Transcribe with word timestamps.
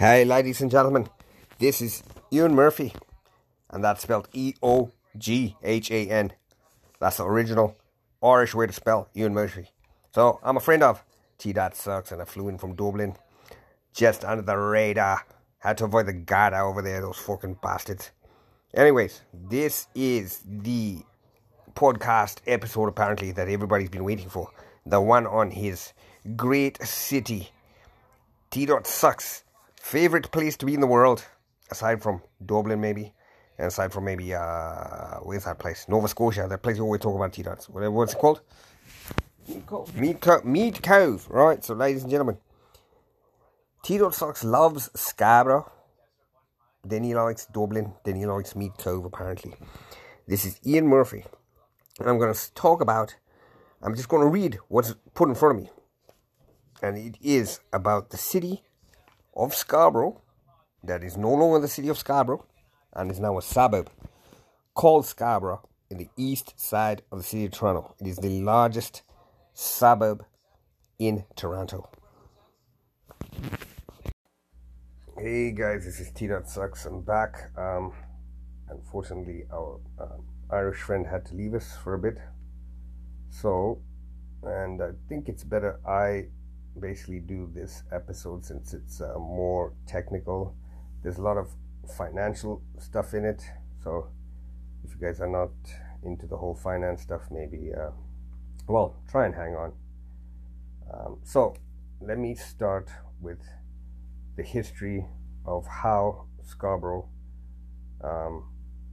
Hey, 0.00 0.24
ladies 0.24 0.62
and 0.62 0.70
gentlemen, 0.70 1.10
this 1.58 1.82
is 1.82 2.02
Eoghan 2.32 2.54
Murphy, 2.54 2.94
and 3.68 3.84
that's 3.84 4.00
spelled 4.00 4.30
E 4.32 4.54
O 4.62 4.92
G 5.18 5.58
H 5.62 5.90
A 5.90 6.08
N. 6.08 6.32
That's 6.98 7.18
the 7.18 7.26
original 7.26 7.76
Irish 8.22 8.54
way 8.54 8.66
to 8.66 8.72
spell 8.72 9.10
Eoghan 9.14 9.34
Murphy. 9.34 9.68
So, 10.14 10.40
I'm 10.42 10.56
a 10.56 10.60
friend 10.60 10.82
of 10.82 11.04
T 11.36 11.52
Dot 11.52 11.76
Sucks, 11.76 12.12
and 12.12 12.22
I 12.22 12.24
flew 12.24 12.48
in 12.48 12.56
from 12.56 12.76
Dublin 12.76 13.14
just 13.92 14.24
under 14.24 14.40
the 14.40 14.56
radar. 14.56 15.26
Had 15.58 15.76
to 15.76 15.84
avoid 15.84 16.06
the 16.06 16.14
Garda 16.14 16.60
over 16.60 16.80
there, 16.80 17.02
those 17.02 17.18
fucking 17.18 17.58
bastards. 17.62 18.10
Anyways, 18.72 19.20
this 19.34 19.86
is 19.94 20.40
the 20.46 21.00
podcast 21.74 22.38
episode 22.46 22.88
apparently 22.88 23.32
that 23.32 23.50
everybody's 23.50 23.90
been 23.90 24.04
waiting 24.04 24.30
for. 24.30 24.50
The 24.86 24.98
one 24.98 25.26
on 25.26 25.50
his 25.50 25.92
great 26.36 26.82
city. 26.82 27.50
T 28.50 28.64
Dot 28.64 28.86
Sucks 28.86 29.44
favorite 29.80 30.30
place 30.30 30.56
to 30.58 30.66
be 30.66 30.74
in 30.74 30.80
the 30.80 30.86
world, 30.86 31.24
aside 31.70 32.02
from 32.02 32.22
Dublin 32.44 32.80
maybe, 32.80 33.14
and 33.58 33.66
aside 33.66 33.92
from 33.92 34.04
maybe 34.04 34.34
uh 34.34 35.16
where's 35.22 35.44
that 35.44 35.58
place? 35.58 35.86
Nova 35.88 36.06
Scotia, 36.06 36.46
that 36.48 36.62
place 36.62 36.76
we 36.76 36.82
always 36.82 37.00
talk 37.00 37.16
about 37.16 37.32
T 37.32 37.42
dots. 37.42 37.68
What's 37.68 38.14
it 38.14 38.18
called? 38.18 38.42
Meat 39.48 39.66
Cove. 39.66 39.96
Mead, 39.96 40.20
Co- 40.20 40.42
Meat 40.44 40.82
Cove. 40.82 41.26
Right, 41.28 41.64
so 41.64 41.74
ladies 41.74 42.02
and 42.02 42.10
gentlemen. 42.10 42.38
T 43.82 43.96
dot 43.98 44.14
Sucks 44.14 44.44
loves 44.44 44.90
Scarborough. 44.94 45.72
Then 46.84 47.02
he 47.02 47.14
likes 47.14 47.46
Dublin. 47.46 47.94
Then 48.04 48.16
he 48.16 48.26
likes 48.26 48.54
Meat 48.54 48.72
Cove 48.78 49.04
apparently. 49.06 49.54
This 50.28 50.44
is 50.44 50.60
Ian 50.64 50.86
Murphy. 50.86 51.24
And 51.98 52.08
I'm 52.08 52.18
gonna 52.18 52.34
talk 52.54 52.80
about 52.80 53.16
I'm 53.82 53.94
just 53.96 54.08
gonna 54.08 54.26
read 54.26 54.58
what's 54.68 54.94
put 55.14 55.28
in 55.28 55.34
front 55.34 55.56
of 55.56 55.64
me. 55.64 55.70
And 56.82 56.98
it 56.98 57.16
is 57.20 57.60
about 57.72 58.10
the 58.10 58.18
city 58.18 58.62
of 59.34 59.54
Scarborough, 59.54 60.20
that 60.82 61.02
is 61.04 61.16
no 61.16 61.32
longer 61.34 61.60
the 61.60 61.68
city 61.68 61.88
of 61.88 61.98
Scarborough, 61.98 62.46
and 62.92 63.10
is 63.10 63.20
now 63.20 63.38
a 63.38 63.42
suburb 63.42 63.90
called 64.74 65.06
Scarborough 65.06 65.68
in 65.90 65.98
the 65.98 66.08
east 66.16 66.58
side 66.58 67.02
of 67.10 67.18
the 67.18 67.24
city 67.24 67.44
of 67.46 67.52
Toronto. 67.52 67.94
It 68.00 68.06
is 68.06 68.16
the 68.18 68.40
largest 68.40 69.02
suburb 69.52 70.24
in 70.98 71.24
Toronto. 71.36 71.88
Hey 75.18 75.52
guys, 75.52 75.84
this 75.84 76.00
is 76.00 76.10
T 76.12 76.28
Sucks. 76.46 76.86
I'm 76.86 77.02
back. 77.02 77.50
Um, 77.56 77.92
unfortunately, 78.68 79.44
our 79.52 79.78
um, 80.00 80.24
Irish 80.50 80.78
friend 80.80 81.06
had 81.06 81.26
to 81.26 81.34
leave 81.34 81.54
us 81.54 81.76
for 81.84 81.94
a 81.94 81.98
bit, 81.98 82.16
so 83.28 83.82
and 84.42 84.80
I 84.82 84.92
think 85.08 85.28
it's 85.28 85.44
better 85.44 85.78
I 85.86 86.28
basically 86.80 87.20
do 87.20 87.50
this 87.54 87.82
episode 87.92 88.44
since 88.44 88.74
it's 88.74 89.00
uh, 89.00 89.18
more 89.18 89.74
technical. 89.86 90.54
There's 91.02 91.18
a 91.18 91.22
lot 91.22 91.36
of 91.36 91.48
financial 91.96 92.62
stuff 92.78 93.14
in 93.14 93.24
it, 93.24 93.42
so 93.82 94.08
if 94.84 94.90
you 94.94 95.00
guys 95.00 95.20
are 95.20 95.28
not 95.28 95.50
into 96.02 96.26
the 96.26 96.36
whole 96.36 96.54
finance 96.54 97.02
stuff, 97.02 97.22
maybe 97.30 97.72
uh, 97.74 97.90
well 98.66 98.96
try 99.08 99.26
and 99.26 99.34
hang 99.34 99.54
on. 99.54 99.72
Um, 100.92 101.18
so 101.22 101.54
let 102.00 102.18
me 102.18 102.34
start 102.34 102.88
with 103.20 103.40
the 104.36 104.42
history 104.42 105.06
of 105.44 105.66
how 105.66 106.26
Scarborough 106.42 107.08
um, 108.02 108.48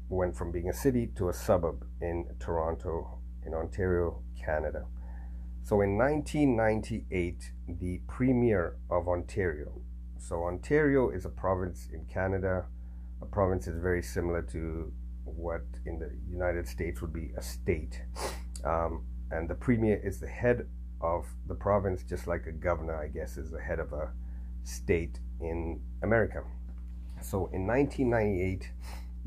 went 0.09 0.35
from 0.35 0.51
being 0.51 0.69
a 0.69 0.73
city 0.73 1.07
to 1.17 1.29
a 1.29 1.33
suburb 1.33 1.85
in 2.01 2.25
Toronto, 2.39 3.19
in 3.45 3.53
Ontario, 3.53 4.22
Canada. 4.44 4.85
So 5.67 5.81
in 5.81 5.97
1998, 5.97 7.51
the 7.67 7.99
Premier 8.07 8.77
of 8.89 9.09
Ontario. 9.09 9.81
So 10.17 10.45
Ontario 10.45 11.09
is 11.09 11.25
a 11.25 11.29
province 11.29 11.89
in 11.91 12.05
Canada. 12.05 12.67
A 13.21 13.25
province 13.25 13.67
is 13.67 13.77
very 13.77 14.01
similar 14.01 14.41
to 14.43 14.93
what 15.25 15.65
in 15.85 15.99
the 15.99 16.09
United 16.31 16.69
States 16.69 17.01
would 17.01 17.11
be 17.11 17.33
a 17.35 17.41
state. 17.41 18.01
Um, 18.63 19.03
and 19.29 19.50
the 19.50 19.56
Premier 19.56 20.00
is 20.01 20.22
the 20.22 20.27
head 20.27 20.67
of 21.01 21.25
the 21.47 21.56
province, 21.56 22.01
just 22.01 22.27
like 22.27 22.47
a 22.47 22.53
governor, 22.53 22.95
I 22.95 23.09
guess, 23.09 23.35
is 23.35 23.51
the 23.51 23.59
head 23.59 23.79
of 23.79 23.91
a 23.91 24.13
state 24.63 25.19
in 25.41 25.81
America. 26.01 26.45
So 27.22 27.50
in 27.51 27.67
1998, 27.67 28.72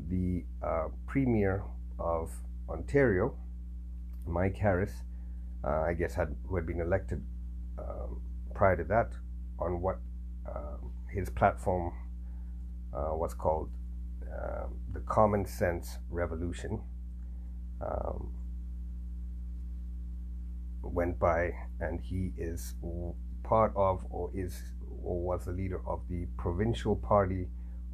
the 0.09 0.43
uh, 0.63 0.87
Premier 1.05 1.61
of 1.99 2.31
Ontario, 2.67 3.35
Mike 4.25 4.57
Harris, 4.57 5.03
uh, 5.63 5.81
I 5.81 5.93
guess, 5.93 6.13
had 6.15 6.35
who 6.47 6.55
had 6.55 6.65
been 6.65 6.81
elected 6.81 7.23
um, 7.77 8.21
prior 8.53 8.75
to 8.77 8.83
that 8.85 9.11
on 9.59 9.81
what 9.81 9.99
uh, 10.47 10.77
his 11.09 11.29
platform 11.29 11.93
uh, 12.93 13.13
was 13.13 13.33
called 13.33 13.69
um, 14.23 14.75
the 14.93 15.01
Common 15.01 15.45
Sense 15.45 15.97
Revolution. 16.09 16.81
Um, 17.81 18.33
went 20.83 21.19
by, 21.19 21.51
and 21.79 21.99
he 22.01 22.31
is 22.37 22.75
part 23.43 23.71
of, 23.75 24.05
or 24.09 24.31
is, 24.33 24.61
or 25.03 25.21
was 25.21 25.45
the 25.45 25.51
leader 25.51 25.81
of 25.87 26.01
the 26.09 26.27
provincial 26.37 26.95
party 26.95 27.47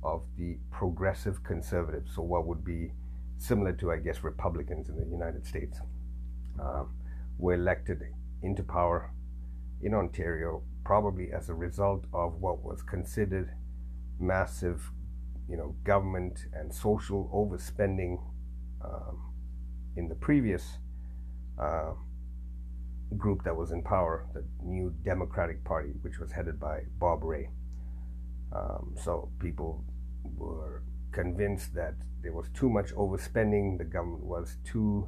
of 0.04 0.24
the 0.38 0.58
Progressive 0.72 1.44
Conservatives. 1.44 2.16
So, 2.16 2.22
what 2.22 2.46
would 2.48 2.64
be 2.64 2.92
similar 3.38 3.74
to, 3.74 3.92
I 3.92 3.98
guess, 3.98 4.24
Republicans 4.24 4.90
in 4.90 4.98
the 4.98 5.06
United 5.06 5.46
States. 5.46 5.80
Um, 6.60 6.94
were 7.38 7.54
elected 7.54 8.02
into 8.42 8.64
power 8.64 9.14
in 9.82 9.94
Ontario, 9.94 10.64
probably 10.84 11.32
as 11.32 11.50
a 11.50 11.54
result 11.54 12.06
of 12.14 12.42
what 12.42 12.64
was 12.64 12.82
considered 12.82 13.52
massive, 14.20 14.92
you 15.48 15.58
know, 15.58 15.76
government 15.84 16.46
and 16.54 16.74
social 16.74 17.30
overspending 17.34 18.18
um, 18.84 19.34
in 19.96 20.08
the 20.08 20.16
previous 20.16 20.78
uh, 21.62 21.94
group 23.18 23.44
that 23.44 23.56
was 23.56 23.72
in 23.72 23.82
power, 23.84 24.28
the 24.34 24.44
New 24.64 24.94
Democratic 25.04 25.64
Party, 25.64 25.92
which 26.02 26.20
was 26.20 26.32
headed 26.32 26.60
by 26.60 26.82
Bob 27.00 27.24
Rae. 27.24 27.50
Um, 28.54 28.96
so 29.04 29.30
people 29.40 29.84
were 30.24 30.84
convinced 31.12 31.74
that 31.76 31.96
there 32.22 32.34
was 32.34 32.50
too 32.54 32.70
much 32.70 32.94
overspending, 32.94 33.78
the 33.78 33.86
government 33.86 34.24
was 34.24 34.58
too 34.64 35.08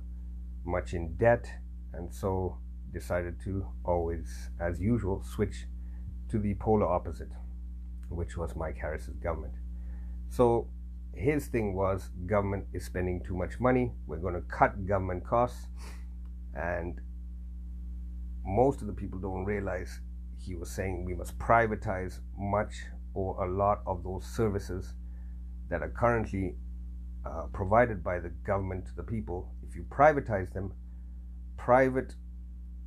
much 0.65 0.93
in 0.93 1.15
debt, 1.15 1.49
and 1.93 2.13
so 2.13 2.57
decided 2.93 3.39
to 3.43 3.65
always, 3.85 4.49
as 4.59 4.79
usual, 4.79 5.23
switch 5.23 5.65
to 6.29 6.39
the 6.39 6.55
polar 6.55 6.87
opposite, 6.87 7.29
which 8.09 8.37
was 8.37 8.55
Mike 8.55 8.77
Harris's 8.77 9.15
government. 9.17 9.53
So 10.29 10.67
his 11.13 11.47
thing 11.47 11.75
was 11.75 12.09
government 12.25 12.65
is 12.73 12.85
spending 12.85 13.23
too 13.23 13.35
much 13.35 13.59
money, 13.59 13.91
we're 14.07 14.17
going 14.17 14.35
to 14.35 14.41
cut 14.41 14.87
government 14.87 15.25
costs, 15.25 15.67
and 16.55 16.99
most 18.45 18.81
of 18.81 18.87
the 18.87 18.93
people 18.93 19.19
don't 19.19 19.45
realize 19.45 20.01
he 20.39 20.55
was 20.55 20.69
saying 20.69 21.05
we 21.05 21.13
must 21.13 21.37
privatize 21.37 22.19
much 22.37 22.73
or 23.13 23.43
a 23.43 23.51
lot 23.51 23.81
of 23.85 24.03
those 24.03 24.25
services 24.25 24.93
that 25.69 25.81
are 25.81 25.89
currently 25.89 26.55
uh, 27.25 27.43
provided 27.53 28.03
by 28.03 28.19
the 28.19 28.29
government 28.45 28.85
to 28.85 28.95
the 28.95 29.03
people. 29.03 29.51
If 29.67 29.75
you 29.75 29.83
privatize 29.89 30.51
them, 30.53 30.73
private 31.59 32.15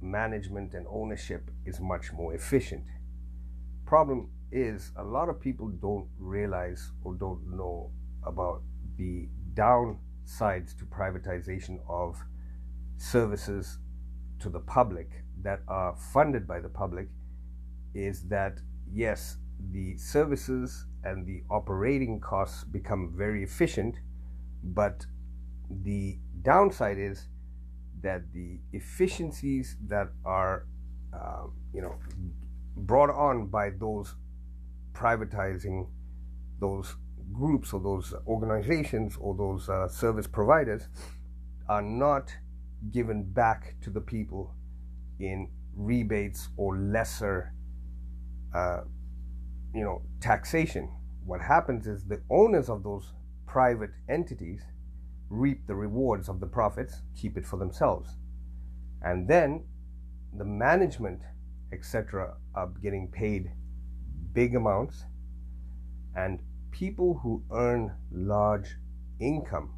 management 0.01 0.73
and 0.73 0.87
ownership 0.89 1.51
is 1.67 1.79
much 1.79 2.13
more 2.13 2.35
efficient. 2.35 2.85
Problem 3.85 4.31
is, 4.51 4.91
a 4.97 5.05
lot 5.05 5.29
of 5.29 5.39
people 5.39 5.69
don't 5.69 6.09
realize 6.19 6.91
or 7.05 7.15
don't 7.15 7.43
know 7.47 7.91
about 8.27 8.63
the 8.97 9.29
downsides 9.55 10.77
to 10.79 10.85
privatization 10.87 11.79
of 11.89 12.17
services 12.97 13.79
to 14.41 14.49
the 14.49 14.61
public 14.61 15.23
that 15.43 15.61
are 15.69 15.95
funded 16.13 16.49
by 16.49 16.59
the 16.59 16.69
public 16.69 17.09
is 17.95 18.23
that 18.29 18.59
yes, 18.91 19.37
the 19.71 19.97
services 19.99 20.87
and 21.05 21.27
the 21.27 21.43
operating 21.51 22.19
costs 22.21 22.65
become 22.65 23.13
very 23.15 23.45
efficient, 23.45 23.97
but 24.65 25.05
the 25.85 26.19
downside 26.43 26.99
is 26.99 27.29
that 28.03 28.33
the 28.33 28.59
efficiencies 28.73 29.77
that 29.89 30.09
are, 30.25 30.67
uh, 31.15 31.45
you 31.73 31.81
know, 31.81 31.95
brought 32.77 33.11
on 33.11 33.47
by 33.47 33.71
those 33.71 34.15
privatizing 34.93 35.87
those 36.61 36.97
groups 37.33 37.73
or 37.73 37.81
those 37.81 38.15
organizations 38.27 39.17
or 39.21 39.35
those 39.35 39.69
uh, 39.69 39.89
service 39.89 40.27
providers 40.27 40.89
are 41.69 41.83
not 41.83 42.33
given 42.91 43.23
back 43.23 43.75
to 43.81 43.91
the 43.91 44.01
people 44.01 44.55
in 45.21 45.49
rebates 45.77 46.49
or 46.57 46.77
lesser, 46.77 47.53
uh, 48.55 48.81
you 49.75 49.85
know, 49.85 50.03
taxation. 50.21 50.91
What 51.25 51.41
happens 51.41 51.87
is 51.87 52.05
the 52.05 52.21
owners 52.31 52.69
of 52.69 52.83
those 52.83 53.13
private 53.47 53.91
entities 54.09 54.63
reap 55.33 55.67
the 55.67 55.75
rewards 55.75 56.29
of 56.29 56.41
the 56.41 56.47
profits, 56.47 57.01
keep 57.17 57.39
it 57.39 57.47
for 57.47 57.57
themselves. 57.57 58.17
And 59.01 59.27
then 59.27 59.65
the 60.37 60.45
management, 60.45 61.23
etc., 61.73 62.35
are 62.55 62.69
getting 62.83 63.09
paid 63.09 63.51
big 64.35 64.55
amounts. 64.55 65.07
And 66.15 66.41
people 66.71 67.21
who 67.23 67.43
earn 67.51 67.93
large 68.13 68.77
income, 69.21 69.71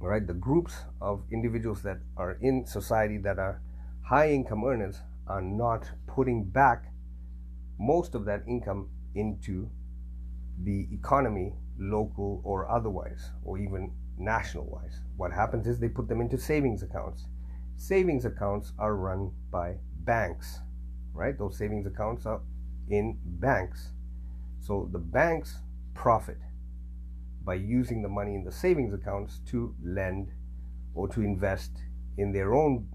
right? 0.00 0.26
The 0.26 0.34
groups 0.34 0.74
of 1.00 1.22
individuals 1.32 1.82
that 1.82 1.98
are 2.16 2.36
in 2.40 2.66
society 2.66 3.18
that 3.18 3.38
are 3.38 3.62
high 4.02 4.32
income 4.32 4.64
earners 4.64 5.02
are 5.28 5.42
not 5.42 5.88
putting 6.08 6.44
back 6.44 6.92
most 7.78 8.16
of 8.16 8.24
that 8.24 8.42
income 8.48 8.88
into 9.14 9.70
the 10.64 10.88
economy, 10.92 11.52
local 11.78 12.40
or 12.44 12.68
otherwise, 12.68 13.30
or 13.44 13.58
even 13.58 13.92
national 14.18 14.66
wise. 14.66 15.00
What 15.16 15.32
happens 15.32 15.66
is 15.66 15.78
they 15.78 15.88
put 15.88 16.08
them 16.08 16.20
into 16.20 16.38
savings 16.38 16.82
accounts. 16.82 17.26
Savings 17.76 18.24
accounts 18.24 18.72
are 18.78 18.96
run 18.96 19.30
by 19.50 19.76
banks, 20.04 20.60
right? 21.12 21.38
Those 21.38 21.56
savings 21.56 21.86
accounts 21.86 22.26
are 22.26 22.40
in 22.88 23.18
banks. 23.24 23.92
So 24.60 24.88
the 24.92 24.98
banks 24.98 25.58
profit 25.94 26.38
by 27.44 27.54
using 27.54 28.02
the 28.02 28.08
money 28.08 28.34
in 28.34 28.44
the 28.44 28.52
savings 28.52 28.92
accounts 28.92 29.40
to 29.46 29.74
lend 29.82 30.32
or 30.94 31.08
to 31.08 31.22
invest 31.22 31.72
in 32.16 32.32
their 32.32 32.54
own 32.54 32.88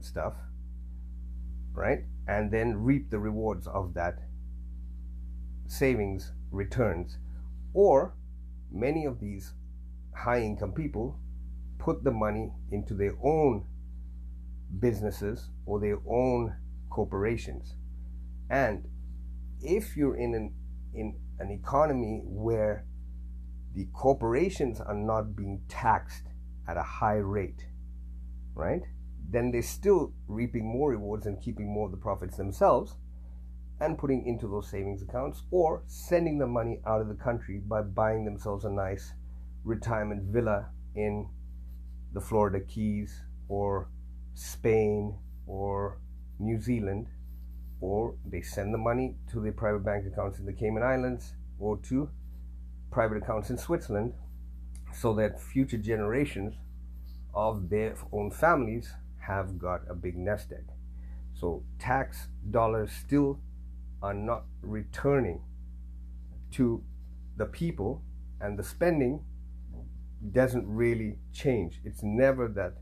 stuff, 0.00 0.34
right? 1.72 2.04
And 2.26 2.50
then 2.50 2.82
reap 2.82 3.10
the 3.10 3.18
rewards 3.18 3.66
of 3.66 3.94
that 3.94 4.18
savings 5.66 6.32
returns. 6.50 7.18
Or 7.74 8.14
many 8.72 9.04
of 9.04 9.20
these 9.20 9.52
high 10.24 10.40
income 10.40 10.72
people 10.72 11.18
put 11.78 12.04
the 12.04 12.10
money 12.10 12.52
into 12.70 12.94
their 12.94 13.14
own 13.24 13.64
businesses 14.78 15.50
or 15.66 15.80
their 15.80 15.98
own 16.08 16.54
corporations. 16.90 17.74
And 18.50 18.86
if 19.62 19.96
you're 19.96 20.16
in 20.16 20.34
an 20.34 20.54
in 20.94 21.18
an 21.38 21.50
economy 21.50 22.20
where 22.24 22.84
the 23.74 23.86
corporations 23.92 24.80
are 24.80 24.94
not 24.94 25.36
being 25.36 25.62
taxed 25.68 26.26
at 26.68 26.76
a 26.76 26.82
high 26.82 27.16
rate, 27.16 27.64
right? 28.54 28.82
Then 29.30 29.52
they're 29.52 29.62
still 29.62 30.12
reaping 30.26 30.66
more 30.66 30.90
rewards 30.90 31.26
and 31.26 31.40
keeping 31.40 31.72
more 31.72 31.86
of 31.86 31.92
the 31.92 31.96
profits 31.96 32.36
themselves 32.36 32.96
and 33.80 33.96
putting 33.96 34.26
into 34.26 34.48
those 34.48 34.68
savings 34.68 35.02
accounts 35.02 35.44
or 35.50 35.82
sending 35.86 36.38
the 36.38 36.46
money 36.46 36.80
out 36.84 37.00
of 37.00 37.08
the 37.08 37.14
country 37.14 37.58
by 37.58 37.80
buying 37.80 38.24
themselves 38.24 38.64
a 38.64 38.70
nice 38.70 39.12
retirement 39.64 40.22
villa 40.32 40.68
in 40.94 41.28
the 42.12 42.20
Florida 42.20 42.60
Keys 42.60 43.22
or 43.48 43.88
Spain 44.34 45.16
or 45.46 45.98
New 46.38 46.60
Zealand, 46.60 47.08
or 47.80 48.14
they 48.24 48.40
send 48.42 48.72
the 48.72 48.78
money 48.78 49.16
to 49.30 49.40
their 49.40 49.52
private 49.52 49.84
bank 49.84 50.06
accounts 50.06 50.38
in 50.38 50.46
the 50.46 50.52
Cayman 50.52 50.82
Islands 50.82 51.34
or 51.58 51.76
to 51.78 52.08
private 52.90 53.18
accounts 53.18 53.50
in 53.50 53.58
Switzerland 53.58 54.14
so 54.92 55.14
that 55.14 55.40
future 55.40 55.78
generations 55.78 56.54
of 57.34 57.68
their 57.68 57.94
own 58.12 58.30
families 58.30 58.92
have 59.18 59.58
got 59.58 59.82
a 59.88 59.94
big 59.94 60.16
nest 60.16 60.52
egg. 60.52 60.64
So 61.34 61.62
tax 61.78 62.28
dollars 62.50 62.90
still 62.90 63.40
are 64.02 64.14
not 64.14 64.44
returning 64.62 65.40
to 66.52 66.82
the 67.36 67.46
people 67.46 68.02
and 68.40 68.58
the 68.58 68.64
spending 68.64 69.20
doesn't 70.32 70.66
really 70.66 71.16
change. 71.32 71.80
It's 71.84 72.02
never 72.02 72.48
that 72.48 72.74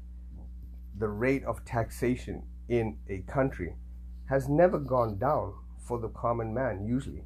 the 0.99 1.09
rate 1.09 1.45
of 1.45 1.65
taxation 1.65 2.43
in 2.69 2.99
a 3.09 3.19
country 3.31 3.75
has 4.29 4.49
never 4.49 4.79
gone 4.79 5.19
down 5.19 5.55
for 5.79 5.99
the 5.99 6.09
common 6.09 6.53
man, 6.53 6.85
usually. 6.87 7.25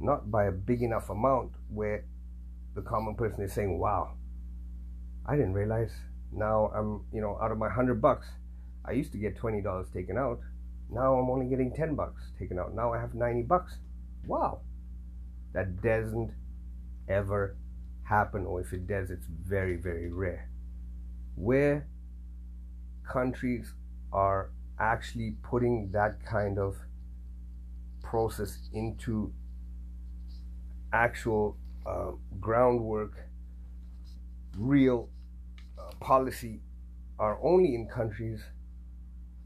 Not 0.00 0.30
by 0.30 0.44
a 0.44 0.52
big 0.52 0.82
enough 0.82 1.10
amount 1.10 1.52
where 1.68 2.04
the 2.74 2.82
common 2.82 3.14
person 3.14 3.44
is 3.44 3.52
saying, 3.52 3.78
wow, 3.78 4.14
I 5.24 5.36
didn't 5.36 5.54
realize 5.54 5.92
now 6.32 6.70
I'm, 6.74 7.04
you 7.12 7.20
know, 7.20 7.38
out 7.40 7.52
of 7.52 7.58
my 7.58 7.68
hundred 7.68 8.02
bucks, 8.02 8.26
I 8.84 8.92
used 8.92 9.12
to 9.12 9.18
get 9.18 9.36
$20 9.36 9.92
taken 9.92 10.18
out. 10.18 10.40
Now 10.90 11.14
I'm 11.14 11.30
only 11.30 11.46
getting 11.46 11.74
10 11.74 11.94
bucks 11.94 12.22
taken 12.38 12.58
out. 12.58 12.74
Now 12.74 12.92
I 12.92 13.00
have 13.00 13.14
90 13.14 13.42
bucks. 13.42 13.78
Wow. 14.26 14.60
That 15.52 15.82
doesn't 15.82 16.32
ever 17.08 17.56
happen, 18.08 18.46
or 18.46 18.60
if 18.60 18.72
it 18.72 18.86
does, 18.86 19.10
it's 19.10 19.26
very, 19.26 19.76
very 19.76 20.10
rare. 20.10 20.48
Where 21.34 21.86
countries 23.10 23.74
are 24.12 24.50
actually 24.78 25.36
putting 25.42 25.90
that 25.92 26.24
kind 26.24 26.58
of 26.58 26.76
process 28.02 28.68
into 28.72 29.32
actual 30.92 31.56
uh, 31.84 32.12
groundwork, 32.40 33.28
real 34.56 35.08
uh, 35.78 35.90
policy, 36.00 36.60
are 37.18 37.38
only 37.42 37.74
in 37.74 37.88
countries 37.88 38.42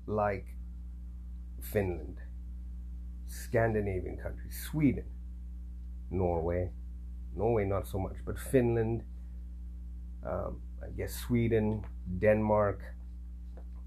like 0.06 0.46
Finland, 1.62 2.18
Scandinavian 3.26 4.16
countries, 4.16 4.68
Sweden, 4.70 5.04
Norway, 6.10 6.70
Norway 7.36 7.64
not 7.64 7.86
so 7.86 7.98
much, 7.98 8.16
but 8.24 8.38
Finland, 8.38 9.02
um, 10.26 10.60
I 10.82 10.90
guess 10.96 11.14
Sweden, 11.14 11.84
Denmark, 12.18 12.80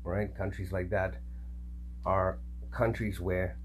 right? 0.04 0.36
Countries 0.36 0.72
like 0.72 0.90
that 0.90 1.16
are 2.06 2.40
countries 2.72 3.20
where 3.20 3.58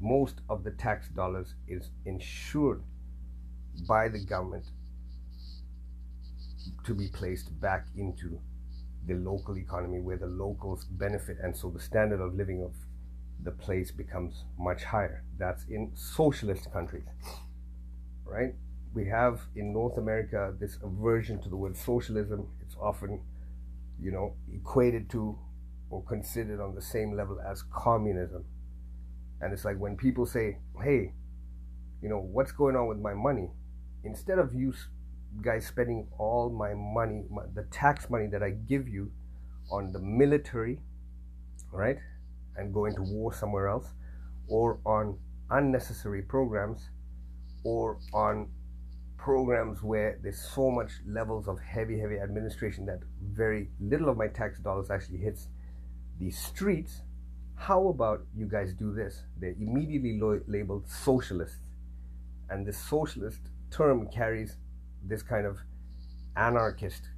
most 0.00 0.40
of 0.48 0.64
the 0.64 0.70
tax 0.72 1.08
dollars 1.08 1.54
is 1.68 1.90
insured 2.04 2.82
by 3.88 4.08
the 4.08 4.18
government 4.18 4.64
to 6.84 6.94
be 6.94 7.08
placed 7.08 7.58
back 7.60 7.86
into 7.96 8.40
the 9.06 9.14
local 9.14 9.56
economy 9.58 10.00
where 10.00 10.16
the 10.16 10.26
locals 10.26 10.84
benefit. 10.84 11.38
And 11.42 11.56
so 11.56 11.70
the 11.70 11.80
standard 11.80 12.20
of 12.20 12.34
living 12.34 12.62
of 12.62 12.72
the 13.42 13.50
place 13.50 13.90
becomes 13.90 14.44
much 14.58 14.84
higher. 14.84 15.24
That's 15.38 15.64
in 15.64 15.90
socialist 15.94 16.72
countries 16.72 17.04
right 18.24 18.54
we 18.94 19.06
have 19.06 19.40
in 19.56 19.72
north 19.72 19.96
america 19.98 20.54
this 20.60 20.78
aversion 20.82 21.40
to 21.40 21.48
the 21.48 21.56
word 21.56 21.76
socialism 21.76 22.46
it's 22.60 22.76
often 22.80 23.20
you 24.00 24.10
know 24.10 24.34
equated 24.52 25.08
to 25.08 25.38
or 25.92 26.02
considered 26.04 26.58
on 26.58 26.74
the 26.74 26.80
same 26.80 27.14
level 27.14 27.38
as 27.40 27.62
communism. 27.62 28.44
And 29.40 29.52
it's 29.52 29.64
like 29.64 29.78
when 29.78 29.96
people 29.96 30.24
say, 30.24 30.56
hey, 30.82 31.12
you 32.02 32.08
know, 32.08 32.18
what's 32.18 32.50
going 32.50 32.74
on 32.74 32.88
with 32.88 32.98
my 32.98 33.12
money? 33.12 33.50
Instead 34.02 34.38
of 34.38 34.54
you 34.54 34.72
guys 35.42 35.66
spending 35.66 36.08
all 36.18 36.48
my 36.50 36.72
money, 36.74 37.24
my, 37.30 37.42
the 37.54 37.64
tax 37.64 38.08
money 38.08 38.26
that 38.28 38.42
I 38.42 38.50
give 38.50 38.88
you 38.88 39.12
on 39.70 39.92
the 39.92 39.98
military, 39.98 40.80
right, 41.70 41.98
and 42.56 42.72
going 42.72 42.94
to 42.96 43.02
war 43.02 43.32
somewhere 43.32 43.68
else, 43.68 43.88
or 44.48 44.80
on 44.86 45.18
unnecessary 45.50 46.22
programs, 46.22 46.88
or 47.64 47.98
on 48.14 48.48
programs 49.22 49.84
where 49.84 50.18
there's 50.20 50.40
so 50.40 50.68
much 50.68 50.90
levels 51.06 51.46
of 51.46 51.56
heavy, 51.60 51.96
heavy 52.00 52.18
administration 52.18 52.84
that 52.86 52.98
very 53.22 53.68
little 53.80 54.08
of 54.08 54.16
my 54.16 54.26
tax 54.26 54.58
dollars 54.58 54.90
actually 54.90 55.18
hits 55.18 55.46
the 56.18 56.28
streets, 56.30 57.02
how 57.54 57.86
about 57.86 58.24
you 58.36 58.46
guys 58.46 58.74
do 58.74 58.92
this? 58.92 59.22
They're 59.38 59.54
immediately 59.60 60.20
labeled 60.48 60.88
socialists. 60.88 61.60
And 62.50 62.66
this 62.66 62.76
socialist 62.76 63.38
term 63.70 64.08
carries 64.08 64.56
this 65.04 65.22
kind 65.22 65.46
of 65.46 65.58
anarchist 66.36 67.08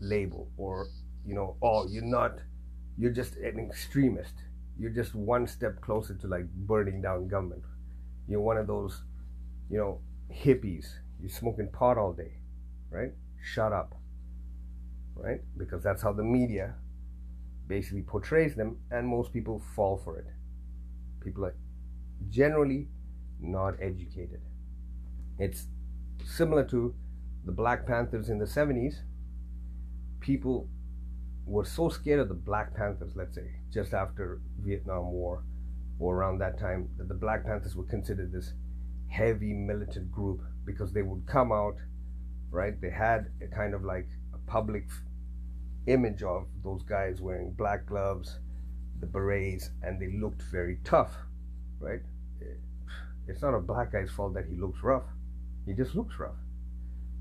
label 0.00 0.48
or, 0.56 0.88
you 1.24 1.34
know, 1.34 1.56
oh, 1.62 1.86
you're 1.88 2.02
not, 2.02 2.38
you're 2.98 3.12
just 3.12 3.36
an 3.36 3.60
extremist. 3.60 4.34
You're 4.76 4.90
just 4.90 5.14
one 5.14 5.46
step 5.46 5.80
closer 5.82 6.14
to 6.14 6.26
like 6.26 6.46
burning 6.52 7.00
down 7.00 7.28
government. 7.28 7.62
You're 8.26 8.40
one 8.40 8.56
of 8.56 8.66
those, 8.66 9.04
you 9.70 9.78
know, 9.78 10.00
hippies. 10.32 10.86
You're 11.20 11.30
smoking 11.30 11.68
pot 11.68 11.98
all 11.98 12.12
day, 12.12 12.32
right? 12.90 13.12
Shut 13.42 13.72
up, 13.72 13.96
right? 15.14 15.40
Because 15.56 15.82
that's 15.82 16.02
how 16.02 16.12
the 16.12 16.22
media 16.22 16.74
basically 17.66 18.02
portrays 18.02 18.54
them, 18.54 18.78
and 18.90 19.06
most 19.06 19.32
people 19.32 19.62
fall 19.74 20.00
for 20.02 20.18
it. 20.18 20.26
People 21.22 21.44
are 21.44 21.54
generally 22.28 22.88
not 23.40 23.74
educated. 23.80 24.40
It's 25.38 25.66
similar 26.24 26.64
to 26.64 26.94
the 27.44 27.52
Black 27.52 27.86
Panthers 27.86 28.28
in 28.28 28.38
the 28.38 28.44
70s. 28.44 29.02
People 30.20 30.68
were 31.46 31.64
so 31.64 31.88
scared 31.88 32.20
of 32.20 32.28
the 32.28 32.34
Black 32.34 32.74
Panthers, 32.74 33.12
let's 33.14 33.34
say, 33.34 33.50
just 33.72 33.94
after 33.94 34.40
Vietnam 34.60 35.12
War 35.12 35.42
or 35.98 36.16
around 36.16 36.38
that 36.38 36.58
time, 36.58 36.88
that 36.98 37.08
the 37.08 37.14
Black 37.14 37.44
Panthers 37.44 37.74
were 37.74 37.84
considered 37.84 38.32
this 38.32 38.52
heavy 39.08 39.52
militant 39.52 40.12
group 40.12 40.42
because 40.68 40.92
they 40.92 41.02
would 41.02 41.26
come 41.26 41.50
out, 41.50 41.76
right? 42.50 42.78
They 42.80 42.90
had 42.90 43.30
a 43.42 43.48
kind 43.48 43.74
of 43.74 43.82
like 43.84 44.06
a 44.34 44.38
public 44.50 44.84
image 45.86 46.22
of 46.22 46.46
those 46.62 46.82
guys 46.82 47.20
wearing 47.22 47.52
black 47.52 47.86
gloves, 47.86 48.38
the 49.00 49.06
berets, 49.06 49.70
and 49.82 50.00
they 50.00 50.12
looked 50.20 50.42
very 50.52 50.78
tough, 50.84 51.12
right? 51.80 52.02
Eh, 52.42 52.58
it's 53.26 53.40
not 53.40 53.54
a 53.54 53.60
black 53.60 53.92
guy's 53.92 54.10
fault 54.10 54.34
that 54.34 54.44
he 54.44 54.56
looks 54.56 54.82
rough. 54.82 55.08
He 55.66 55.72
just 55.72 55.94
looks 55.94 56.18
rough. 56.18 56.36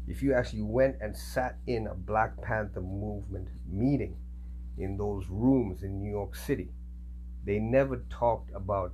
If 0.07 0.21
you 0.21 0.33
actually 0.33 0.63
went 0.63 0.97
and 1.01 1.15
sat 1.15 1.57
in 1.67 1.87
a 1.87 1.95
Black 1.95 2.41
Panther 2.41 2.81
movement 2.81 3.49
meeting 3.69 4.17
in 4.77 4.97
those 4.97 5.25
rooms 5.29 5.83
in 5.83 5.99
New 5.99 6.09
York 6.09 6.35
City, 6.35 6.69
they 7.45 7.59
never 7.59 8.03
talked 8.09 8.51
about 8.53 8.93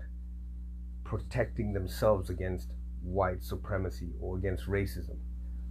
protecting 1.03 1.73
themselves 1.73 2.29
against 2.29 2.69
white 3.03 3.43
supremacy 3.43 4.09
or 4.19 4.37
against 4.37 4.65
racism. 4.67 5.17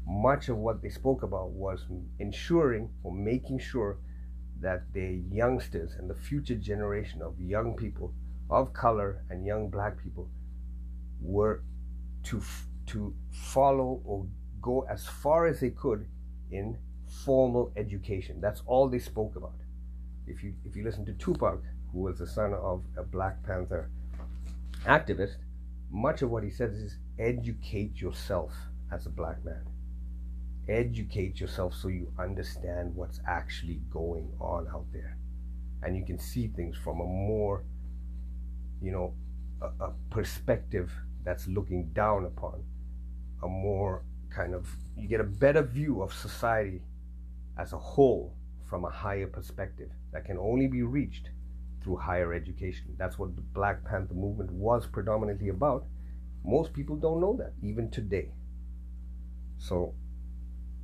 Much 0.06 0.48
of 0.48 0.56
what 0.56 0.82
they 0.82 0.88
spoke 0.88 1.22
about 1.22 1.50
was 1.50 1.86
ensuring 2.18 2.90
or 3.02 3.12
making 3.12 3.58
sure 3.58 3.98
that 4.60 4.92
the 4.92 5.22
youngsters 5.30 5.94
and 5.98 6.08
the 6.08 6.14
future 6.14 6.54
generation 6.54 7.22
of 7.22 7.40
young 7.40 7.74
people 7.74 8.12
of 8.50 8.72
color 8.72 9.24
and 9.30 9.46
young 9.46 9.68
black 9.70 10.00
people 10.02 10.28
were 11.20 11.62
to 12.22 12.42
to 12.86 13.14
follow 13.30 14.02
or 14.04 14.26
go 14.60 14.86
as 14.90 15.06
far 15.06 15.46
as 15.46 15.60
they 15.60 15.70
could 15.70 16.06
in 16.50 16.76
formal 17.24 17.72
education. 17.76 18.40
That's 18.40 18.62
all 18.66 18.88
they 18.88 18.98
spoke 18.98 19.36
about. 19.36 19.54
If 20.26 20.42
you 20.42 20.54
if 20.64 20.76
you 20.76 20.84
listen 20.84 21.04
to 21.06 21.12
Tupac, 21.14 21.60
who 21.92 22.00
was 22.00 22.18
the 22.18 22.26
son 22.26 22.54
of 22.54 22.82
a 22.96 23.02
Black 23.02 23.42
Panther 23.42 23.90
activist, 24.84 25.36
much 25.90 26.22
of 26.22 26.30
what 26.30 26.44
he 26.44 26.50
says 26.50 26.74
is 26.74 26.98
educate 27.22 28.00
yourself 28.00 28.52
as 28.90 29.06
a 29.06 29.10
black 29.10 29.44
man. 29.44 29.64
Educate 30.68 31.40
yourself 31.40 31.74
so 31.74 31.88
you 31.88 32.12
understand 32.18 32.94
what's 32.94 33.20
actually 33.26 33.80
going 33.90 34.30
on 34.40 34.66
out 34.68 34.86
there. 34.92 35.16
And 35.82 35.96
you 35.96 36.04
can 36.04 36.18
see 36.18 36.48
things 36.48 36.76
from 36.76 37.00
a 37.00 37.04
more, 37.04 37.64
you 38.80 38.92
know, 38.92 39.14
a, 39.60 39.84
a 39.84 39.92
perspective 40.10 40.92
that's 41.24 41.46
looking 41.46 41.90
down 41.92 42.24
upon 42.24 42.62
a 43.42 43.48
more 43.48 44.04
kind 44.30 44.54
of, 44.54 44.68
you 44.96 45.08
get 45.08 45.20
a 45.20 45.24
better 45.24 45.62
view 45.62 46.02
of 46.02 46.12
society 46.12 46.82
as 47.58 47.72
a 47.72 47.78
whole 47.78 48.34
from 48.68 48.84
a 48.84 48.90
higher 48.90 49.26
perspective 49.26 49.90
that 50.12 50.24
can 50.24 50.38
only 50.38 50.66
be 50.66 50.82
reached 50.82 51.30
through 51.82 51.96
higher 51.96 52.32
education. 52.32 52.94
That's 52.96 53.18
what 53.18 53.34
the 53.34 53.42
Black 53.42 53.84
Panther 53.84 54.14
movement 54.14 54.52
was 54.52 54.86
predominantly 54.86 55.48
about. 55.48 55.84
Most 56.44 56.72
people 56.72 56.96
don't 56.96 57.20
know 57.20 57.36
that, 57.36 57.52
even 57.62 57.90
today. 57.90 58.32
So, 59.58 59.94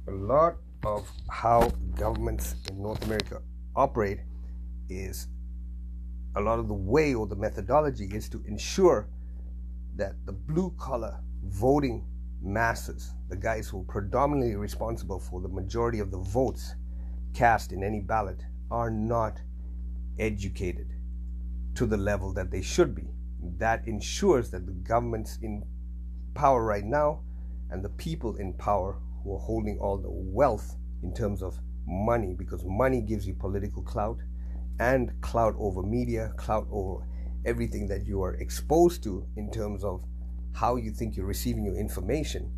a 0.06 0.12
lot 0.12 0.56
of 0.84 1.10
how 1.28 1.70
governments 1.96 2.54
in 2.70 2.80
North 2.80 3.04
America 3.04 3.42
operate 3.74 4.20
is 4.88 5.28
a 6.36 6.40
lot 6.40 6.58
of 6.58 6.68
the 6.68 6.74
way 6.74 7.14
or 7.14 7.26
the 7.26 7.36
methodology 7.36 8.06
is 8.06 8.28
to 8.28 8.42
ensure 8.46 9.08
that 9.96 10.14
the 10.26 10.32
blue 10.32 10.72
collar 10.78 11.18
voting 11.44 12.06
masses, 12.40 13.12
the 13.28 13.36
guys 13.36 13.68
who 13.68 13.80
are 13.80 13.84
predominantly 13.84 14.54
responsible 14.54 15.18
for 15.18 15.40
the 15.40 15.48
majority 15.48 15.98
of 15.98 16.10
the 16.10 16.18
votes 16.18 16.76
cast 17.34 17.72
in 17.72 17.82
any 17.82 18.00
ballot, 18.00 18.40
are 18.70 18.90
not 18.90 19.40
educated 20.18 20.94
to 21.74 21.86
the 21.86 21.96
level 21.96 22.32
that 22.32 22.50
they 22.50 22.62
should 22.62 22.94
be. 22.94 23.08
That 23.58 23.86
ensures 23.86 24.50
that 24.50 24.66
the 24.66 24.72
governments 24.72 25.38
in 25.42 25.64
power 26.34 26.64
right 26.64 26.84
now 26.84 27.20
and 27.70 27.84
the 27.84 27.90
people 27.90 28.36
in 28.36 28.52
power 28.54 28.98
who 29.22 29.34
are 29.34 29.40
holding 29.40 29.78
all 29.78 29.98
the 29.98 30.10
wealth 30.10 30.76
in 31.02 31.14
terms 31.14 31.42
of 31.42 31.58
money, 31.86 32.34
because 32.34 32.64
money 32.64 33.00
gives 33.00 33.26
you 33.26 33.34
political 33.34 33.82
clout 33.82 34.18
and 34.80 35.12
clout 35.20 35.54
over 35.58 35.82
media, 35.82 36.32
clout 36.36 36.66
over 36.70 37.06
everything 37.44 37.88
that 37.88 38.06
you 38.06 38.22
are 38.22 38.34
exposed 38.34 39.02
to 39.02 39.26
in 39.36 39.50
terms 39.50 39.84
of 39.84 40.04
how 40.52 40.76
you 40.76 40.90
think 40.90 41.16
you're 41.16 41.26
receiving 41.26 41.64
your 41.64 41.76
information. 41.76 42.52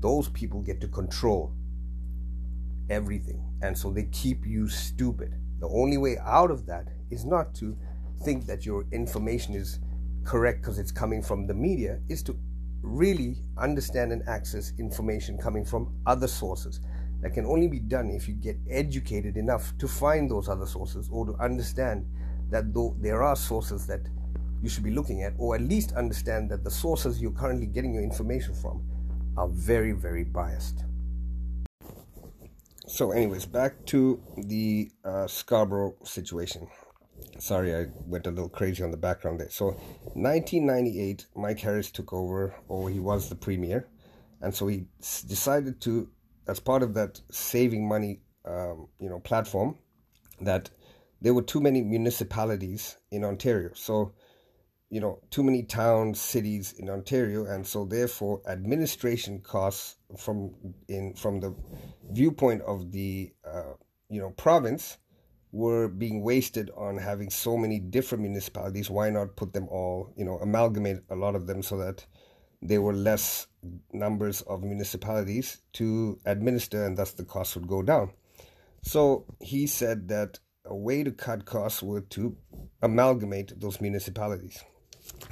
Those 0.00 0.28
people 0.28 0.62
get 0.62 0.80
to 0.80 0.88
control 0.88 1.52
everything. 2.88 3.44
And 3.62 3.76
so 3.76 3.90
they 3.90 4.04
keep 4.04 4.46
you 4.46 4.68
stupid. 4.68 5.34
The 5.60 5.68
only 5.68 5.98
way 5.98 6.18
out 6.18 6.50
of 6.50 6.66
that 6.66 6.88
is 7.10 7.24
not 7.24 7.54
to 7.56 7.76
think 8.22 8.46
that 8.46 8.66
your 8.66 8.84
information 8.92 9.54
is 9.54 9.80
correct 10.24 10.62
because 10.62 10.78
it's 10.78 10.92
coming 10.92 11.22
from 11.22 11.46
the 11.46 11.54
media, 11.54 12.00
is 12.08 12.22
to 12.24 12.38
really 12.82 13.36
understand 13.56 14.12
and 14.12 14.22
access 14.28 14.72
information 14.78 15.38
coming 15.38 15.64
from 15.64 15.92
other 16.06 16.28
sources. 16.28 16.80
That 17.20 17.34
can 17.34 17.46
only 17.46 17.66
be 17.66 17.80
done 17.80 18.10
if 18.10 18.28
you 18.28 18.34
get 18.34 18.56
educated 18.70 19.36
enough 19.36 19.76
to 19.78 19.88
find 19.88 20.30
those 20.30 20.48
other 20.48 20.66
sources 20.66 21.08
or 21.10 21.26
to 21.26 21.34
understand 21.42 22.06
that 22.50 22.72
though 22.72 22.96
there 23.00 23.22
are 23.22 23.34
sources 23.34 23.86
that 23.88 24.00
you 24.62 24.68
should 24.68 24.84
be 24.84 24.90
looking 24.90 25.22
at, 25.22 25.34
or 25.38 25.54
at 25.54 25.62
least 25.62 25.92
understand 25.92 26.50
that 26.50 26.62
the 26.64 26.70
sources 26.70 27.20
you're 27.20 27.32
currently 27.32 27.66
getting 27.66 27.92
your 27.94 28.02
information 28.02 28.54
from 28.54 28.82
are 29.36 29.48
very, 29.48 29.92
very 29.92 30.24
biased 30.24 30.84
so 32.88 33.12
anyways 33.12 33.44
back 33.44 33.74
to 33.84 34.20
the 34.36 34.90
uh, 35.04 35.26
scarborough 35.26 35.94
situation 36.04 36.66
sorry 37.38 37.74
i 37.74 37.86
went 38.06 38.26
a 38.26 38.30
little 38.30 38.48
crazy 38.48 38.82
on 38.82 38.90
the 38.90 38.96
background 38.96 39.40
there. 39.40 39.50
So 39.50 39.66
1998 40.14 41.26
mike 41.36 41.60
harris 41.60 41.90
took 41.90 42.12
over 42.12 42.54
or 42.68 42.90
he 42.90 43.00
was 43.00 43.28
the 43.28 43.36
premier. 43.36 43.88
And 44.40 44.54
so 44.54 44.68
he 44.68 44.86
decided 45.26 45.80
to 45.82 46.08
as 46.46 46.60
part 46.60 46.82
of 46.82 46.94
that 46.94 47.20
saving 47.30 47.88
money 47.88 48.20
um, 48.44 48.88
you 48.98 49.08
know 49.08 49.20
platform 49.20 49.76
that 50.40 50.70
there 51.20 51.34
were 51.34 51.42
too 51.42 51.60
many 51.60 51.82
municipalities 51.82 52.96
in 53.10 53.24
ontario. 53.24 53.70
So 53.74 54.12
you 54.90 55.00
know 55.00 55.20
too 55.30 55.42
many 55.42 55.62
towns 55.64 56.20
cities 56.20 56.72
in 56.78 56.88
ontario. 56.88 57.44
And 57.44 57.66
so 57.66 57.84
therefore 57.84 58.40
administration 58.46 59.40
costs 59.40 59.96
from 60.16 60.54
in 60.88 61.14
from 61.14 61.40
the 61.40 61.54
viewpoint 62.10 62.62
of 62.62 62.92
the 62.92 63.32
uh, 63.44 63.74
you 64.08 64.20
know 64.20 64.30
province 64.30 64.98
were 65.52 65.88
being 65.88 66.22
wasted 66.22 66.70
on 66.76 66.98
having 66.98 67.30
so 67.30 67.56
many 67.56 67.78
different 67.78 68.22
municipalities 68.22 68.90
why 68.90 69.08
not 69.08 69.36
put 69.36 69.52
them 69.52 69.66
all 69.68 70.12
you 70.16 70.24
know 70.24 70.38
amalgamate 70.38 70.98
a 71.10 71.16
lot 71.16 71.34
of 71.34 71.46
them 71.46 71.62
so 71.62 71.76
that 71.76 72.04
there 72.60 72.82
were 72.82 72.92
less 72.92 73.46
numbers 73.92 74.42
of 74.42 74.62
municipalities 74.62 75.62
to 75.72 76.18
administer 76.26 76.84
and 76.84 76.98
thus 76.98 77.12
the 77.12 77.24
cost 77.24 77.56
would 77.56 77.66
go 77.66 77.82
down 77.82 78.10
so 78.82 79.24
he 79.40 79.66
said 79.66 80.08
that 80.08 80.38
a 80.66 80.76
way 80.76 81.02
to 81.02 81.10
cut 81.10 81.46
costs 81.46 81.82
were 81.82 82.02
to 82.02 82.36
amalgamate 82.82 83.58
those 83.58 83.80
municipalities 83.80 84.62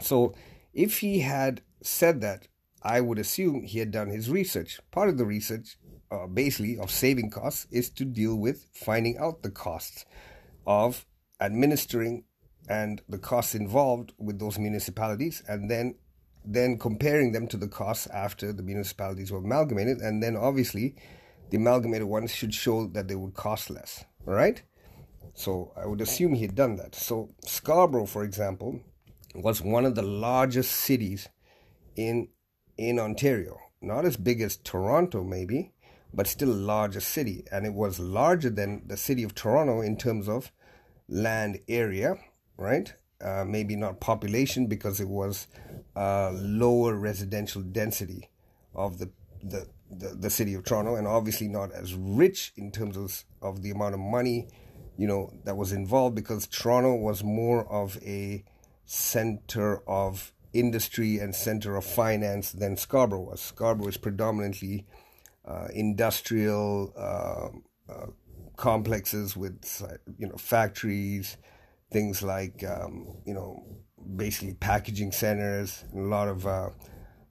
so 0.00 0.34
if 0.72 0.98
he 0.98 1.20
had 1.20 1.62
said 1.82 2.20
that, 2.20 2.48
I 2.82 3.00
would 3.00 3.18
assume 3.18 3.62
he 3.62 3.78
had 3.78 3.90
done 3.90 4.10
his 4.10 4.30
research. 4.30 4.78
Part 4.90 5.08
of 5.08 5.18
the 5.18 5.24
research, 5.24 5.78
uh, 6.16 6.26
basically, 6.26 6.78
of 6.78 6.90
saving 6.90 7.30
costs 7.30 7.66
is 7.70 7.90
to 7.90 8.04
deal 8.04 8.36
with 8.36 8.68
finding 8.72 9.18
out 9.18 9.42
the 9.42 9.50
costs 9.50 10.04
of 10.66 11.06
administering 11.40 12.24
and 12.68 13.02
the 13.08 13.18
costs 13.18 13.54
involved 13.54 14.12
with 14.18 14.38
those 14.38 14.58
municipalities 14.58 15.42
and 15.48 15.70
then 15.70 15.94
then 16.48 16.78
comparing 16.78 17.32
them 17.32 17.48
to 17.48 17.56
the 17.56 17.66
costs 17.66 18.06
after 18.08 18.52
the 18.52 18.62
municipalities 18.62 19.32
were 19.32 19.38
amalgamated. 19.38 19.98
And 19.98 20.22
then 20.22 20.36
obviously 20.36 20.94
the 21.50 21.56
amalgamated 21.56 22.06
ones 22.06 22.32
should 22.32 22.54
show 22.54 22.86
that 22.86 23.08
they 23.08 23.16
would 23.16 23.34
cost 23.34 23.68
less 23.68 24.04
all 24.26 24.34
right? 24.34 24.62
So 25.34 25.72
i 25.76 25.86
would 25.86 26.00
assume 26.00 26.34
he 26.34 26.42
had 26.42 26.54
done 26.54 26.76
that. 26.76 26.94
So 26.94 27.30
scarborough 27.44 28.06
for 28.06 28.24
example 28.24 28.80
was 29.34 29.62
one 29.62 29.84
of 29.84 29.94
the 29.94 30.02
largest 30.02 30.72
cities 30.72 31.28
in 31.94 32.28
in 32.76 32.98
Ontario. 32.98 33.58
Not 33.80 34.04
as 34.04 34.16
big 34.16 34.40
as 34.40 34.56
Toronto, 34.56 35.22
maybe, 35.22 35.72
but 36.16 36.26
still 36.26 36.50
a 36.50 36.64
larger 36.72 37.00
city. 37.00 37.44
And 37.52 37.66
it 37.66 37.74
was 37.74 38.00
larger 38.00 38.48
than 38.48 38.82
the 38.88 38.96
city 38.96 39.22
of 39.22 39.34
Toronto 39.34 39.82
in 39.82 39.96
terms 39.98 40.28
of 40.28 40.50
land 41.08 41.60
area, 41.68 42.16
right? 42.56 42.92
Uh, 43.20 43.44
maybe 43.46 43.76
not 43.76 44.00
population 44.00 44.66
because 44.66 44.98
it 44.98 45.08
was 45.08 45.46
uh, 45.94 46.32
lower 46.32 46.96
residential 46.96 47.62
density 47.62 48.30
of 48.74 48.98
the, 48.98 49.10
the, 49.42 49.68
the, 49.90 50.08
the 50.08 50.30
city 50.30 50.54
of 50.54 50.64
Toronto, 50.64 50.96
and 50.96 51.06
obviously 51.06 51.48
not 51.48 51.70
as 51.72 51.94
rich 51.94 52.52
in 52.56 52.72
terms 52.72 52.96
of, 52.96 53.24
of 53.42 53.62
the 53.62 53.70
amount 53.70 53.94
of 53.94 54.00
money, 54.00 54.48
you 54.98 55.06
know, 55.06 55.30
that 55.44 55.56
was 55.56 55.72
involved 55.72 56.14
because 56.14 56.46
Toronto 56.46 56.94
was 56.94 57.22
more 57.22 57.70
of 57.70 57.98
a 58.02 58.42
center 58.86 59.82
of 59.88 60.32
industry 60.54 61.18
and 61.18 61.34
center 61.34 61.76
of 61.76 61.84
finance 61.84 62.52
than 62.52 62.76
Scarborough 62.76 63.20
was. 63.20 63.40
Scarborough 63.40 63.88
is 63.88 63.98
predominantly 63.98 64.86
industrial 65.74 66.92
uh, 66.96 67.92
uh, 67.92 68.06
complexes 68.56 69.36
with 69.36 69.82
you 70.18 70.28
know 70.28 70.36
factories, 70.36 71.36
things 71.92 72.22
like 72.22 72.64
um, 72.64 73.06
you 73.24 73.34
know 73.34 73.64
basically 74.16 74.54
packaging 74.54 75.12
centers, 75.12 75.84
a 75.94 75.98
lot 75.98 76.28
of 76.28 76.46
uh, 76.46 76.70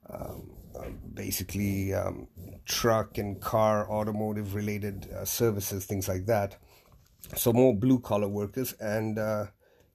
um, 0.10 0.52
uh, 0.78 0.90
basically 1.14 1.94
um, 1.94 2.28
truck 2.66 3.18
and 3.18 3.42
car 3.42 3.90
automotive 3.90 4.56
related 4.56 5.10
uh, 5.14 5.26
services, 5.26 5.86
things 5.86 6.08
like 6.08 6.26
that. 6.26 6.58
So 7.36 7.52
more 7.52 7.76
blue 7.76 8.00
collar 8.00 8.28
workers 8.28 8.74
and 8.80 9.18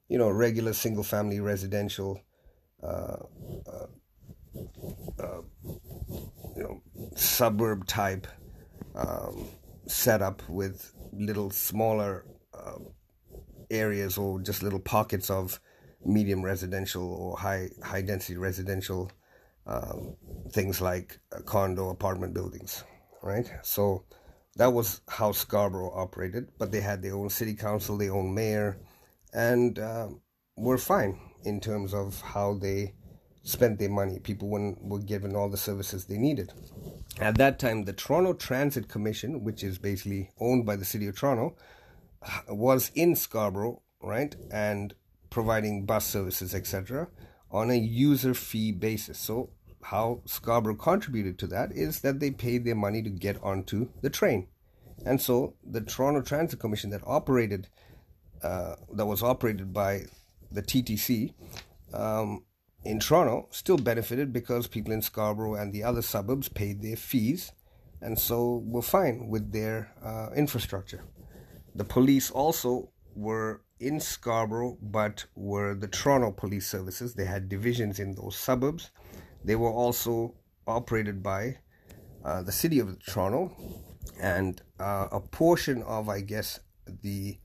you 0.09 0.19
know, 0.19 0.29
regular 0.29 0.73
single 0.73 1.05
family 1.05 1.39
residential 1.39 2.21
uh, 6.59 6.63
uh, 6.63 6.75
suburb 7.17 7.87
type 7.87 8.27
um, 8.95 9.49
setup 9.87 10.43
with 10.49 10.93
little 11.13 11.51
smaller 11.51 12.25
uh, 12.55 12.79
areas 13.71 14.19
or 14.19 14.41
just 14.41 14.63
little 14.63 14.81
pockets 14.81 15.31
of 15.31 15.61
medium 16.05 16.43
residential 16.43 17.13
or 17.13 17.37
high 17.37 17.69
high 17.83 18.03
density 18.03 18.37
residential 18.37 19.11
um, 19.67 20.17
things 20.51 20.81
like 20.81 21.19
uh, 21.33 21.41
condo 21.43 21.91
apartment 21.91 22.35
buildings 22.35 22.85
right? 23.23 23.51
So 23.63 24.05
that 24.57 24.73
was 24.73 25.03
how 25.09 25.33
scarborough 25.33 25.93
operated 25.95 26.49
but 26.59 26.73
they 26.73 26.81
had 26.81 27.03
their 27.03 27.15
own 27.15 27.29
city 27.29 27.55
council 27.55 27.97
their 27.97 28.15
own 28.15 28.35
mayor 28.35 28.79
and 29.33 29.79
uh, 29.79 30.09
were 30.57 30.79
fine 30.79 31.19
in 31.45 31.61
terms 31.61 31.95
of 31.95 32.21
how 32.21 32.55
they 32.55 32.95
spent 33.43 33.79
their 33.79 33.89
money 33.89 34.19
people 34.19 34.49
were 34.49 34.75
were 34.81 34.99
given 34.99 35.35
all 35.35 35.49
the 35.49 35.57
services 35.57 36.05
they 36.05 36.19
needed 36.19 36.53
at 37.19 37.37
that 37.37 37.59
time 37.59 37.85
the 37.85 37.93
toronto 37.93 38.33
transit 38.33 38.89
commission 38.89 39.43
which 39.43 39.65
is 39.65 39.79
basically 39.79 40.31
owned 40.39 40.67
by 40.67 40.77
the 40.77 40.85
city 40.85 41.07
of 41.07 41.17
toronto 41.17 41.57
was 42.49 42.91
in 42.95 43.17
scarborough 43.17 43.81
right 44.03 44.37
and 44.53 44.95
providing 45.31 45.87
bus 45.87 46.07
services, 46.07 46.55
etc., 46.55 47.09
on 47.51 47.71
a 47.71 47.75
user 47.75 48.35
fee 48.35 48.73
basis. 48.73 49.19
So, 49.19 49.51
how 49.83 50.21
Scarborough 50.27 50.75
contributed 50.75 51.39
to 51.39 51.47
that 51.49 51.73
is 51.73 52.01
that 52.01 52.21
they 52.21 52.31
paid 52.31 52.65
their 52.65 52.75
money 52.75 53.03
to 53.03 53.09
get 53.09 53.43
onto 53.43 53.89
the 54.03 54.11
train. 54.11 54.49
And 55.07 55.21
so, 55.21 55.55
the 55.65 55.81
Toronto 55.81 56.21
Transit 56.21 56.61
Commission 56.61 56.91
that 56.91 57.03
operated, 57.07 57.69
uh, 58.43 58.77
that 58.93 59.07
was 59.07 59.23
operated 59.23 59.73
by 59.73 60.03
the 60.53 60.63
TTC 60.63 61.33
um, 61.95 62.45
in 62.85 62.99
Toronto, 62.99 63.49
still 63.51 63.77
benefited 63.77 64.33
because 64.33 64.67
people 64.67 64.93
in 64.93 65.03
Scarborough 65.03 65.55
and 65.55 65.73
the 65.73 65.85
other 65.85 66.03
suburbs 66.03 66.49
paid 66.49 66.83
their 66.83 66.97
fees, 66.97 67.53
and 68.01 68.19
so 68.19 68.63
were 68.65 68.83
fine 68.83 69.29
with 69.29 69.53
their 69.53 69.93
uh, 70.03 70.31
infrastructure. 70.35 71.05
The 71.75 71.85
police 71.85 72.31
also 72.31 72.91
were 73.15 73.63
in 73.79 74.01
Scarborough, 74.01 74.79
but 74.81 75.25
were 75.35 75.75
the 75.75 75.89
Toronto 75.89 76.31
Police 76.31 76.67
Services. 76.67 77.15
They 77.15 77.25
had 77.25 77.49
divisions 77.49 77.99
in 77.99 78.15
those 78.15 78.37
suburbs. 78.37 78.91
They 79.45 79.57
were 79.57 79.71
also 79.73 80.35
operated 80.67 81.23
by 81.23 81.59
uh, 82.25 82.43
the 82.43 82.53
city 82.53 82.79
of 82.79 82.99
Toronto, 83.05 83.57
and 84.21 84.61
uh, 84.79 85.09
a 85.13 85.21
portion 85.21 85.83
of, 85.83 86.09
I 86.09 86.21
guess, 86.21 86.61
the 87.03 87.39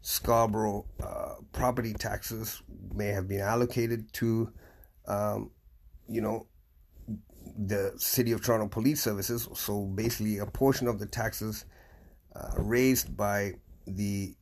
Scarborough 0.00 0.86
uh, 1.02 1.34
property 1.52 1.92
taxes 1.92 2.62
may 2.94 3.08
have 3.08 3.28
been 3.28 3.40
allocated 3.40 4.12
to, 4.14 4.52
um, 5.06 5.50
you 6.08 6.20
know, 6.20 6.46
the 7.58 7.92
city 7.96 8.32
of 8.32 8.42
Toronto 8.42 8.68
Police 8.68 9.02
Services. 9.02 9.48
So 9.54 9.84
basically, 9.86 10.38
a 10.38 10.46
portion 10.46 10.88
of 10.88 10.98
the 10.98 11.06
taxes 11.06 11.64
uh, 12.34 12.50
raised 12.56 13.16
by 13.16 13.54
the 13.86 14.34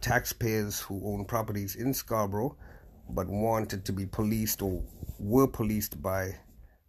taxpayers 0.00 0.80
who 0.80 1.02
own 1.04 1.24
properties 1.24 1.76
in 1.76 1.92
Scarborough 1.92 2.56
but 3.10 3.28
wanted 3.28 3.84
to 3.84 3.92
be 3.92 4.06
policed 4.06 4.62
or 4.62 4.82
were 5.18 5.46
policed 5.46 6.00
by 6.02 6.34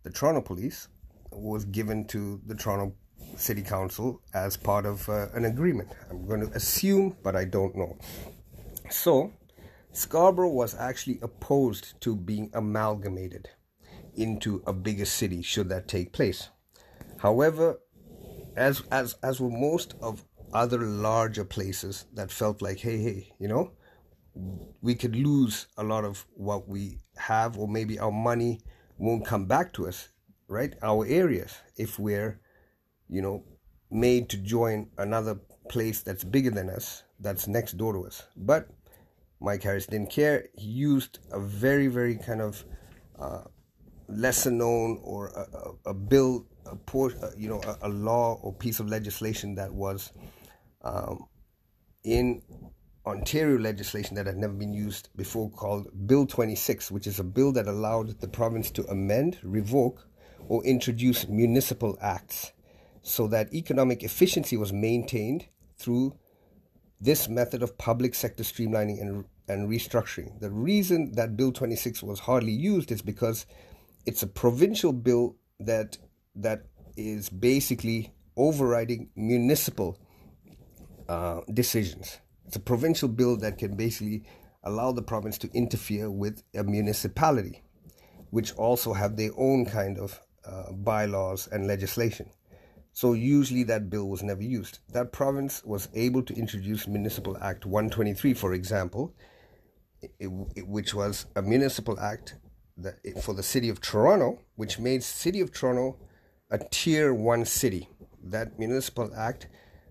the 0.03 0.09
Toronto 0.09 0.41
Police 0.41 0.87
was 1.31 1.65
given 1.65 2.05
to 2.05 2.41
the 2.47 2.55
Toronto 2.55 2.95
City 3.35 3.61
Council 3.61 4.21
as 4.33 4.57
part 4.57 4.85
of 4.85 5.07
uh, 5.09 5.27
an 5.33 5.45
agreement. 5.45 5.89
I'm 6.09 6.25
going 6.25 6.41
to 6.41 6.55
assume, 6.55 7.15
but 7.23 7.35
I 7.35 7.45
don't 7.45 7.75
know. 7.75 7.97
So, 8.89 9.31
Scarborough 9.91 10.49
was 10.49 10.75
actually 10.75 11.19
opposed 11.21 11.99
to 12.01 12.15
being 12.15 12.51
amalgamated 12.53 13.49
into 14.15 14.61
a 14.65 14.73
bigger 14.73 15.05
city 15.05 15.41
should 15.41 15.69
that 15.69 15.87
take 15.87 16.11
place. 16.11 16.49
However, 17.19 17.79
as 18.55 18.81
as 18.91 19.15
as 19.23 19.39
were 19.39 19.49
most 19.49 19.95
of 20.01 20.25
other 20.53 20.79
larger 20.79 21.43
places 21.43 22.05
that 22.13 22.31
felt 22.31 22.61
like, 22.61 22.79
hey, 22.79 22.97
hey, 22.97 23.33
you 23.39 23.47
know, 23.47 23.71
we 24.81 24.95
could 24.95 25.15
lose 25.15 25.67
a 25.77 25.83
lot 25.83 26.05
of 26.05 26.25
what 26.33 26.67
we 26.67 26.99
have, 27.17 27.57
or 27.57 27.67
maybe 27.67 27.99
our 27.99 28.11
money 28.11 28.61
won't 28.97 29.25
come 29.25 29.45
back 29.45 29.73
to 29.73 29.87
us, 29.87 30.09
right? 30.47 30.73
Our 30.81 31.05
areas, 31.05 31.53
if 31.75 31.99
we're, 31.99 32.39
you 33.09 33.21
know, 33.21 33.43
made 33.91 34.29
to 34.29 34.37
join 34.37 34.89
another 34.97 35.39
place 35.69 36.01
that's 36.01 36.23
bigger 36.23 36.51
than 36.51 36.69
us, 36.69 37.03
that's 37.19 37.47
next 37.47 37.77
door 37.77 37.93
to 37.93 38.05
us. 38.05 38.23
But 38.35 38.69
Mike 39.39 39.63
Harris 39.63 39.85
didn't 39.85 40.09
care. 40.09 40.47
He 40.53 40.67
used 40.67 41.19
a 41.31 41.39
very, 41.39 41.87
very 41.87 42.15
kind 42.17 42.41
of 42.41 42.63
uh, 43.19 43.43
lesser 44.07 44.51
known 44.51 44.99
or 45.03 45.27
a, 45.27 45.41
a, 45.41 45.91
a 45.91 45.93
bill, 45.93 46.45
a 46.65 46.71
uh, 46.71 47.31
you 47.37 47.49
know, 47.49 47.61
a, 47.61 47.87
a, 47.87 47.89
law 47.89 48.39
or 48.41 48.53
piece 48.53 48.79
of 48.79 48.87
legislation 48.87 49.55
that 49.55 49.73
was 49.73 50.11
um, 50.83 51.27
in 52.03 52.41
Ontario 53.05 53.57
legislation 53.57 54.15
that 54.15 54.25
had 54.25 54.37
never 54.37 54.53
been 54.53 54.73
used 54.73 55.09
before 55.15 55.49
called 55.49 55.87
Bill 56.07 56.25
26, 56.25 56.91
which 56.91 57.07
is 57.07 57.19
a 57.19 57.23
bill 57.23 57.51
that 57.53 57.67
allowed 57.67 58.19
the 58.19 58.27
province 58.27 58.69
to 58.71 58.85
amend, 58.87 59.37
revoke, 59.43 60.07
or 60.47 60.63
introduce 60.65 61.27
municipal 61.27 61.97
acts 62.01 62.51
so 63.01 63.27
that 63.27 63.53
economic 63.53 64.03
efficiency 64.03 64.57
was 64.57 64.73
maintained 64.73 65.45
through 65.77 66.17
this 66.99 67.29
method 67.29 67.61
of 67.61 67.77
public 67.77 68.15
sector 68.15 68.43
streamlining 68.43 69.01
and, 69.01 69.25
and 69.47 69.69
restructuring. 69.69 70.39
The 70.39 70.49
reason 70.49 71.13
that 71.13 71.37
Bill 71.37 71.51
26 71.51 72.01
was 72.03 72.19
hardly 72.19 72.51
used 72.51 72.91
is 72.91 73.01
because 73.01 73.45
it's 74.05 74.23
a 74.23 74.27
provincial 74.27 74.93
bill 74.93 75.35
that 75.59 75.97
that 76.35 76.63
is 76.95 77.29
basically 77.29 78.13
overriding 78.35 79.09
municipal 79.15 79.99
uh, 81.09 81.41
decisions. 81.53 82.17
It's 82.45 82.55
a 82.55 82.61
provincial 82.61 83.09
bill 83.09 83.37
that 83.37 83.57
can 83.57 83.75
basically 83.75 84.23
allow 84.63 84.91
the 84.91 85.01
province 85.01 85.37
to 85.39 85.49
interfere 85.53 86.09
with 86.09 86.43
a 86.55 86.63
municipality, 86.63 87.63
which 88.29 88.53
also 88.53 88.93
have 88.93 89.17
their 89.17 89.31
own 89.37 89.65
kind 89.65 89.97
of 89.97 90.19
uh, 90.45 90.71
bylaws 90.71 91.47
and 91.51 91.67
legislation. 91.67 92.29
So 92.97 93.13
usually 93.13 93.61
that 93.65 93.91
bill 93.91 94.09
was 94.09 94.23
never 94.23 94.41
used. 94.41 94.79
That 94.89 95.11
province 95.11 95.63
was 95.63 95.87
able 95.93 96.23
to 96.23 96.33
introduce 96.33 96.87
Municipal 96.87 97.37
Act 97.37 97.63
123, 97.63 98.33
for 98.33 98.55
example, 98.55 99.13
it, 100.01 100.31
it, 100.55 100.67
which 100.67 100.95
was 100.95 101.27
a 101.35 101.43
municipal 101.43 101.99
act 101.99 102.37
that, 102.75 102.95
for 103.21 103.35
the 103.35 103.43
city 103.43 103.69
of 103.69 103.81
Toronto, 103.81 104.39
which 104.55 104.79
made 104.79 105.03
city 105.03 105.41
of 105.41 105.53
Toronto 105.53 105.99
a 106.49 106.57
tier 106.57 107.13
one 107.13 107.45
city. 107.45 107.87
That 108.23 108.57
municipal 108.57 109.13
act 109.15 109.47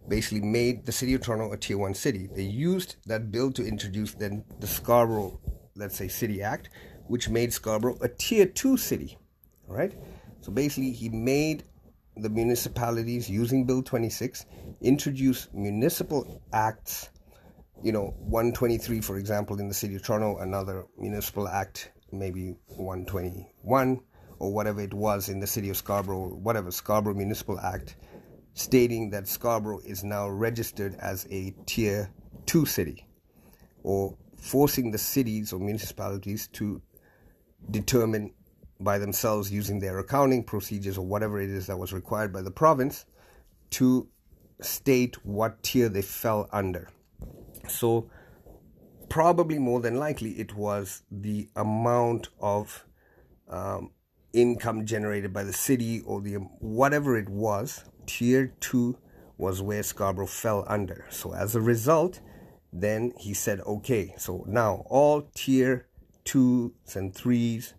basically 0.09 0.41
made 0.41 0.85
the 0.85 0.91
city 0.91 1.15
of 1.15 1.21
Toronto 1.21 1.53
a 1.53 1.57
tier 1.57 1.79
one 1.79 1.95
city. 1.95 2.29
They 2.35 2.43
used 2.43 2.97
that 3.07 3.31
bill 3.31 3.53
to 3.53 3.65
introduce 3.65 4.15
then 4.15 4.45
the 4.59 4.67
Scarborough, 4.67 5.39
let's 5.77 5.97
say, 5.97 6.09
City 6.09 6.43
Act, 6.43 6.71
which 7.07 7.29
made 7.29 7.53
Scarborough 7.53 7.99
a 8.03 8.09
tier 8.09 8.47
two 8.47 8.77
city. 8.77 9.17
Right? 9.69 9.97
So 10.41 10.51
basically, 10.51 10.91
he 10.91 11.09
made 11.09 11.63
the 12.17 12.29
municipalities 12.29 13.29
using 13.29 13.65
Bill 13.67 13.83
26 13.83 14.47
introduce 14.81 15.49
municipal 15.53 16.43
acts. 16.53 17.11
You 17.83 17.93
know, 17.93 18.15
123, 18.19 19.01
for 19.01 19.19
example, 19.19 19.61
in 19.61 19.69
the 19.69 19.75
city 19.75 19.97
of 19.97 20.03
Toronto, 20.03 20.39
another 20.39 20.87
municipal 20.99 21.47
act, 21.47 21.93
maybe 22.11 22.57
121 22.69 24.01
or 24.39 24.53
whatever 24.53 24.81
it 24.81 24.95
was 24.95 25.29
in 25.29 25.41
the 25.41 25.47
city 25.47 25.71
of 25.71 25.77
Scarborough, 25.77 26.35
whatever 26.35 26.71
Scarborough 26.71 27.15
Municipal 27.15 27.59
Act 27.61 27.97
stating 28.55 29.11
that 29.11 29.29
Scarborough 29.29 29.81
is 29.85 30.03
now 30.03 30.29
registered 30.29 30.95
as 30.97 31.27
a 31.31 31.55
tier 31.67 32.11
2 32.47 32.65
city 32.65 33.07
or 33.83 34.17
forcing 34.37 34.91
the 34.91 34.99
cities 34.99 35.53
or 35.53 35.61
municipalities 35.61 36.49
to 36.49 36.81
determine 37.71 38.33
by 38.79 38.99
themselves 38.99 39.51
using 39.51 39.79
their 39.79 39.99
accounting 39.99 40.45
procedures 40.45 40.99
or 40.99 41.07
whatever 41.07 41.41
it 41.41 41.51
is 41.51 41.67
that 41.67 41.79
was 41.79 41.93
required 41.93 42.33
by 42.33 42.43
the 42.43 42.51
province 42.51 43.07
to 43.71 44.09
state 44.61 45.25
what 45.25 45.63
tier 45.63 45.89
they 45.89 46.03
fell 46.03 46.49
under. 46.53 46.89
So, 47.69 48.11
probably 49.09 49.59
more 49.59 49.81
than 49.81 49.97
likely, 49.97 50.33
it 50.33 50.55
was 50.55 51.03
the 51.11 51.49
amount 51.57 52.29
of 52.41 52.85
um, 53.49 53.91
income 54.33 54.85
generated 54.85 55.33
by 55.33 55.45
the 55.45 55.53
city 55.53 56.01
or 56.01 56.21
the 56.21 56.35
whatever 56.35 57.17
it 57.17 57.29
was 57.29 57.85
tier 58.07 58.55
2 58.61 58.97
was 59.39 59.61
where 59.61 59.83
Scarborough 59.83 60.27
fell 60.27 60.65
under. 60.69 61.07
So 61.11 61.35
as 61.35 61.55
a 61.55 61.61
result, 61.61 62.21
then 62.73 63.13
he 63.19 63.35
said, 63.35 63.61
okay, 63.61 64.15
so 64.17 64.45
now 64.47 64.85
all 64.87 65.23
tier 65.35 65.87
2s 66.25 66.97
and 66.97 67.15
3s 67.15 67.73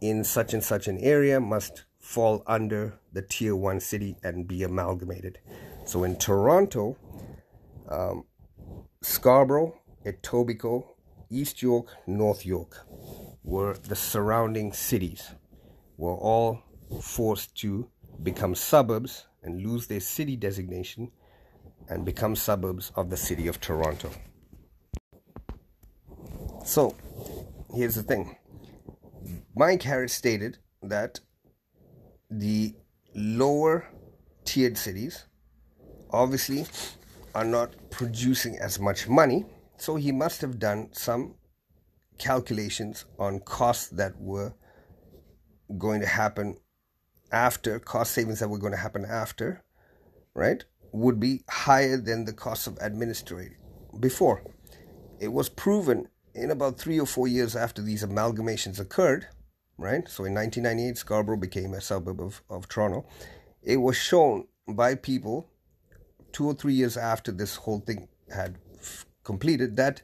in 0.00 0.24
such 0.24 0.54
and 0.54 0.64
such 0.64 0.88
an 0.88 0.98
area 0.98 1.40
must 1.40 1.84
fall 1.98 2.42
under 2.46 2.98
the 3.12 3.22
tier 3.22 3.54
1 3.54 3.80
city 3.80 4.16
and 4.22 4.48
be 4.48 4.62
amalgamated. 4.62 5.38
So 5.84 6.04
in 6.04 6.16
Toronto, 6.16 6.96
um, 7.88 8.24
Scarborough, 9.02 9.78
Etobicoke, 10.04 10.86
East 11.30 11.62
York, 11.62 11.88
North 12.06 12.44
York 12.44 12.86
were 13.44 13.74
the 13.74 13.96
surrounding 13.96 14.72
cities, 14.72 15.30
were 15.96 16.14
all 16.14 16.62
forced 17.00 17.56
to 17.60 17.88
become 18.22 18.54
suburbs 18.54 19.26
and 19.42 19.62
lose 19.62 19.86
their 19.86 20.00
city 20.00 20.36
designation 20.36 21.10
and 21.88 22.04
become 22.04 22.36
suburbs 22.36 22.92
of 22.96 23.10
the 23.10 23.16
city 23.16 23.46
of 23.46 23.60
Toronto. 23.60 24.10
So, 26.64 26.94
here's 27.74 27.94
the 27.94 28.02
thing 28.02 28.36
Mike 29.60 29.82
Harris 29.82 30.14
stated 30.14 30.56
that 30.82 31.20
the 32.30 32.74
lower 33.14 33.86
tiered 34.46 34.78
cities 34.78 35.26
obviously 36.08 36.64
are 37.34 37.44
not 37.44 37.74
producing 37.90 38.56
as 38.56 38.80
much 38.80 39.06
money, 39.06 39.44
so 39.76 39.96
he 39.96 40.12
must 40.12 40.40
have 40.40 40.58
done 40.58 40.88
some 40.92 41.34
calculations 42.16 43.04
on 43.18 43.38
costs 43.40 43.88
that 43.88 44.18
were 44.18 44.54
going 45.76 46.00
to 46.00 46.06
happen 46.06 46.56
after 47.30 47.78
cost 47.78 48.12
savings 48.12 48.40
that 48.40 48.48
were 48.48 48.56
going 48.56 48.72
to 48.72 48.78
happen 48.78 49.04
after, 49.04 49.62
right, 50.32 50.64
would 50.92 51.20
be 51.20 51.44
higher 51.50 51.98
than 51.98 52.24
the 52.24 52.32
cost 52.32 52.66
of 52.66 52.78
administering 52.78 53.56
before. 54.00 54.42
It 55.20 55.28
was 55.28 55.50
proven 55.50 56.08
in 56.34 56.50
about 56.50 56.78
three 56.78 56.98
or 56.98 57.04
four 57.04 57.28
years 57.28 57.54
after 57.54 57.82
these 57.82 58.02
amalgamations 58.02 58.80
occurred, 58.80 59.26
right? 59.80 60.06
So 60.08 60.24
in 60.24 60.34
1998, 60.34 60.98
Scarborough 60.98 61.38
became 61.38 61.72
a 61.72 61.80
suburb 61.80 62.20
of, 62.20 62.42
of 62.50 62.68
Toronto. 62.68 63.06
It 63.62 63.78
was 63.78 63.96
shown 63.96 64.46
by 64.68 64.94
people 64.94 65.48
two 66.32 66.46
or 66.46 66.54
three 66.54 66.74
years 66.74 66.96
after 66.96 67.32
this 67.32 67.56
whole 67.56 67.80
thing 67.80 68.08
had 68.32 68.58
f- 68.78 69.06
completed 69.24 69.76
that 69.76 70.02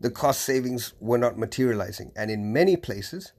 the 0.00 0.10
cost 0.10 0.42
savings 0.42 0.94
were 1.00 1.18
not 1.18 1.36
materializing. 1.36 2.12
And 2.16 2.30
in 2.30 2.52
many 2.52 2.76
places, 2.76 3.32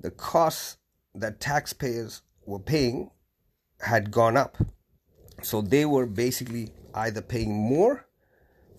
the 0.00 0.10
costs 0.10 0.76
that 1.14 1.40
taxpayers 1.40 2.22
were 2.44 2.58
paying 2.58 3.10
had 3.80 4.10
gone 4.10 4.36
up. 4.36 4.58
So 5.42 5.62
they 5.62 5.84
were 5.84 6.06
basically 6.06 6.72
either 6.94 7.22
paying 7.22 7.54
more 7.54 8.08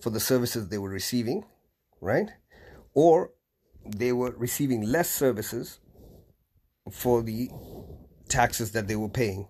for 0.00 0.10
the 0.10 0.20
services 0.20 0.68
they 0.68 0.78
were 0.78 0.90
receiving, 0.90 1.44
right? 2.02 2.30
Or 2.92 3.32
they 3.84 4.12
were 4.12 4.34
receiving 4.36 4.82
less 4.82 5.08
services 5.08 5.80
for 6.90 7.22
the 7.22 7.50
taxes 8.28 8.72
that 8.72 8.88
they 8.88 8.96
were 8.96 9.08
paying 9.08 9.48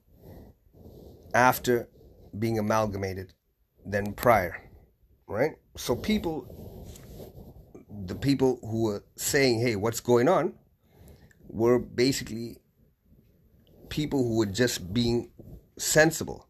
after 1.34 1.88
being 2.38 2.58
amalgamated 2.58 3.32
than 3.84 4.12
prior, 4.12 4.70
right? 5.26 5.52
So 5.76 5.96
people, 5.96 6.86
the 8.06 8.14
people 8.14 8.58
who 8.62 8.84
were 8.84 9.04
saying, 9.16 9.60
hey, 9.60 9.76
what's 9.76 10.00
going 10.00 10.28
on, 10.28 10.54
were 11.48 11.78
basically 11.78 12.58
people 13.88 14.22
who 14.22 14.36
were 14.36 14.46
just 14.46 14.92
being 14.92 15.30
sensible. 15.78 16.46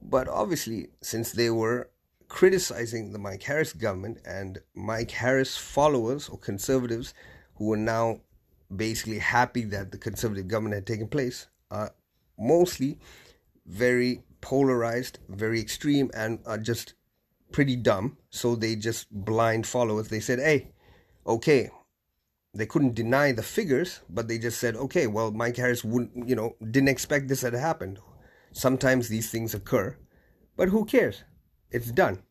But 0.00 0.28
obviously, 0.28 0.88
since 1.02 1.32
they 1.32 1.50
were 1.50 1.90
criticizing 2.28 3.12
the 3.12 3.18
Mike 3.18 3.42
Harris 3.42 3.72
government 3.72 4.18
and 4.24 4.58
Mike 4.74 5.10
Harris 5.10 5.56
followers 5.56 6.28
or 6.28 6.38
conservatives 6.38 7.14
who 7.56 7.66
were 7.66 7.76
now 7.76 8.20
basically 8.74 9.18
happy 9.18 9.64
that 9.64 9.92
the 9.92 9.98
conservative 9.98 10.48
government 10.48 10.74
had 10.74 10.86
taken 10.86 11.08
place 11.08 11.48
are 11.70 11.94
mostly 12.38 12.98
very 13.66 14.22
polarized, 14.40 15.18
very 15.28 15.60
extreme, 15.60 16.10
and 16.14 16.40
are 16.46 16.58
just 16.58 16.94
pretty 17.52 17.76
dumb. 17.76 18.16
So 18.30 18.54
they 18.54 18.76
just 18.76 19.10
blind 19.10 19.66
followers. 19.66 20.08
They 20.08 20.20
said, 20.20 20.38
hey, 20.38 20.72
okay, 21.26 21.70
they 22.54 22.66
couldn't 22.66 22.94
deny 22.94 23.32
the 23.32 23.42
figures, 23.42 24.00
but 24.08 24.28
they 24.28 24.38
just 24.38 24.58
said, 24.58 24.76
okay, 24.76 25.06
well, 25.06 25.30
Mike 25.30 25.56
Harris 25.56 25.84
wouldn't, 25.84 26.28
you 26.28 26.34
know, 26.34 26.56
didn't 26.70 26.88
expect 26.88 27.28
this 27.28 27.42
had 27.42 27.54
happened. 27.54 27.98
Sometimes 28.52 29.08
these 29.08 29.30
things 29.30 29.54
occur, 29.54 29.96
but 30.56 30.68
who 30.68 30.84
cares? 30.84 31.24
It's 31.70 31.90
done. 31.90 32.22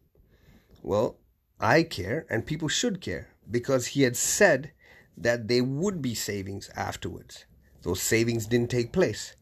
Well, 0.81 1.19
I 1.59 1.83
care, 1.83 2.25
and 2.29 2.45
people 2.45 2.67
should 2.67 3.01
care 3.01 3.29
because 3.49 3.87
he 3.87 4.01
had 4.01 4.17
said 4.17 4.71
that 5.17 5.47
there 5.47 5.63
would 5.63 6.01
be 6.01 6.13
savings 6.13 6.69
afterwards. 6.75 7.45
Those 7.81 8.01
savings 8.01 8.45
didn't 8.45 8.69
take 8.69 8.93
place. 8.93 9.35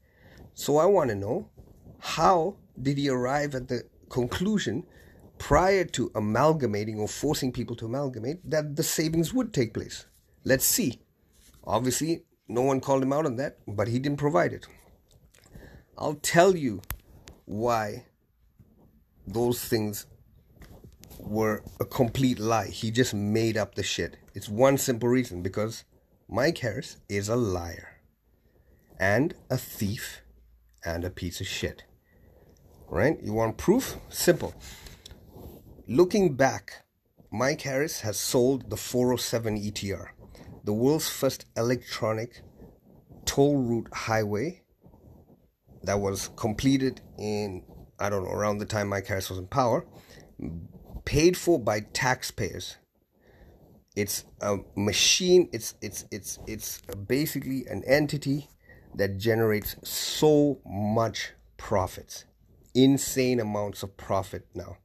So 0.53 0.77
I 0.77 0.85
want 0.85 1.09
to 1.09 1.15
know 1.15 1.49
how 1.99 2.55
did 2.81 2.97
he 2.97 3.09
arrive 3.09 3.55
at 3.55 3.67
the 3.67 3.83
conclusion 4.09 4.85
prior 5.37 5.83
to 5.83 6.11
amalgamating 6.15 6.99
or 6.99 7.07
forcing 7.07 7.51
people 7.51 7.75
to 7.75 7.85
amalgamate 7.85 8.49
that 8.49 8.75
the 8.75 8.83
savings 8.83 9.33
would 9.33 9.53
take 9.53 9.73
place? 9.73 10.05
Let's 10.43 10.65
see. 10.65 11.01
Obviously, 11.65 12.23
no 12.47 12.61
one 12.61 12.79
called 12.79 13.03
him 13.03 13.11
out 13.11 13.25
on 13.25 13.35
that, 13.37 13.57
but 13.67 13.87
he 13.87 13.99
didn't 13.99 14.19
provide 14.19 14.53
it. 14.53 14.67
I'll 15.97 16.15
tell 16.15 16.55
you 16.55 16.81
why 17.45 18.05
those 19.25 19.63
things 19.63 20.05
were 21.19 21.63
a 21.79 21.85
complete 21.85 22.39
lie. 22.39 22.67
He 22.67 22.91
just 22.91 23.13
made 23.13 23.57
up 23.57 23.75
the 23.75 23.83
shit. 23.83 24.17
It's 24.33 24.49
one 24.49 24.77
simple 24.77 25.09
reason 25.09 25.41
because 25.41 25.83
Mike 26.27 26.57
Harris 26.59 26.97
is 27.09 27.29
a 27.29 27.35
liar 27.35 28.01
and 28.99 29.33
a 29.49 29.57
thief 29.57 30.21
and 30.83 31.03
a 31.03 31.09
piece 31.09 31.41
of 31.41 31.47
shit. 31.47 31.83
Right? 32.87 33.17
You 33.21 33.33
want 33.33 33.57
proof? 33.57 33.97
Simple. 34.09 34.53
Looking 35.87 36.35
back, 36.35 36.85
Mike 37.31 37.61
Harris 37.61 38.01
has 38.01 38.17
sold 38.17 38.69
the 38.69 38.77
407 38.77 39.57
ETR 39.57 40.09
the 40.65 40.73
world's 40.73 41.07
first 41.07 41.45
electronic 41.55 42.41
toll 43.23 43.57
route 43.57 43.87
highway 43.93 44.61
that 45.83 45.99
was 45.99 46.29
completed 46.35 47.01
in 47.19 47.63
I 47.99 48.09
don't 48.09 48.25
know 48.25 48.31
around 48.31 48.57
the 48.57 48.65
time 48.65 48.89
Mike 48.89 49.05
Harris 49.05 49.29
was 49.29 49.39
in 49.39 49.47
power, 49.47 49.85
paid 51.05 51.37
for 51.37 51.59
by 51.59 51.81
taxpayers. 51.81 52.77
It's 53.95 54.25
a 54.41 54.57
machine. 54.75 55.49
It's 55.53 55.75
it's 55.81 56.05
it's 56.11 56.39
it's 56.47 56.81
basically 57.07 57.65
an 57.67 57.83
entity 57.85 58.49
that 58.95 59.17
generates 59.17 59.75
so 59.83 60.59
much 60.65 61.31
profits, 61.57 62.25
insane 62.73 63.39
amounts 63.39 63.83
of 63.83 63.95
profit 63.95 64.45
now. 64.53 64.77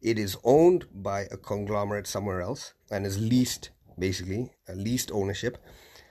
It 0.00 0.18
is 0.18 0.36
owned 0.44 0.86
by 0.92 1.22
a 1.30 1.36
conglomerate 1.36 2.06
somewhere 2.06 2.40
else 2.40 2.74
and 2.90 3.06
is 3.06 3.18
leased 3.18 3.70
basically 3.98 4.50
a 4.68 4.74
leased 4.74 5.10
ownership 5.12 5.58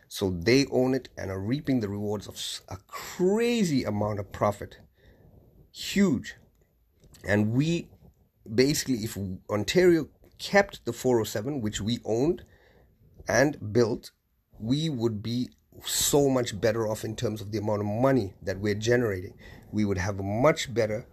so 0.08 0.30
they 0.30 0.66
own 0.72 0.94
it 0.94 1.10
and 1.18 1.32
are 1.32 1.40
reaping 1.40 1.80
the 1.80 1.90
rewards 1.90 2.28
of 2.28 2.36
a 2.70 2.78
crazy 2.88 3.84
amount 3.84 4.20
of 4.20 4.32
profit 4.32 4.80
huge 5.72 6.36
and 7.28 7.52
we 7.52 7.88
basically 8.54 9.04
if 9.04 9.18
ontario 9.50 10.08
kept 10.38 10.84
the 10.86 10.94
407 10.94 11.62
which 11.62 11.82
we 11.82 12.00
owned 12.06 12.44
and 13.28 13.74
built 13.74 14.12
we 14.60 14.90
would 14.90 15.22
be 15.24 15.50
so 15.86 16.30
much 16.30 16.60
better 16.60 16.88
off 16.88 17.04
in 17.04 17.16
terms 17.16 17.42
of 17.42 17.52
the 17.52 17.58
amount 17.58 17.82
of 17.82 17.88
money 17.88 18.34
that 18.42 18.60
we're 18.60 18.76
generating. 18.76 19.34
We 19.72 19.86
would 19.86 19.98
have 19.98 20.20
a 20.20 20.24
much 20.24 20.74
better 20.74 21.08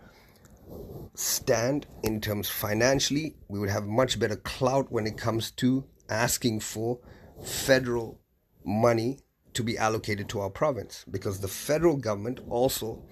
stand 1.14 1.86
in 2.02 2.20
terms 2.20 2.48
financially. 2.48 3.36
We 3.48 3.58
would 3.58 3.70
have 3.70 3.86
much 3.86 4.18
better 4.18 4.36
clout 4.36 4.90
when 4.90 5.06
it 5.06 5.16
comes 5.16 5.50
to 5.52 5.84
asking 6.08 6.60
for 6.60 6.98
federal 7.44 8.20
money 8.64 9.20
to 9.54 9.62
be 9.62 9.78
allocated 9.78 10.28
to 10.28 10.40
our 10.40 10.50
province 10.50 11.04
because 11.10 11.40
the 11.40 11.48
federal 11.48 11.96
government 11.96 12.40
also 12.48 13.04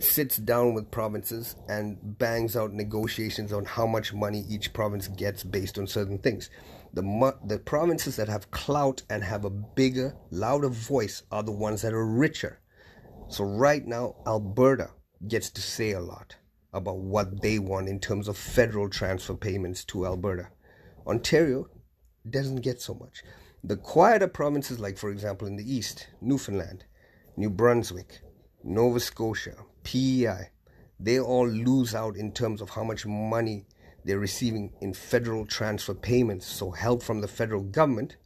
sits 0.00 0.36
down 0.36 0.74
with 0.74 0.90
provinces 0.90 1.56
and 1.68 2.18
bangs 2.18 2.56
out 2.56 2.72
negotiations 2.72 3.52
on 3.52 3.64
how 3.64 3.86
much 3.86 4.12
money 4.12 4.44
each 4.48 4.72
province 4.72 5.08
gets 5.08 5.44
based 5.44 5.78
on 5.78 5.86
certain 5.86 6.18
things. 6.18 6.50
The, 6.92 7.34
the 7.44 7.58
provinces 7.58 8.16
that 8.16 8.28
have 8.28 8.50
clout 8.50 9.02
and 9.10 9.22
have 9.22 9.44
a 9.44 9.50
bigger, 9.50 10.16
louder 10.30 10.68
voice 10.68 11.22
are 11.30 11.42
the 11.42 11.52
ones 11.52 11.82
that 11.82 11.92
are 11.92 12.06
richer. 12.06 12.60
So, 13.28 13.44
right 13.44 13.86
now, 13.86 14.16
Alberta 14.26 14.90
gets 15.26 15.50
to 15.50 15.60
say 15.60 15.92
a 15.92 16.00
lot 16.00 16.36
about 16.72 16.98
what 16.98 17.40
they 17.40 17.58
want 17.58 17.88
in 17.88 18.00
terms 18.00 18.28
of 18.28 18.36
federal 18.36 18.88
transfer 18.90 19.34
payments 19.34 19.84
to 19.84 20.06
Alberta. 20.06 20.48
Ontario 21.06 21.68
doesn't 22.28 22.62
get 22.62 22.80
so 22.80 22.94
much. 22.94 23.22
The 23.62 23.76
quieter 23.76 24.28
provinces, 24.28 24.78
like 24.78 24.98
for 24.98 25.10
example 25.10 25.46
in 25.46 25.56
the 25.56 25.74
east, 25.74 26.08
Newfoundland, 26.20 26.84
New 27.36 27.48
Brunswick, 27.48 28.20
Nova 28.62 29.00
Scotia, 29.00 29.56
PEI, 29.84 30.50
they 31.00 31.20
all 31.20 31.48
lose 31.48 31.94
out 31.94 32.16
in 32.16 32.32
terms 32.32 32.60
of 32.60 32.70
how 32.70 32.84
much 32.84 33.06
money 33.06 33.66
they're 34.04 34.18
receiving 34.18 34.72
in 34.80 34.94
federal 34.94 35.46
transfer 35.46 35.94
payments. 35.94 36.46
So, 36.46 36.70
help 36.70 37.02
from 37.02 37.20
the 37.20 37.28
federal 37.28 37.62
government, 37.62 38.16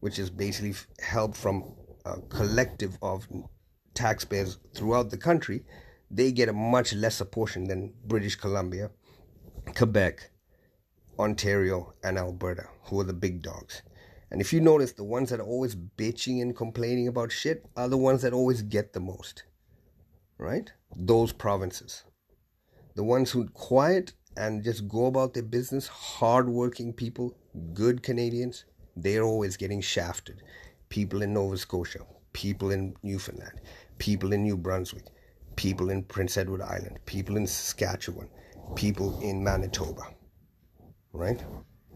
which 0.00 0.18
is 0.18 0.30
basically 0.30 0.74
help 1.00 1.34
from 1.36 1.74
a 2.04 2.20
collective 2.22 2.98
of 3.02 3.26
taxpayers 3.94 4.58
throughout 4.74 5.10
the 5.10 5.16
country, 5.16 5.64
they 6.10 6.32
get 6.32 6.48
a 6.48 6.52
much 6.52 6.94
lesser 6.94 7.24
portion 7.24 7.64
than 7.64 7.94
British 8.06 8.36
Columbia, 8.36 8.90
Quebec, 9.74 10.30
Ontario, 11.18 11.94
and 12.04 12.18
Alberta, 12.18 12.68
who 12.84 13.00
are 13.00 13.04
the 13.04 13.12
big 13.12 13.42
dogs. 13.42 13.82
And 14.30 14.40
if 14.40 14.52
you 14.52 14.60
notice, 14.60 14.92
the 14.92 15.04
ones 15.04 15.30
that 15.30 15.40
are 15.40 15.46
always 15.46 15.74
bitching 15.74 16.42
and 16.42 16.56
complaining 16.56 17.08
about 17.08 17.32
shit 17.32 17.64
are 17.76 17.88
the 17.88 17.96
ones 17.96 18.22
that 18.22 18.32
always 18.32 18.62
get 18.62 18.92
the 18.92 19.00
most. 19.00 19.44
right? 20.38 20.72
Those 20.94 21.32
provinces. 21.32 22.04
The 22.94 23.02
ones 23.02 23.30
who 23.30 23.48
quiet 23.48 24.12
and 24.36 24.62
just 24.62 24.86
go 24.88 25.06
about 25.06 25.34
their 25.34 25.42
business, 25.42 25.88
hardworking 25.88 26.92
people, 26.92 27.36
good 27.72 28.02
Canadians, 28.02 28.64
they're 28.94 29.22
always 29.22 29.56
getting 29.56 29.80
shafted. 29.80 30.42
People 30.88 31.22
in 31.22 31.34
Nova 31.34 31.56
Scotia, 31.56 32.00
people 32.32 32.70
in 32.70 32.94
Newfoundland, 33.02 33.60
people 33.98 34.32
in 34.32 34.42
New 34.42 34.56
Brunswick, 34.56 35.06
people 35.56 35.90
in 35.90 36.02
Prince 36.04 36.36
Edward 36.36 36.62
Island, 36.62 36.98
people 37.06 37.36
in 37.36 37.46
Saskatchewan, 37.46 38.28
people 38.74 39.18
in 39.20 39.42
Manitoba, 39.42 40.14
right? 41.12 41.42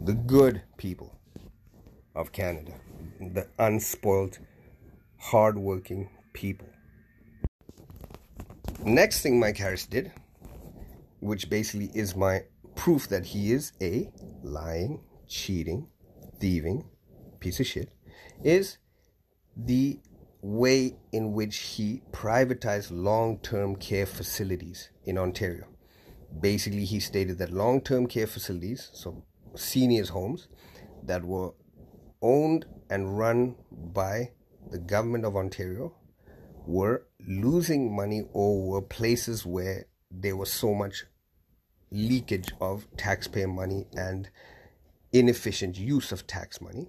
The 0.03 0.15
good 0.15 0.63
people 0.77 1.19
of 2.15 2.33
Canada, 2.33 2.73
the 3.21 3.47
unspoiled, 3.59 4.39
hardworking 5.19 6.09
people. 6.33 6.69
Next 8.85 9.21
thing 9.21 9.39
Mike 9.39 9.59
Harris 9.59 9.85
did, 9.85 10.11
which 11.21 11.51
basically 11.51 11.91
is 11.95 12.17
my 12.17 12.45
proof 12.75 13.09
that 13.09 13.27
he 13.27 13.53
is 13.53 13.73
a 13.81 14.11
lying, 14.43 15.03
cheating, 15.29 15.89
thieving 16.39 16.89
piece 17.41 17.61
of 17.61 17.67
shit, 17.67 17.93
is 18.43 18.79
the 19.55 20.01
way 20.41 20.97
in 21.13 21.33
which 21.33 21.59
he 21.59 22.03
privatized 22.11 22.91
long 22.91 23.39
term 23.41 23.77
care 23.77 24.07
facilities 24.07 24.89
in 25.05 25.19
Ontario. 25.19 25.67
Basically, 26.41 26.87
he 26.87 27.01
stated 27.01 27.37
that 27.37 27.53
long 27.53 27.83
term 27.83 28.07
care 28.07 28.27
facilities, 28.27 28.89
so 28.95 29.25
seniors' 29.55 30.09
homes, 30.09 30.49
that 31.03 31.23
were 31.23 31.51
owned 32.23 32.65
and 32.89 33.19
run 33.19 33.57
by 33.71 34.31
the 34.71 34.79
government 34.79 35.27
of 35.27 35.37
Ontario 35.37 35.95
were 36.67 37.07
losing 37.27 37.95
money 37.95 38.25
or 38.33 38.63
were 38.63 38.83
places 38.83 39.45
where 39.47 39.87
there 40.11 40.37
was 40.37 40.53
so 40.53 40.75
much 40.75 41.05
leakage 41.91 42.53
of 42.61 42.87
taxpayer 42.97 43.49
money 43.49 43.87
and 43.95 44.31
inefficient 45.13 45.77
use 45.77 46.13
of 46.13 46.27
tax 46.27 46.61
money 46.61 46.89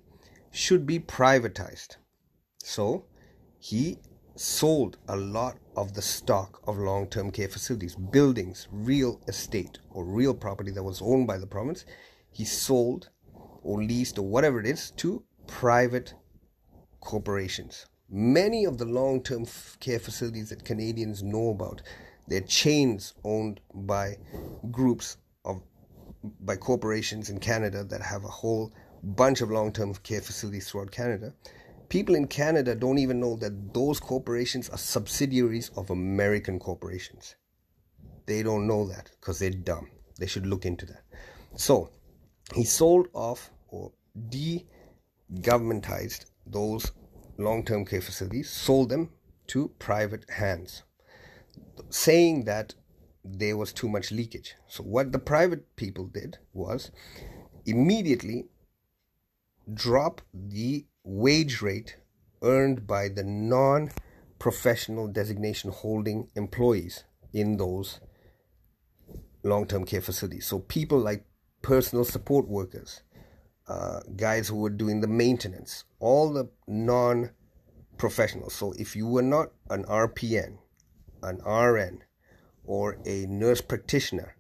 should 0.51 0.85
be 0.85 0.99
privatized. 0.99 1.97
So 2.63 3.05
he 3.59 3.97
sold 4.35 4.97
a 5.07 5.15
lot 5.15 5.57
of 5.75 5.93
the 5.93 6.01
stock 6.01 6.61
of 6.67 6.77
long 6.77 7.07
term 7.07 7.31
care 7.31 7.47
facilities, 7.47 7.95
buildings, 7.95 8.67
real 8.71 9.21
estate, 9.27 9.79
or 9.89 10.05
real 10.05 10.33
property 10.33 10.71
that 10.71 10.83
was 10.83 11.01
owned 11.01 11.27
by 11.27 11.37
the 11.37 11.47
province. 11.47 11.85
He 12.31 12.45
sold 12.45 13.09
or 13.63 13.83
leased 13.83 14.17
or 14.17 14.23
whatever 14.23 14.59
it 14.59 14.65
is 14.65 14.91
to 14.97 15.23
private 15.47 16.13
corporations. 16.99 17.85
Many 18.13 18.65
of 18.65 18.78
the 18.78 18.84
long 18.86 19.24
term 19.24 19.45
care 19.80 20.00
facilities 20.00 20.50
that 20.50 20.65
Canadians 20.65 21.24
know 21.24 21.50
about, 21.52 21.82
they're 22.28 22.41
chains 22.41 23.13
owned 23.24 23.62
by 23.74 24.17
groups 24.69 25.15
of 25.45 25.62
by 26.41 26.58
corporations 26.58 27.30
in 27.30 27.39
Canada 27.39 27.86
that 27.86 28.02
have 28.02 28.26
a 28.26 28.28
whole 28.28 28.74
bunch 29.02 29.39
of 29.39 29.50
long 29.50 29.71
term 29.71 29.93
care 29.95 30.19
facilities 30.19 30.69
throughout 30.69 30.91
Canada. 30.91 31.34
People 31.88 32.15
in 32.15 32.28
Canada 32.28 32.76
don't 32.76 32.97
even 32.97 33.21
know 33.21 33.38
that 33.38 33.74
those 33.74 34.02
corporations 34.02 34.69
are 34.69 34.78
subsidiaries 34.78 35.71
of 35.78 35.89
American 35.89 36.60
corporations. 36.60 37.36
They 38.26 38.43
don't 38.43 38.67
know 38.67 38.88
that 38.89 39.10
because 39.21 39.39
they're 39.39 39.52
dumb. 39.52 39.89
They 40.19 40.28
should 40.28 40.45
look 40.45 40.65
into 40.65 40.86
that. 40.86 41.04
So, 41.56 41.89
he 42.54 42.65
sold 42.65 43.08
off 43.13 43.52
or 43.69 43.93
de 44.30 44.65
governmentized 45.34 46.26
those 46.45 46.91
long 47.37 47.63
term 47.63 47.85
care 47.85 48.01
facilities, 48.01 48.49
sold 48.49 48.89
them 48.89 49.09
to 49.47 49.69
private 49.79 50.29
hands, 50.29 50.83
saying 51.89 52.45
that 52.45 52.75
there 53.23 53.57
was 53.57 53.73
too 53.73 53.89
much 53.89 54.11
leakage. 54.11 54.55
So, 54.67 54.83
what 54.83 55.11
the 55.11 55.19
private 55.19 55.75
people 55.75 56.07
did 56.07 56.37
was 56.53 56.91
immediately 57.65 58.45
drop 59.71 60.21
the 60.33 60.85
wage 61.03 61.61
rate 61.61 61.97
earned 62.41 62.87
by 62.87 63.09
the 63.09 63.23
non 63.23 63.91
professional 64.39 65.07
designation 65.07 65.71
holding 65.71 66.29
employees 66.35 67.03
in 67.33 67.57
those 67.57 67.99
long 69.43 69.67
term 69.67 69.85
care 69.85 70.01
facilities. 70.01 70.47
So, 70.47 70.59
people 70.59 70.99
like 70.99 71.25
personal 71.61 72.05
support 72.05 72.47
workers, 72.47 73.01
uh, 73.71 74.01
guys 74.17 74.49
who 74.49 74.57
were 74.57 74.69
doing 74.69 74.99
the 74.99 75.07
maintenance, 75.07 75.86
all 75.99 76.34
the 76.34 76.49
non 76.67 77.31
professionals. 77.97 78.53
So, 78.53 78.73
if 78.77 78.95
you 78.95 79.07
were 79.07 79.21
not 79.21 79.51
an 79.69 79.86
RPN, 79.86 80.57
an 81.23 81.38
RN, 81.45 82.03
or 82.65 82.97
a 83.05 83.25
nurse 83.27 83.62
practitioner, 83.62 84.36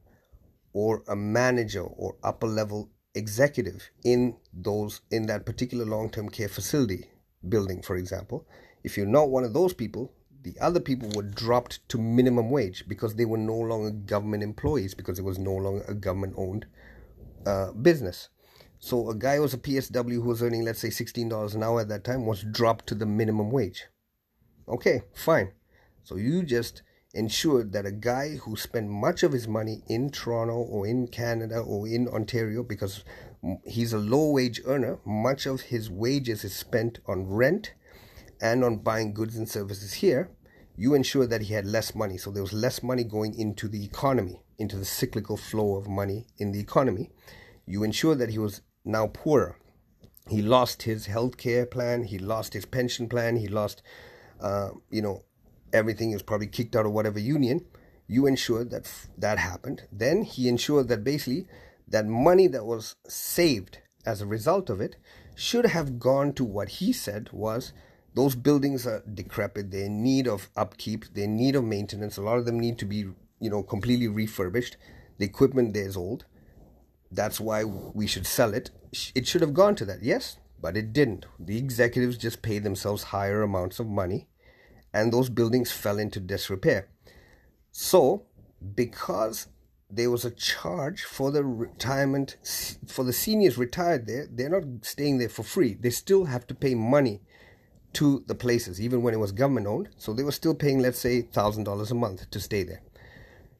or 0.73 1.03
a 1.07 1.15
manager 1.15 1.83
or 1.83 2.17
upper 2.23 2.47
level 2.47 2.89
executive 3.15 3.89
in 4.03 4.35
those 4.53 5.01
in 5.11 5.27
that 5.27 5.45
particular 5.45 5.85
long-term 5.85 6.29
care 6.29 6.47
facility 6.47 7.09
building 7.49 7.81
for 7.81 7.97
example 7.97 8.47
if 8.85 8.95
you're 8.95 9.05
not 9.05 9.29
one 9.29 9.43
of 9.43 9.53
those 9.53 9.73
people 9.73 10.13
the 10.43 10.55
other 10.61 10.79
people 10.79 11.09
were 11.13 11.29
dropped 11.43 11.85
to 11.89 11.97
minimum 11.97 12.49
wage 12.49 12.85
because 12.87 13.15
they 13.15 13.25
were 13.25 13.37
no 13.37 13.57
longer 13.57 13.91
government 13.91 14.41
employees 14.41 14.93
because 14.93 15.19
it 15.19 15.25
was 15.25 15.37
no 15.37 15.51
longer 15.51 15.83
a 15.89 15.93
government 15.93 16.33
owned 16.37 16.65
uh, 17.45 17.73
business 17.73 18.29
so 18.83 19.09
a 19.09 19.15
guy 19.15 19.35
who 19.35 19.43
was 19.43 19.53
a 19.53 19.57
psw 19.57 20.13
who 20.13 20.21
was 20.21 20.43
earning 20.43 20.65
let's 20.65 20.79
say 20.79 20.89
$16 20.89 21.55
an 21.55 21.63
hour 21.63 21.81
at 21.81 21.87
that 21.87 22.03
time 22.03 22.25
was 22.25 22.43
dropped 22.43 22.87
to 22.87 22.95
the 22.95 23.05
minimum 23.05 23.51
wage 23.51 23.85
okay 24.67 25.03
fine 25.13 25.51
so 26.03 26.15
you 26.15 26.43
just 26.43 26.81
ensured 27.13 27.73
that 27.73 27.85
a 27.85 27.91
guy 27.91 28.37
who 28.37 28.55
spent 28.55 28.89
much 28.89 29.23
of 29.23 29.31
his 29.33 29.47
money 29.47 29.83
in 29.87 30.09
Toronto 30.09 30.55
or 30.55 30.87
in 30.87 31.07
Canada 31.07 31.59
or 31.59 31.87
in 31.87 32.07
Ontario 32.07 32.63
because 32.63 33.03
he's 33.65 33.93
a 33.93 33.97
low 33.97 34.31
wage 34.31 34.61
earner, 34.65 34.99
much 35.05 35.45
of 35.45 35.61
his 35.61 35.89
wages 35.89 36.43
is 36.43 36.55
spent 36.55 36.99
on 37.07 37.27
rent 37.27 37.73
and 38.41 38.63
on 38.63 38.77
buying 38.77 39.13
goods 39.13 39.35
and 39.35 39.49
services 39.49 39.93
here. 39.93 40.31
You 40.77 40.93
ensure 40.93 41.27
that 41.27 41.41
he 41.43 41.53
had 41.53 41.65
less 41.65 41.93
money. 41.93 42.17
So 42.17 42.31
there 42.31 42.41
was 42.41 42.53
less 42.53 42.81
money 42.81 43.03
going 43.03 43.37
into 43.37 43.67
the 43.67 43.83
economy, 43.83 44.41
into 44.57 44.77
the 44.77 44.85
cyclical 44.85 45.37
flow 45.37 45.75
of 45.75 45.87
money 45.87 46.27
in 46.37 46.51
the 46.51 46.59
economy. 46.59 47.11
You 47.65 47.83
ensure 47.83 48.15
that 48.15 48.29
he 48.29 48.39
was 48.39 48.61
now 48.83 49.07
poorer. 49.07 49.57
He 50.29 50.41
lost 50.41 50.83
his 50.83 51.07
health 51.07 51.37
care 51.37 51.65
plan, 51.65 52.03
he 52.03 52.17
lost 52.17 52.53
his 52.53 52.65
pension 52.65 53.09
plan, 53.09 53.37
he 53.37 53.47
lost, 53.47 53.81
uh, 54.39 54.69
you 54.89 55.01
know, 55.01 55.23
everything 55.73 56.09
He 56.09 56.15
was 56.15 56.23
probably 56.23 56.47
kicked 56.47 56.75
out 56.75 56.85
of 56.85 56.91
whatever 56.91 57.19
union, 57.19 57.65
you 58.07 58.25
ensured 58.25 58.69
that 58.71 58.91
that 59.17 59.39
happened. 59.39 59.83
Then 59.91 60.23
he 60.23 60.47
ensured 60.47 60.87
that 60.89 61.03
basically 61.03 61.47
that 61.87 62.05
money 62.05 62.47
that 62.47 62.65
was 62.65 62.95
saved 63.07 63.79
as 64.05 64.21
a 64.21 64.25
result 64.25 64.69
of 64.69 64.81
it 64.81 64.95
should 65.35 65.65
have 65.65 65.99
gone 65.99 66.33
to 66.33 66.43
what 66.43 66.69
he 66.69 66.91
said 66.91 67.29
was 67.31 67.73
those 68.13 68.35
buildings 68.35 68.85
are 68.85 69.03
decrepit, 69.13 69.71
they're 69.71 69.85
in 69.85 70.03
need 70.03 70.27
of 70.27 70.49
upkeep, 70.55 71.05
they're 71.13 71.23
in 71.23 71.37
need 71.37 71.55
of 71.55 71.63
maintenance. 71.63 72.17
A 72.17 72.21
lot 72.21 72.37
of 72.37 72.45
them 72.45 72.59
need 72.59 72.77
to 72.79 72.85
be, 72.85 73.05
you 73.39 73.49
know, 73.49 73.63
completely 73.63 74.07
refurbished. 74.07 74.75
The 75.17 75.25
equipment 75.25 75.73
there 75.73 75.85
is 75.85 75.95
old. 75.95 76.25
That's 77.11 77.39
why 77.39 77.63
we 77.63 78.07
should 78.07 78.25
sell 78.25 78.53
it. 78.53 78.71
It 79.13 79.27
should 79.27 79.41
have 79.41 79.53
gone 79.53 79.75
to 79.75 79.85
that, 79.85 80.01
yes, 80.01 80.37
but 80.61 80.77
it 80.77 80.93
didn't. 80.93 81.25
The 81.39 81.57
executives 81.57 82.17
just 82.17 82.41
paid 82.41 82.63
themselves 82.63 83.03
higher 83.03 83.41
amounts 83.41 83.79
of 83.79 83.87
money 83.87 84.27
and 84.93 85.11
those 85.11 85.29
buildings 85.29 85.71
fell 85.71 85.97
into 85.97 86.19
disrepair. 86.19 86.89
So, 87.71 88.23
because 88.75 89.47
there 89.89 90.09
was 90.09 90.25
a 90.25 90.31
charge 90.31 91.03
for 91.03 91.31
the 91.31 91.43
retirement 91.43 92.37
for 92.87 93.03
the 93.03 93.13
seniors 93.13 93.57
retired 93.57 94.07
there, 94.07 94.27
they're 94.29 94.49
not 94.49 94.85
staying 94.85 95.17
there 95.17 95.29
for 95.29 95.43
free. 95.43 95.73
They 95.73 95.89
still 95.89 96.25
have 96.25 96.47
to 96.47 96.55
pay 96.55 96.75
money 96.75 97.21
to 97.93 98.23
the 98.27 98.35
places, 98.35 98.79
even 98.79 99.01
when 99.01 99.13
it 99.13 99.19
was 99.19 99.31
government 99.33 99.67
owned. 99.67 99.89
So 99.97 100.13
they 100.13 100.23
were 100.23 100.31
still 100.31 100.55
paying, 100.55 100.79
let's 100.79 100.99
say, 100.99 101.21
thousand 101.21 101.65
dollars 101.65 101.91
a 101.91 101.95
month 101.95 102.29
to 102.29 102.39
stay 102.39 102.63
there. 102.63 102.81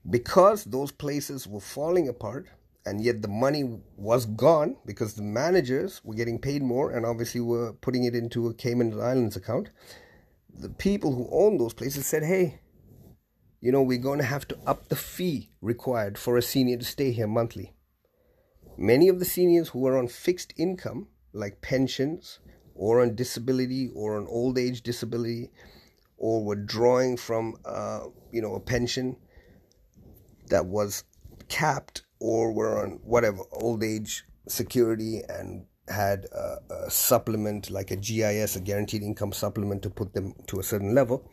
Because 0.10 0.64
those 0.64 0.92
places 0.92 1.48
were 1.48 1.60
falling 1.60 2.08
apart, 2.08 2.48
and 2.86 3.04
yet 3.04 3.22
the 3.22 3.28
money 3.28 3.80
was 3.96 4.26
gone 4.26 4.76
because 4.86 5.14
the 5.14 5.22
managers 5.22 6.02
were 6.04 6.16
getting 6.16 6.40
paid 6.40 6.62
more 6.62 6.92
and 6.92 7.06
obviously 7.06 7.40
were 7.40 7.74
putting 7.74 8.04
it 8.04 8.16
into 8.16 8.48
a 8.48 8.54
Cayman 8.54 9.00
Islands 9.00 9.36
account 9.36 9.70
the 10.58 10.70
people 10.70 11.16
who 11.16 11.30
own 11.32 11.58
those 11.58 11.74
places 11.74 12.06
said, 12.06 12.24
hey, 12.24 12.60
you 13.60 13.72
know, 13.72 13.82
we're 13.82 13.98
going 13.98 14.20
to 14.20 14.26
have 14.26 14.48
to 14.48 14.58
up 14.66 14.90
the 14.90 14.96
fee 14.96 15.52
required 15.62 16.18
for 16.18 16.38
a 16.38 16.42
senior 16.42 16.78
to 16.78 16.86
stay 16.86 17.12
here 17.12 17.28
monthly. 17.28 17.74
Many 18.78 19.08
of 19.08 19.20
the 19.20 19.26
seniors 19.26 19.70
who 19.70 19.80
were 19.80 19.98
on 19.98 20.08
fixed 20.08 20.54
income, 20.58 21.08
like 21.34 21.62
pensions, 21.62 22.40
or 22.74 23.02
on 23.02 23.16
disability, 23.16 23.90
or 23.94 24.18
on 24.18 24.28
old 24.28 24.58
age 24.58 24.82
disability, 24.82 25.52
or 26.18 26.44
were 26.44 26.56
drawing 26.56 27.18
from, 27.18 27.56
uh, 27.66 28.02
you 28.32 28.42
know, 28.42 28.56
a 28.56 28.60
pension 28.60 29.18
that 30.48 30.66
was 30.66 31.04
capped, 31.48 32.04
or 32.22 32.54
were 32.54 32.84
on 32.84 33.00
whatever 33.04 33.40
old 33.52 33.84
age 33.84 34.24
security 34.48 35.22
and 35.28 35.66
had 35.88 36.26
a, 36.32 36.58
a, 36.86 36.92
supplement 36.92 37.72
like 37.72 37.90
a 37.90 37.96
GIS, 37.96 38.56
a 38.56 38.62
guaranteed 38.62 39.02
income 39.02 39.34
supplement 39.34 39.82
to 39.82 39.90
put 39.90 40.14
them 40.14 40.34
to 40.48 40.60
a 40.60 40.64
certain 40.64 40.94
level, 40.94 41.28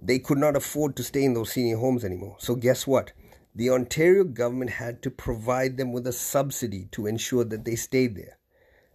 they 0.00 0.18
could 0.18 0.38
not 0.38 0.56
afford 0.56 0.94
to 0.96 1.02
stay 1.02 1.24
in 1.24 1.34
those 1.34 1.50
senior 1.52 1.76
homes 1.76 2.04
anymore. 2.04 2.36
So, 2.38 2.54
guess 2.54 2.86
what? 2.86 3.12
The 3.54 3.70
Ontario 3.70 4.22
government 4.22 4.70
had 4.70 5.02
to 5.02 5.10
provide 5.10 5.76
them 5.76 5.92
with 5.92 6.06
a 6.06 6.12
subsidy 6.12 6.86
to 6.92 7.06
ensure 7.06 7.44
that 7.44 7.64
they 7.64 7.74
stayed 7.74 8.14
there. 8.14 8.38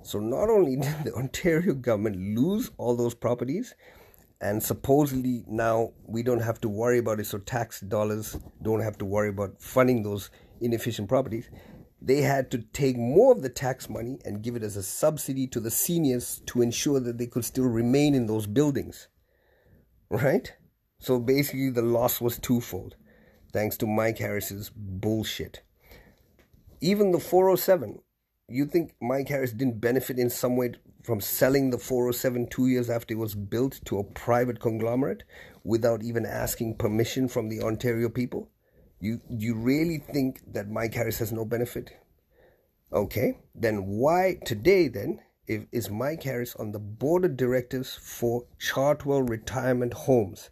So, 0.01 0.19
not 0.19 0.49
only 0.49 0.75
did 0.77 1.03
the 1.03 1.13
Ontario 1.13 1.73
government 1.73 2.15
lose 2.15 2.71
all 2.77 2.95
those 2.95 3.13
properties, 3.13 3.75
and 4.39 4.63
supposedly 4.63 5.43
now 5.47 5.91
we 6.05 6.23
don't 6.23 6.41
have 6.41 6.61
to 6.61 6.69
worry 6.69 6.99
about 6.99 7.19
it, 7.19 7.25
so 7.25 7.37
tax 7.37 7.81
dollars 7.81 8.37
don't 8.61 8.81
have 8.81 8.97
to 8.99 9.05
worry 9.05 9.29
about 9.29 9.61
funding 9.61 10.03
those 10.03 10.29
inefficient 10.63 11.09
properties. 11.09 11.49
They 12.01 12.21
had 12.21 12.51
to 12.51 12.59
take 12.59 12.97
more 12.97 13.31
of 13.31 13.41
the 13.41 13.49
tax 13.49 13.89
money 13.89 14.19
and 14.25 14.41
give 14.41 14.55
it 14.55 14.63
as 14.63 14.75
a 14.75 14.83
subsidy 14.83 15.47
to 15.47 15.59
the 15.59 15.71
seniors 15.71 16.41
to 16.47 16.61
ensure 16.61 16.99
that 16.99 17.17
they 17.17 17.27
could 17.27 17.45
still 17.45 17.65
remain 17.65 18.13
in 18.13 18.27
those 18.27 18.45
buildings. 18.45 19.07
Right? 20.09 20.53
So 20.99 21.19
basically, 21.19 21.69
the 21.69 21.81
loss 21.81 22.19
was 22.19 22.37
twofold 22.37 22.95
thanks 23.53 23.77
to 23.77 23.87
Mike 23.87 24.17
Harris's 24.17 24.71
bullshit. 24.75 25.61
Even 26.81 27.11
the 27.11 27.19
407, 27.19 27.99
you 28.49 28.65
think 28.65 28.93
Mike 29.01 29.29
Harris 29.29 29.53
didn't 29.53 29.79
benefit 29.79 30.19
in 30.19 30.29
some 30.29 30.57
way 30.57 30.73
from 31.03 31.21
selling 31.21 31.69
the 31.69 31.77
407 31.77 32.47
two 32.47 32.67
years 32.67 32.89
after 32.89 33.13
it 33.13 33.17
was 33.17 33.35
built 33.35 33.79
to 33.85 33.99
a 33.99 34.03
private 34.03 34.59
conglomerate 34.59 35.23
without 35.63 36.03
even 36.03 36.25
asking 36.25 36.75
permission 36.75 37.27
from 37.27 37.47
the 37.47 37.61
Ontario 37.61 38.09
people? 38.09 38.49
You, 39.03 39.19
you 39.29 39.55
really 39.55 39.97
think 39.97 40.39
that 40.53 40.69
Mike 40.69 40.93
Harris 40.93 41.19
has 41.19 41.33
no 41.33 41.43
benefit? 41.43 41.91
Okay, 42.93 43.39
then 43.53 43.85
why 43.85 44.37
today 44.45 44.87
then 44.87 45.19
if, 45.45 45.65
is 45.73 45.89
Mike 45.89 46.23
Harris 46.23 46.55
on 46.55 46.71
the 46.71 46.79
board 46.79 47.25
of 47.25 47.35
directors 47.35 47.99
for 48.01 48.45
Chartwell 48.57 49.29
Retirement 49.29 49.93
Homes 49.93 50.51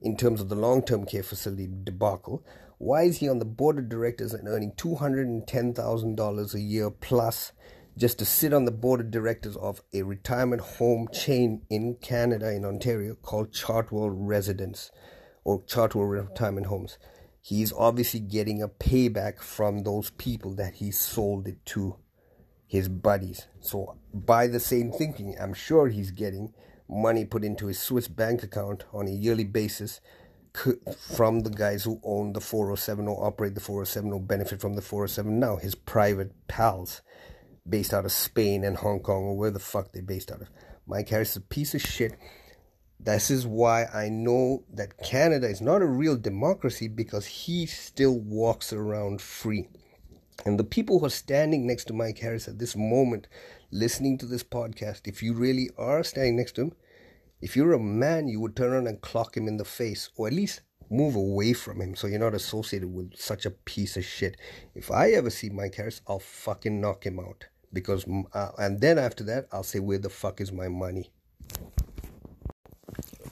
in 0.00 0.16
terms 0.16 0.40
of 0.40 0.48
the 0.48 0.54
long 0.54 0.84
term 0.84 1.04
care 1.04 1.24
facility 1.24 1.68
debacle? 1.82 2.46
Why 2.78 3.02
is 3.02 3.16
he 3.16 3.28
on 3.28 3.40
the 3.40 3.44
board 3.44 3.76
of 3.76 3.88
directors 3.88 4.34
and 4.34 4.46
earning 4.46 4.70
$210,000 4.76 6.54
a 6.54 6.60
year 6.60 6.90
plus 6.90 7.50
just 7.98 8.20
to 8.20 8.24
sit 8.24 8.52
on 8.52 8.66
the 8.66 8.70
board 8.70 9.00
of 9.00 9.10
directors 9.10 9.56
of 9.56 9.82
a 9.92 10.02
retirement 10.02 10.62
home 10.62 11.08
chain 11.12 11.62
in 11.68 11.96
Canada, 11.96 12.52
in 12.52 12.64
Ontario, 12.64 13.16
called 13.16 13.52
Chartwell 13.52 14.10
Residence 14.12 14.92
or 15.42 15.60
Chartwell 15.62 16.08
Retirement 16.08 16.66
Homes? 16.66 16.96
He's 17.40 17.72
obviously 17.72 18.20
getting 18.20 18.62
a 18.62 18.68
payback 18.68 19.40
from 19.40 19.82
those 19.82 20.10
people 20.10 20.54
that 20.56 20.74
he 20.74 20.90
sold 20.90 21.48
it 21.48 21.64
to 21.66 21.96
his 22.66 22.88
buddies. 22.88 23.46
So, 23.60 23.96
by 24.12 24.46
the 24.46 24.60
same 24.60 24.92
thinking, 24.92 25.36
I'm 25.40 25.54
sure 25.54 25.88
he's 25.88 26.10
getting 26.10 26.54
money 26.88 27.24
put 27.24 27.44
into 27.44 27.66
his 27.66 27.78
Swiss 27.78 28.08
bank 28.08 28.42
account 28.42 28.84
on 28.92 29.06
a 29.06 29.10
yearly 29.10 29.44
basis 29.44 30.00
from 30.98 31.40
the 31.40 31.50
guys 31.50 31.84
who 31.84 32.00
own 32.02 32.32
the 32.32 32.40
407 32.40 33.06
or 33.06 33.24
operate 33.24 33.54
the 33.54 33.60
407 33.60 34.12
or 34.12 34.20
benefit 34.20 34.60
from 34.60 34.74
the 34.74 34.82
407 34.82 35.38
now, 35.38 35.56
his 35.56 35.74
private 35.74 36.32
pals 36.48 37.02
based 37.68 37.94
out 37.94 38.04
of 38.04 38.12
Spain 38.12 38.64
and 38.64 38.76
Hong 38.78 39.00
Kong 39.00 39.24
or 39.24 39.36
where 39.36 39.50
the 39.50 39.58
fuck 39.58 39.92
they're 39.92 40.02
based 40.02 40.32
out 40.32 40.42
of. 40.42 40.48
Mike 40.86 41.08
Harris 41.08 41.30
is 41.30 41.36
a 41.36 41.40
piece 41.40 41.74
of 41.74 41.80
shit. 41.80 42.16
This 43.02 43.30
is 43.30 43.46
why 43.46 43.86
I 43.86 44.10
know 44.10 44.64
that 44.74 44.98
Canada 44.98 45.48
is 45.48 45.62
not 45.62 45.80
a 45.80 45.86
real 45.86 46.18
democracy 46.18 46.86
because 46.86 47.24
he 47.24 47.64
still 47.64 48.18
walks 48.18 48.74
around 48.74 49.22
free. 49.22 49.68
And 50.44 50.58
the 50.58 50.64
people 50.64 50.98
who 50.98 51.06
are 51.06 51.10
standing 51.10 51.66
next 51.66 51.84
to 51.86 51.94
Mike 51.94 52.18
Harris 52.18 52.46
at 52.46 52.58
this 52.58 52.76
moment, 52.76 53.26
listening 53.70 54.18
to 54.18 54.26
this 54.26 54.44
podcast, 54.44 55.08
if 55.08 55.22
you 55.22 55.32
really 55.32 55.70
are 55.78 56.02
standing 56.02 56.36
next 56.36 56.52
to 56.56 56.62
him, 56.62 56.72
if 57.40 57.56
you're 57.56 57.72
a 57.72 57.78
man, 57.78 58.28
you 58.28 58.38
would 58.40 58.54
turn 58.54 58.72
around 58.72 58.86
and 58.86 59.00
clock 59.00 59.34
him 59.34 59.48
in 59.48 59.56
the 59.56 59.64
face, 59.64 60.10
or 60.16 60.26
at 60.26 60.34
least 60.34 60.60
move 60.90 61.14
away 61.14 61.54
from 61.54 61.80
him 61.80 61.94
so 61.94 62.06
you're 62.06 62.18
not 62.18 62.34
associated 62.34 62.92
with 62.92 63.16
such 63.16 63.46
a 63.46 63.50
piece 63.50 63.96
of 63.96 64.04
shit. 64.04 64.36
If 64.74 64.90
I 64.90 65.12
ever 65.12 65.30
see 65.30 65.48
Mike 65.48 65.76
Harris, 65.76 66.02
I'll 66.06 66.18
fucking 66.18 66.80
knock 66.80 67.06
him 67.06 67.18
out. 67.18 67.46
Because, 67.72 68.04
uh, 68.34 68.50
and 68.58 68.82
then 68.82 68.98
after 68.98 69.24
that, 69.24 69.46
I'll 69.52 69.62
say, 69.62 69.78
where 69.78 69.98
the 69.98 70.10
fuck 70.10 70.40
is 70.40 70.52
my 70.52 70.68
money? 70.68 71.12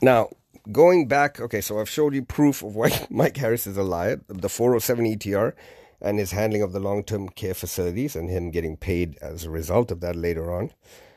Now, 0.00 0.30
going 0.70 1.08
back, 1.08 1.40
okay, 1.40 1.60
so 1.60 1.80
I've 1.80 1.88
showed 1.88 2.14
you 2.14 2.22
proof 2.22 2.62
of 2.62 2.76
why 2.76 3.06
Mike 3.10 3.36
Harris 3.36 3.66
is 3.66 3.76
a 3.76 3.82
liar, 3.82 4.20
the 4.28 4.48
407 4.48 5.04
ETR 5.04 5.54
and 6.00 6.18
his 6.18 6.30
handling 6.30 6.62
of 6.62 6.72
the 6.72 6.80
long 6.80 7.02
term 7.02 7.28
care 7.28 7.54
facilities 7.54 8.14
and 8.14 8.30
him 8.30 8.50
getting 8.50 8.76
paid 8.76 9.18
as 9.20 9.44
a 9.44 9.50
result 9.50 9.90
of 9.90 10.00
that 10.00 10.14
later 10.16 10.52
on 10.52 10.70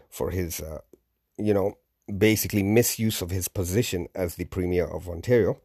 for 0.09 0.31
his, 0.31 0.59
uh, 0.59 0.79
you 1.37 1.53
know, 1.53 1.77
basically 2.17 2.63
misuse 2.63 3.21
of 3.21 3.29
his 3.29 3.47
position 3.47 4.07
as 4.15 4.35
the 4.35 4.45
Premier 4.45 4.85
of 4.85 5.07
Ontario. 5.07 5.59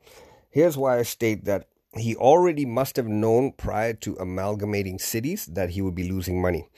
Here's 0.51 0.77
why 0.77 0.99
I 0.99 1.03
state 1.03 1.45
that 1.45 1.69
he 1.97 2.15
already 2.15 2.67
must 2.67 2.97
have 2.97 3.09
known 3.09 3.53
prior 3.53 3.95
to 3.95 4.17
amalgamating 4.17 4.99
cities 4.99 5.47
that 5.47 5.71
he 5.71 5.81
would 5.81 5.95
be 5.95 6.11
losing 6.11 6.41
money. 6.41 6.69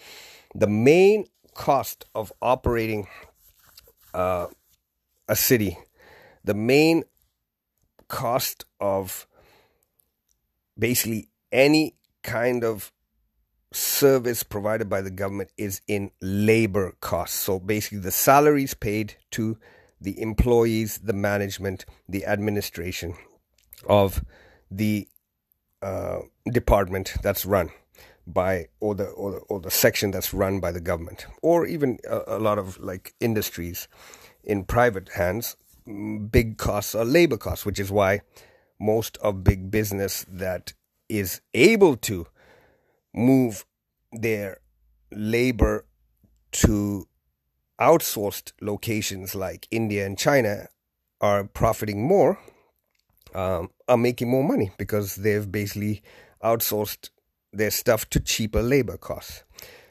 The 0.54 0.68
main 0.68 1.26
cost 1.54 2.04
of 2.14 2.32
operating 2.40 3.08
uh, 4.14 4.46
a 5.28 5.36
city, 5.36 5.76
the 6.48 6.54
main 6.54 7.04
cost 8.08 8.64
of 8.80 9.26
basically 10.78 11.28
any 11.52 11.94
kind 12.22 12.64
of 12.64 12.90
service 13.70 14.42
provided 14.42 14.88
by 14.88 15.02
the 15.02 15.10
government 15.10 15.50
is 15.58 15.82
in 15.86 16.10
labor 16.22 16.96
costs. 17.02 17.38
So 17.38 17.58
basically, 17.58 17.98
the 17.98 18.10
salaries 18.10 18.72
paid 18.72 19.16
to 19.32 19.58
the 20.00 20.18
employees, 20.22 20.96
the 21.04 21.12
management, 21.12 21.84
the 22.08 22.24
administration 22.24 23.14
of 23.86 24.24
the 24.70 25.06
uh, 25.82 26.20
department 26.50 27.12
that's 27.22 27.44
run 27.44 27.68
by 28.26 28.68
or 28.80 28.94
the, 28.94 29.04
or 29.04 29.32
the 29.32 29.38
or 29.50 29.60
the 29.60 29.70
section 29.70 30.10
that's 30.12 30.32
run 30.32 30.60
by 30.60 30.72
the 30.72 30.80
government 30.80 31.26
or 31.42 31.66
even 31.66 31.98
a, 32.08 32.20
a 32.26 32.38
lot 32.38 32.58
of 32.58 32.78
like 32.78 33.14
industries 33.20 33.86
in 34.42 34.64
private 34.64 35.10
hands 35.10 35.56
big 36.30 36.58
costs 36.58 36.94
are 36.94 37.04
labor 37.04 37.36
costs 37.36 37.64
which 37.64 37.80
is 37.80 37.90
why 37.90 38.20
most 38.78 39.16
of 39.18 39.42
big 39.42 39.70
business 39.70 40.24
that 40.28 40.72
is 41.08 41.40
able 41.54 41.96
to 41.96 42.26
move 43.14 43.64
their 44.12 44.58
labor 45.10 45.84
to 46.52 47.06
outsourced 47.80 48.52
locations 48.60 49.34
like 49.34 49.66
India 49.70 50.04
and 50.04 50.18
China 50.18 50.68
are 51.20 51.44
profiting 51.44 52.06
more, 52.06 52.38
um, 53.34 53.70
are 53.88 53.96
making 53.96 54.30
more 54.30 54.44
money 54.44 54.70
because 54.78 55.16
they've 55.16 55.50
basically 55.50 56.02
outsourced 56.42 57.10
their 57.52 57.70
stuff 57.70 58.08
to 58.10 58.20
cheaper 58.20 58.62
labor 58.62 58.96
costs. 58.96 59.42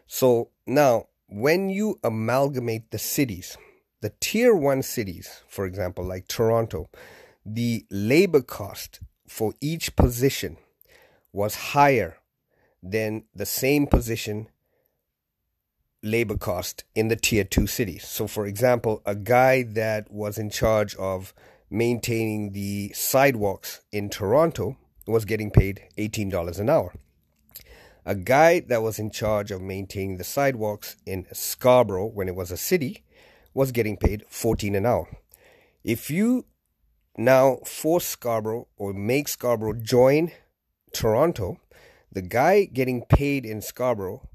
So 0.06 0.50
now, 0.66 1.08
when 1.28 1.70
you 1.70 2.00
amalgamate 2.04 2.92
the 2.92 3.00
cities, 3.00 3.58
the 4.02 4.14
tier 4.20 4.54
one 4.56 4.84
cities, 4.84 5.42
for 5.48 5.66
example, 5.66 6.04
like 6.04 6.28
Toronto, 6.28 6.90
the 7.46 7.86
labor 7.90 8.42
cost 8.42 9.00
for 9.28 9.54
each 9.62 9.96
position 9.96 10.58
was 11.34 11.56
higher 11.56 12.18
than 12.84 13.24
the 13.34 13.46
same 13.46 13.88
position 13.88 14.48
labor 16.04 16.38
cost 16.38 16.84
in 16.96 17.08
the 17.08 17.16
tier 17.16 17.44
two 17.44 17.68
cities. 17.68 18.08
So, 18.08 18.28
for 18.28 18.46
example, 18.46 19.02
a 19.06 19.16
guy 19.16 19.64
that 19.64 20.12
was 20.12 20.38
in 20.38 20.50
charge 20.50 20.96
of 20.96 21.34
maintaining 21.70 22.52
the 22.52 22.92
sidewalks 22.94 23.82
in 23.92 24.10
Toronto 24.10 24.78
was 25.06 25.26
getting 25.26 25.52
paid 25.52 25.82
$18 25.98 26.60
an 26.60 26.70
hour. 26.70 26.94
A 28.06 28.16
guy 28.16 28.62
that 28.62 28.82
was 28.82 29.00
in 29.00 29.12
charge 29.12 29.52
of 29.52 29.62
maintaining 29.62 30.18
the 30.18 30.24
sidewalks 30.24 30.96
in 31.06 31.28
Scarborough 31.34 32.06
when 32.06 32.30
it 32.30 32.36
was 32.36 32.52
a 32.52 32.58
city 32.58 33.04
was 33.58 33.72
getting 33.72 33.98
paid 33.98 34.24
14 34.30 34.76
an 34.76 34.86
hour. 34.86 35.08
If 35.84 36.12
you 36.12 36.46
now 37.18 37.58
force 37.66 38.06
Scarborough 38.06 38.68
or 38.78 38.94
make 38.94 39.28
Scarborough 39.28 39.74
join 39.74 40.32
Toronto, 40.94 41.60
the 42.12 42.22
guy 42.22 42.66
getting 42.66 43.04
paid 43.06 43.48
in 43.48 43.64
Scarborough 43.64 44.30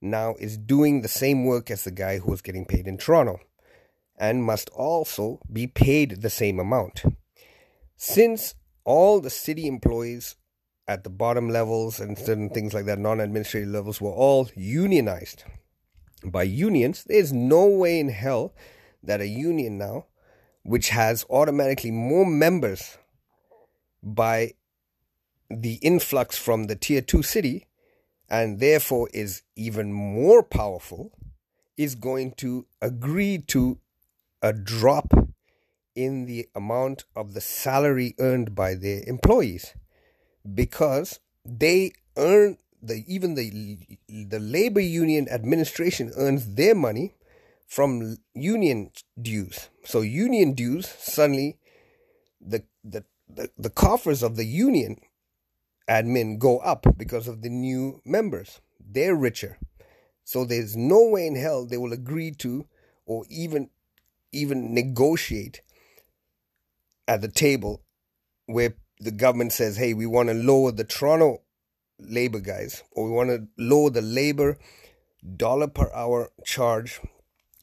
now 0.00 0.36
is 0.38 0.56
doing 0.56 1.02
the 1.02 1.08
same 1.08 1.44
work 1.44 1.68
as 1.68 1.82
the 1.82 1.90
guy 1.90 2.18
who 2.18 2.30
was 2.30 2.42
getting 2.42 2.64
paid 2.64 2.86
in 2.86 2.96
Toronto 2.96 3.40
and 4.16 4.44
must 4.44 4.70
also 4.70 5.40
be 5.52 5.66
paid 5.66 6.22
the 6.22 6.30
same 6.30 6.60
amount. 6.60 7.02
Since 7.96 8.54
all 8.84 9.20
the 9.20 9.30
city 9.30 9.66
employees 9.66 10.36
at 10.86 11.02
the 11.02 11.10
bottom 11.10 11.48
levels 11.48 11.98
and 11.98 12.16
certain 12.16 12.50
things 12.50 12.72
like 12.72 12.84
that, 12.84 13.00
non 13.00 13.18
administrative 13.18 13.70
levels, 13.70 14.00
were 14.00 14.12
all 14.12 14.48
unionized 14.54 15.42
by 16.24 16.42
unions, 16.42 17.04
there's 17.04 17.32
no 17.32 17.66
way 17.66 17.98
in 17.98 18.08
hell 18.08 18.54
that 19.02 19.20
a 19.20 19.26
union 19.26 19.78
now, 19.78 20.06
which 20.62 20.90
has 20.90 21.24
automatically 21.30 21.90
more 21.90 22.26
members 22.26 22.98
by 24.02 24.54
the 25.50 25.74
influx 25.76 26.38
from 26.38 26.64
the 26.64 26.76
tier 26.76 27.00
2 27.00 27.22
city 27.22 27.66
and 28.28 28.60
therefore 28.60 29.08
is 29.12 29.42
even 29.56 29.92
more 29.92 30.42
powerful 30.42 31.10
is 31.76 31.94
going 31.94 32.32
to 32.32 32.66
agree 32.80 33.38
to 33.38 33.78
a 34.42 34.52
drop 34.52 35.12
in 35.96 36.26
the 36.26 36.46
amount 36.54 37.04
of 37.16 37.34
the 37.34 37.40
salary 37.40 38.14
earned 38.20 38.54
by 38.54 38.74
their 38.74 39.02
employees 39.06 39.74
because 40.54 41.18
they 41.44 41.92
earn 42.16 42.56
the 42.82 43.04
even 43.06 43.34
the 43.34 43.78
the 44.08 44.38
labor 44.38 44.80
union 44.80 45.28
administration 45.28 46.12
earns 46.16 46.54
their 46.54 46.74
money 46.74 47.14
from 47.66 48.16
union 48.34 48.90
dues. 49.20 49.68
So 49.84 50.00
union 50.00 50.54
dues 50.54 50.88
suddenly 50.88 51.58
the 52.40 52.64
the 52.84 53.04
the, 53.28 53.50
the 53.56 53.70
coffers 53.70 54.22
of 54.22 54.36
the 54.36 54.44
union 54.44 55.00
admin 55.88 56.38
go 56.38 56.58
up 56.58 56.86
because 56.96 57.28
of 57.28 57.42
the 57.42 57.48
new 57.50 58.00
members. 58.04 58.60
They're 58.80 59.14
richer. 59.14 59.58
So 60.24 60.44
there's 60.44 60.76
no 60.76 61.04
way 61.04 61.26
in 61.26 61.36
hell 61.36 61.66
they 61.66 61.76
will 61.76 61.92
agree 61.92 62.30
to 62.32 62.66
or 63.06 63.24
even 63.28 63.70
even 64.32 64.74
negotiate 64.74 65.62
at 67.08 67.20
the 67.20 67.28
table 67.28 67.82
where 68.46 68.74
the 69.00 69.10
government 69.10 69.52
says, 69.52 69.76
hey, 69.76 69.94
we 69.94 70.06
want 70.06 70.28
to 70.28 70.34
lower 70.34 70.70
the 70.70 70.84
Toronto 70.84 71.42
labor 72.02 72.40
guys, 72.40 72.82
or 72.92 73.06
we 73.06 73.10
want 73.10 73.30
to 73.30 73.46
lower 73.56 73.90
the 73.90 74.02
labor 74.02 74.58
dollar 75.36 75.68
per 75.68 75.90
hour 75.94 76.30
charge 76.44 77.00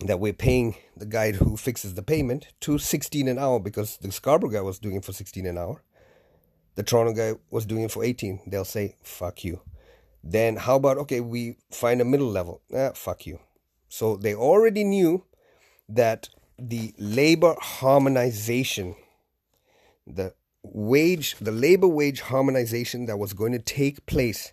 that 0.01 0.19
we're 0.19 0.33
paying 0.33 0.75
the 0.95 1.05
guy 1.05 1.31
who 1.31 1.57
fixes 1.57 1.95
the 1.95 2.03
payment 2.03 2.47
to 2.61 2.77
16 2.77 3.27
an 3.27 3.39
hour 3.39 3.59
because 3.59 3.97
the 3.97 4.11
Scarborough 4.11 4.51
guy 4.51 4.61
was 4.61 4.79
doing 4.79 4.95
it 4.95 5.05
for 5.05 5.13
16 5.13 5.45
an 5.45 5.57
hour. 5.57 5.81
The 6.75 6.83
Toronto 6.83 7.13
guy 7.13 7.39
was 7.49 7.65
doing 7.65 7.83
it 7.83 7.91
for 7.91 8.03
18. 8.03 8.41
They'll 8.45 8.63
say, 8.63 8.95
fuck 9.01 9.43
you. 9.43 9.61
Then 10.23 10.57
how 10.57 10.75
about, 10.75 10.97
okay, 10.99 11.21
we 11.21 11.57
find 11.71 12.01
a 12.01 12.05
middle 12.05 12.29
level. 12.29 12.61
Ah, 12.75 12.91
fuck 12.93 13.25
you. 13.25 13.39
So 13.89 14.15
they 14.15 14.35
already 14.35 14.83
knew 14.83 15.23
that 15.89 16.29
the 16.59 16.93
labor 16.97 17.55
harmonization, 17.59 18.95
the 20.05 20.33
wage, 20.73 21.35
the 21.39 21.51
labor 21.51 21.87
wage 21.87 22.21
harmonization 22.21 23.05
that 23.05 23.17
was 23.17 23.33
going 23.33 23.51
to 23.51 23.59
take 23.59 24.05
place 24.05 24.51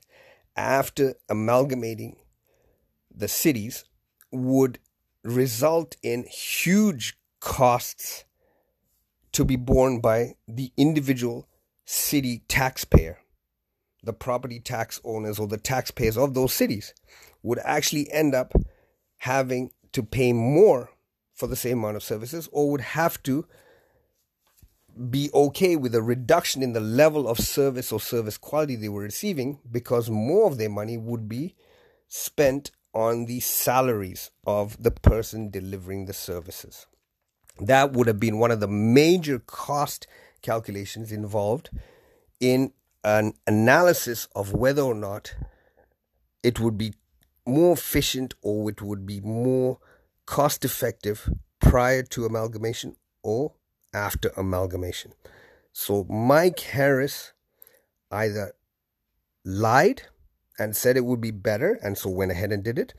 after 0.57 1.15
amalgamating 1.29 2.17
the 3.15 3.29
cities 3.29 3.85
would 4.31 4.79
result 5.23 5.97
in 6.03 6.25
huge 6.25 7.19
costs 7.41 8.25
to 9.33 9.45
be 9.45 9.57
borne 9.57 10.01
by 10.01 10.35
the 10.47 10.73
individual 10.77 11.49
city 11.85 12.43
taxpayer. 12.49 13.19
The 14.03 14.13
property 14.13 14.61
tax 14.61 15.01
owners 15.05 15.39
or 15.39 15.47
the 15.47 15.57
taxpayers 15.57 16.17
of 16.17 16.35
those 16.35 16.53
cities 16.53 16.95
would 17.43 17.59
actually 17.65 18.11
end 18.13 18.35
up 18.35 18.53
having 19.19 19.71
to 19.93 20.03
pay 20.03 20.33
more 20.33 20.91
for 21.35 21.47
the 21.47 21.57
same 21.57 21.79
amount 21.79 21.97
of 21.97 22.03
services 22.03 22.49
or 22.53 22.71
would 22.71 22.81
have 22.81 23.23
to 23.25 23.47
be 25.11 25.31
okay 25.35 25.77
with 25.77 25.95
a 25.95 26.03
reduction 26.03 26.63
in 26.63 26.73
the 26.73 26.81
level 26.81 27.29
of 27.29 27.39
service 27.39 27.91
or 27.91 28.01
service 28.01 28.39
quality 28.39 28.77
they 28.77 28.89
were 28.89 29.03
receiving 29.03 29.59
because 29.71 30.09
more 30.09 30.47
of 30.47 30.59
their 30.59 30.71
money 30.71 30.97
would 30.97 31.29
be 31.29 31.55
spent 32.09 32.71
on 32.93 33.27
the 33.27 33.41
salaries 33.41 34.31
of 34.47 34.81
the 34.83 34.91
person 34.91 35.51
delivering 35.51 36.07
the 36.07 36.13
services. 36.13 36.87
That 37.61 37.93
would 37.93 38.07
have 38.07 38.21
been 38.21 38.39
one 38.39 38.51
of 38.51 38.61
the 38.61 38.69
major 38.69 39.41
cost 39.41 40.07
calculations 40.43 41.11
involved 41.11 41.71
in 42.41 42.73
an 43.03 43.35
analysis 43.47 44.29
of 44.35 44.53
whether 44.53 44.83
or 44.83 44.95
not 44.95 45.35
it 46.43 46.61
would 46.61 46.79
be 46.79 46.95
more 47.47 47.73
efficient 47.73 48.35
or 48.43 48.71
it 48.71 48.81
would 48.81 49.07
be 49.07 49.21
more 49.21 49.79
cost 50.27 50.65
effective 50.65 51.29
prior 51.61 52.03
to 52.03 52.25
amalgamation 52.25 52.97
or 53.23 53.55
after 53.95 54.31
amalgamation. 54.37 55.13
So 55.73 56.05
Mike 56.05 56.61
Harris 56.61 57.33
either 58.11 58.55
lied 59.45 60.03
and 60.59 60.77
said 60.77 60.97
it 60.97 61.05
would 61.05 61.21
be 61.21 61.31
better 61.31 61.79
and 61.83 61.97
so 61.97 62.11
went 62.11 62.31
ahead 62.33 62.53
and 62.53 62.63
did 62.63 62.79
it, 62.79 62.95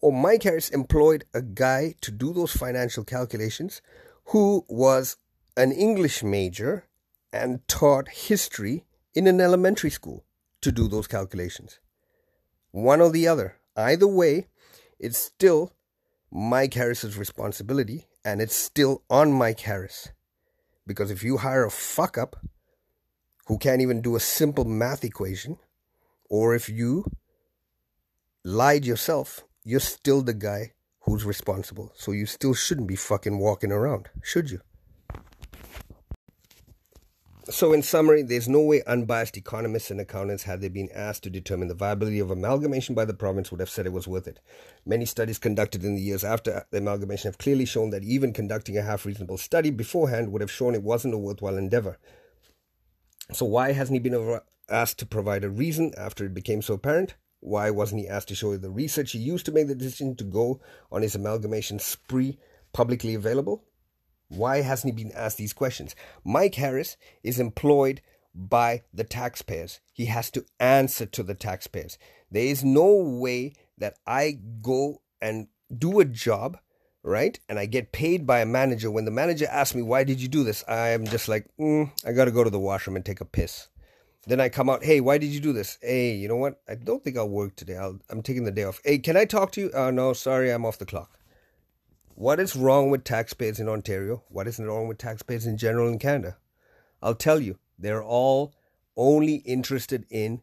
or 0.00 0.12
Mike 0.12 0.42
Harris 0.42 0.68
employed 0.68 1.24
a 1.34 1.42
guy 1.42 1.94
to 2.00 2.10
do 2.10 2.32
those 2.32 2.52
financial 2.52 3.04
calculations 3.04 3.82
who 4.26 4.64
was 4.68 5.16
an 5.56 5.72
English 5.72 6.22
major 6.22 6.84
and 7.32 7.66
taught 7.68 8.08
history 8.08 8.84
in 9.14 9.26
an 9.26 9.40
elementary 9.40 9.90
school 9.90 10.24
to 10.60 10.72
do 10.72 10.88
those 10.88 11.06
calculations. 11.06 11.80
One 12.70 13.00
or 13.00 13.10
the 13.10 13.26
other. 13.26 13.56
Either 13.76 14.06
way, 14.06 14.46
it's 14.98 15.18
still 15.18 15.72
Mike 16.30 16.74
Harris's 16.74 17.16
responsibility 17.16 18.06
and 18.24 18.40
it's 18.40 18.54
still 18.54 19.02
on 19.10 19.32
Mike 19.32 19.60
Harris. 19.60 20.10
Because 20.90 21.12
if 21.12 21.22
you 21.22 21.36
hire 21.36 21.64
a 21.64 21.70
fuck 21.70 22.18
up 22.18 22.34
who 23.46 23.58
can't 23.58 23.80
even 23.80 24.02
do 24.02 24.16
a 24.16 24.20
simple 24.20 24.64
math 24.64 25.04
equation, 25.04 25.56
or 26.28 26.52
if 26.52 26.68
you 26.68 27.04
lied 28.42 28.84
yourself, 28.84 29.44
you're 29.62 29.78
still 29.78 30.20
the 30.20 30.34
guy 30.34 30.72
who's 31.02 31.24
responsible. 31.24 31.92
So 31.94 32.10
you 32.10 32.26
still 32.26 32.54
shouldn't 32.54 32.88
be 32.88 32.96
fucking 32.96 33.38
walking 33.38 33.70
around, 33.70 34.08
should 34.20 34.50
you? 34.50 34.62
So, 37.50 37.72
in 37.72 37.82
summary, 37.82 38.22
there's 38.22 38.48
no 38.48 38.60
way 38.60 38.80
unbiased 38.86 39.36
economists 39.36 39.90
and 39.90 40.00
accountants, 40.00 40.44
had 40.44 40.60
they 40.60 40.68
been 40.68 40.88
asked 40.94 41.24
to 41.24 41.30
determine 41.30 41.66
the 41.66 41.74
viability 41.74 42.20
of 42.20 42.30
amalgamation 42.30 42.94
by 42.94 43.04
the 43.04 43.12
province, 43.12 43.50
would 43.50 43.58
have 43.58 43.68
said 43.68 43.86
it 43.86 43.92
was 43.92 44.06
worth 44.06 44.28
it. 44.28 44.38
Many 44.86 45.04
studies 45.04 45.40
conducted 45.40 45.82
in 45.82 45.96
the 45.96 46.00
years 46.00 46.22
after 46.22 46.64
the 46.70 46.78
amalgamation 46.78 47.26
have 47.26 47.38
clearly 47.38 47.64
shown 47.64 47.90
that 47.90 48.04
even 48.04 48.32
conducting 48.32 48.78
a 48.78 48.82
half 48.82 49.04
reasonable 49.04 49.36
study 49.36 49.70
beforehand 49.70 50.30
would 50.30 50.42
have 50.42 50.50
shown 50.50 50.76
it 50.76 50.84
wasn't 50.84 51.12
a 51.12 51.18
worthwhile 51.18 51.56
endeavor. 51.56 51.98
So, 53.32 53.46
why 53.46 53.72
hasn't 53.72 53.94
he 53.94 54.08
been 54.08 54.40
asked 54.68 55.00
to 55.00 55.06
provide 55.06 55.42
a 55.42 55.50
reason 55.50 55.92
after 55.98 56.24
it 56.24 56.34
became 56.34 56.62
so 56.62 56.74
apparent? 56.74 57.16
Why 57.40 57.70
wasn't 57.70 58.02
he 58.02 58.08
asked 58.08 58.28
to 58.28 58.36
show 58.36 58.56
the 58.56 58.70
research 58.70 59.10
he 59.10 59.18
used 59.18 59.46
to 59.46 59.52
make 59.52 59.66
the 59.66 59.74
decision 59.74 60.14
to 60.16 60.24
go 60.24 60.60
on 60.92 61.02
his 61.02 61.16
amalgamation 61.16 61.80
spree 61.80 62.38
publicly 62.72 63.14
available? 63.14 63.64
Why 64.30 64.62
hasn't 64.62 64.96
he 64.96 65.04
been 65.04 65.12
asked 65.12 65.38
these 65.38 65.52
questions? 65.52 65.96
Mike 66.24 66.54
Harris 66.54 66.96
is 67.22 67.40
employed 67.40 68.00
by 68.32 68.82
the 68.94 69.02
taxpayers. 69.02 69.80
He 69.92 70.06
has 70.06 70.30
to 70.30 70.44
answer 70.60 71.04
to 71.04 71.22
the 71.24 71.34
taxpayers. 71.34 71.98
There 72.30 72.44
is 72.44 72.62
no 72.62 72.94
way 72.94 73.54
that 73.78 73.96
I 74.06 74.38
go 74.62 75.02
and 75.20 75.48
do 75.76 75.98
a 75.98 76.04
job, 76.04 76.58
right? 77.02 77.40
And 77.48 77.58
I 77.58 77.66
get 77.66 77.90
paid 77.90 78.24
by 78.24 78.40
a 78.40 78.46
manager. 78.46 78.88
When 78.88 79.04
the 79.04 79.10
manager 79.10 79.46
asks 79.50 79.74
me, 79.74 79.82
why 79.82 80.04
did 80.04 80.20
you 80.20 80.28
do 80.28 80.44
this? 80.44 80.62
I'm 80.68 81.06
just 81.06 81.28
like, 81.28 81.46
mm, 81.58 81.90
I 82.06 82.12
got 82.12 82.26
to 82.26 82.30
go 82.30 82.44
to 82.44 82.50
the 82.50 82.58
washroom 82.58 82.94
and 82.94 83.04
take 83.04 83.20
a 83.20 83.24
piss. 83.24 83.66
Then 84.28 84.40
I 84.40 84.48
come 84.48 84.70
out, 84.70 84.84
hey, 84.84 85.00
why 85.00 85.18
did 85.18 85.30
you 85.30 85.40
do 85.40 85.52
this? 85.52 85.76
Hey, 85.82 86.14
you 86.14 86.28
know 86.28 86.36
what? 86.36 86.60
I 86.68 86.76
don't 86.76 87.02
think 87.02 87.16
I'll 87.16 87.28
work 87.28 87.56
today. 87.56 87.76
i 87.76 87.90
am 88.12 88.22
taking 88.22 88.44
the 88.44 88.52
day 88.52 88.64
off. 88.64 88.80
Hey, 88.84 88.98
can 88.98 89.16
I 89.16 89.24
talk 89.24 89.50
to 89.52 89.60
you? 89.60 89.70
Oh, 89.74 89.90
no, 89.90 90.12
sorry, 90.12 90.50
I'm 90.50 90.64
off 90.64 90.78
the 90.78 90.86
clock. 90.86 91.19
What 92.20 92.38
is 92.38 92.54
wrong 92.54 92.90
with 92.90 93.04
taxpayers 93.04 93.58
in 93.60 93.66
Ontario? 93.66 94.24
What 94.28 94.46
is 94.46 94.58
wrong 94.58 94.88
with 94.88 94.98
taxpayers 94.98 95.46
in 95.46 95.56
general 95.56 95.88
in 95.88 95.98
Canada? 95.98 96.36
I'll 97.02 97.14
tell 97.14 97.40
you, 97.40 97.56
they're 97.78 98.02
all 98.02 98.52
only 98.94 99.36
interested 99.36 100.04
in 100.10 100.42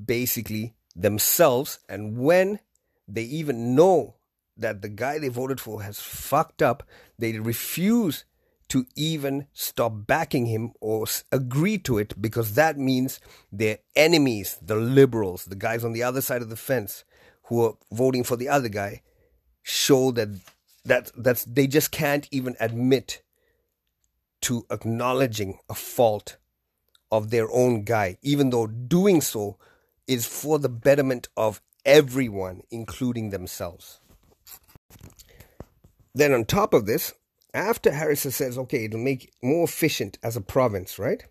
basically 0.00 0.76
themselves. 0.94 1.80
And 1.88 2.18
when 2.18 2.60
they 3.08 3.24
even 3.24 3.74
know 3.74 4.14
that 4.56 4.80
the 4.80 4.88
guy 4.88 5.18
they 5.18 5.26
voted 5.26 5.58
for 5.58 5.82
has 5.82 5.98
fucked 5.98 6.62
up, 6.62 6.84
they 7.18 7.36
refuse 7.36 8.24
to 8.68 8.86
even 8.94 9.48
stop 9.52 10.06
backing 10.06 10.46
him 10.46 10.70
or 10.80 11.06
agree 11.32 11.78
to 11.78 11.98
it 11.98 12.22
because 12.22 12.54
that 12.54 12.78
means 12.78 13.18
their 13.50 13.78
enemies, 13.96 14.56
the 14.62 14.76
liberals, 14.76 15.46
the 15.46 15.56
guys 15.56 15.82
on 15.82 15.94
the 15.94 16.04
other 16.04 16.20
side 16.20 16.42
of 16.42 16.48
the 16.48 16.54
fence 16.54 17.02
who 17.46 17.64
are 17.64 17.74
voting 17.90 18.22
for 18.22 18.36
the 18.36 18.48
other 18.48 18.68
guy, 18.68 19.02
show 19.64 20.12
that 20.12 20.28
that 20.84 21.10
that's 21.16 21.44
they 21.44 21.66
just 21.66 21.90
can't 21.90 22.28
even 22.30 22.56
admit 22.60 23.22
to 24.42 24.66
acknowledging 24.70 25.58
a 25.68 25.74
fault 25.74 26.36
of 27.10 27.30
their 27.30 27.50
own 27.52 27.84
guy, 27.84 28.18
even 28.22 28.50
though 28.50 28.66
doing 28.66 29.20
so 29.20 29.58
is 30.06 30.26
for 30.26 30.58
the 30.58 30.68
betterment 30.68 31.28
of 31.36 31.60
everyone, 31.84 32.62
including 32.70 33.30
themselves. 33.30 34.00
Then, 36.14 36.32
on 36.32 36.44
top 36.44 36.74
of 36.74 36.86
this, 36.86 37.14
after 37.54 37.92
Harrison 37.92 38.30
says, 38.30 38.58
okay, 38.58 38.84
it'll 38.84 38.98
make 38.98 39.24
it 39.24 39.34
more 39.42 39.64
efficient 39.64 40.18
as 40.22 40.36
a 40.36 40.40
province, 40.40 40.98
right? 40.98 41.22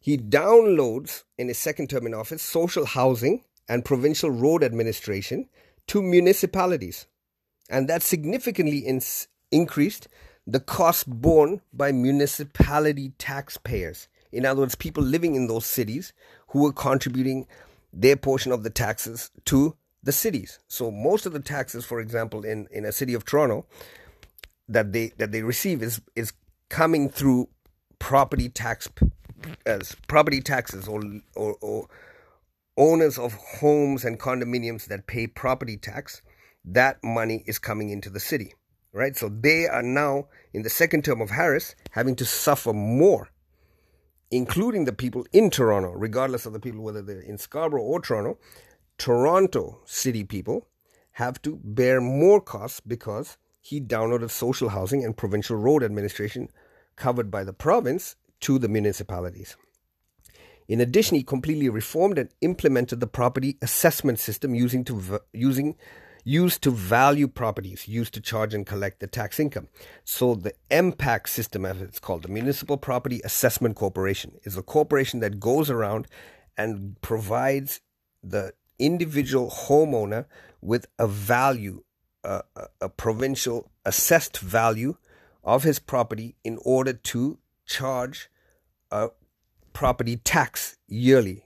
He 0.00 0.16
downloads 0.16 1.24
in 1.36 1.48
his 1.48 1.58
second 1.58 1.90
term 1.90 2.06
in 2.06 2.14
office 2.14 2.42
social 2.42 2.86
housing 2.86 3.44
and 3.68 3.84
provincial 3.84 4.30
road 4.30 4.64
administration 4.64 5.48
to 5.88 6.02
municipalities 6.02 7.06
and 7.70 7.88
that 7.88 8.02
significantly 8.02 8.78
in- 8.78 9.00
increased 9.50 10.08
the 10.46 10.60
cost 10.60 11.08
borne 11.08 11.60
by 11.72 11.92
municipality 11.92 13.12
taxpayers. 13.18 14.08
In 14.32 14.44
other 14.44 14.60
words, 14.60 14.74
people 14.74 15.02
living 15.02 15.34
in 15.34 15.46
those 15.46 15.66
cities 15.66 16.12
who 16.48 16.62
were 16.62 16.72
contributing 16.72 17.46
their 17.92 18.16
portion 18.16 18.52
of 18.52 18.62
the 18.62 18.70
taxes 18.70 19.30
to 19.46 19.76
the 20.02 20.12
cities. 20.12 20.58
So 20.68 20.90
most 20.90 21.26
of 21.26 21.32
the 21.32 21.40
taxes, 21.40 21.84
for 21.84 22.00
example, 22.00 22.44
in, 22.44 22.68
in 22.70 22.84
a 22.84 22.92
city 22.92 23.14
of 23.14 23.24
Toronto, 23.24 23.66
that 24.68 24.92
they 24.92 25.08
that 25.18 25.32
they 25.32 25.42
receive 25.42 25.82
is 25.82 26.00
is 26.14 26.32
coming 26.68 27.08
through 27.08 27.48
property 27.98 28.48
tax 28.48 28.88
as 29.66 29.96
property 30.06 30.40
taxes 30.40 30.86
or, 30.88 31.02
or, 31.34 31.56
or 31.60 31.88
owners 32.76 33.18
of 33.18 33.34
homes 33.34 34.04
and 34.04 34.18
condominiums 34.18 34.86
that 34.86 35.06
pay 35.06 35.26
property 35.26 35.76
tax, 35.76 36.22
that 36.64 37.02
money 37.02 37.42
is 37.46 37.58
coming 37.58 37.90
into 37.90 38.10
the 38.10 38.20
city, 38.20 38.54
right? 38.92 39.16
So 39.16 39.28
they 39.28 39.66
are 39.66 39.82
now 39.82 40.28
in 40.52 40.62
the 40.62 40.70
second 40.70 41.04
term 41.04 41.20
of 41.20 41.30
Harris 41.30 41.74
having 41.90 42.16
to 42.16 42.24
suffer 42.24 42.72
more, 42.72 43.30
including 44.30 44.84
the 44.84 44.92
people 44.92 45.26
in 45.32 45.50
Toronto, 45.50 45.90
regardless 45.92 46.46
of 46.46 46.52
the 46.52 46.60
people 46.60 46.82
whether 46.82 47.02
they're 47.02 47.20
in 47.20 47.38
Scarborough 47.38 47.82
or 47.82 48.00
Toronto. 48.00 48.38
Toronto 48.98 49.80
city 49.86 50.24
people 50.24 50.68
have 51.12 51.40
to 51.42 51.58
bear 51.64 52.00
more 52.00 52.40
costs 52.40 52.80
because 52.80 53.36
he 53.60 53.80
downloaded 53.80 54.30
social 54.30 54.70
housing 54.70 55.04
and 55.04 55.16
provincial 55.16 55.56
road 55.56 55.82
administration 55.82 56.48
covered 56.96 57.30
by 57.30 57.44
the 57.44 57.52
province 57.52 58.16
to 58.40 58.58
the 58.58 58.68
municipalities. 58.68 59.56
In 60.68 60.80
addition, 60.80 61.16
he 61.16 61.24
completely 61.24 61.68
reformed 61.68 62.16
and 62.18 62.30
implemented 62.40 63.00
the 63.00 63.06
property 63.06 63.58
assessment 63.60 64.18
system 64.18 64.54
using 64.54 64.84
to 64.84 65.20
using 65.32 65.76
used 66.24 66.62
to 66.62 66.70
value 66.70 67.28
properties, 67.28 67.88
used 67.88 68.14
to 68.14 68.20
charge 68.20 68.54
and 68.54 68.66
collect 68.66 69.00
the 69.00 69.06
tax 69.06 69.40
income. 69.40 69.68
So 70.04 70.34
the 70.34 70.54
MPAC 70.70 71.28
system, 71.28 71.64
as 71.64 71.80
it's 71.80 71.98
called, 71.98 72.22
the 72.22 72.28
Municipal 72.28 72.76
Property 72.76 73.20
Assessment 73.24 73.76
Corporation, 73.76 74.38
is 74.44 74.56
a 74.56 74.62
corporation 74.62 75.20
that 75.20 75.40
goes 75.40 75.70
around 75.70 76.06
and 76.56 77.00
provides 77.00 77.80
the 78.22 78.52
individual 78.78 79.50
homeowner 79.50 80.26
with 80.60 80.86
a 80.98 81.06
value, 81.06 81.82
a, 82.24 82.42
a 82.80 82.88
provincial 82.88 83.70
assessed 83.84 84.38
value 84.38 84.96
of 85.42 85.62
his 85.62 85.78
property 85.78 86.36
in 86.44 86.58
order 86.64 86.92
to 86.92 87.38
charge 87.66 88.30
a 88.90 89.10
property 89.72 90.16
tax 90.16 90.76
yearly 90.88 91.44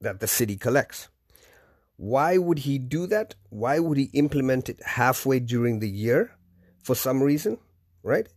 that 0.00 0.20
the 0.20 0.26
city 0.26 0.56
collects. 0.56 1.08
Why 1.98 2.38
would 2.38 2.60
he 2.60 2.78
do 2.78 3.08
that? 3.08 3.34
Why 3.50 3.80
would 3.80 3.98
he 3.98 4.04
implement 4.14 4.68
it 4.68 4.80
halfway 4.84 5.40
during 5.40 5.80
the 5.80 5.90
year 5.90 6.30
for 6.82 6.94
some 6.94 7.20
reason? 7.20 7.58
Right? 8.04 8.28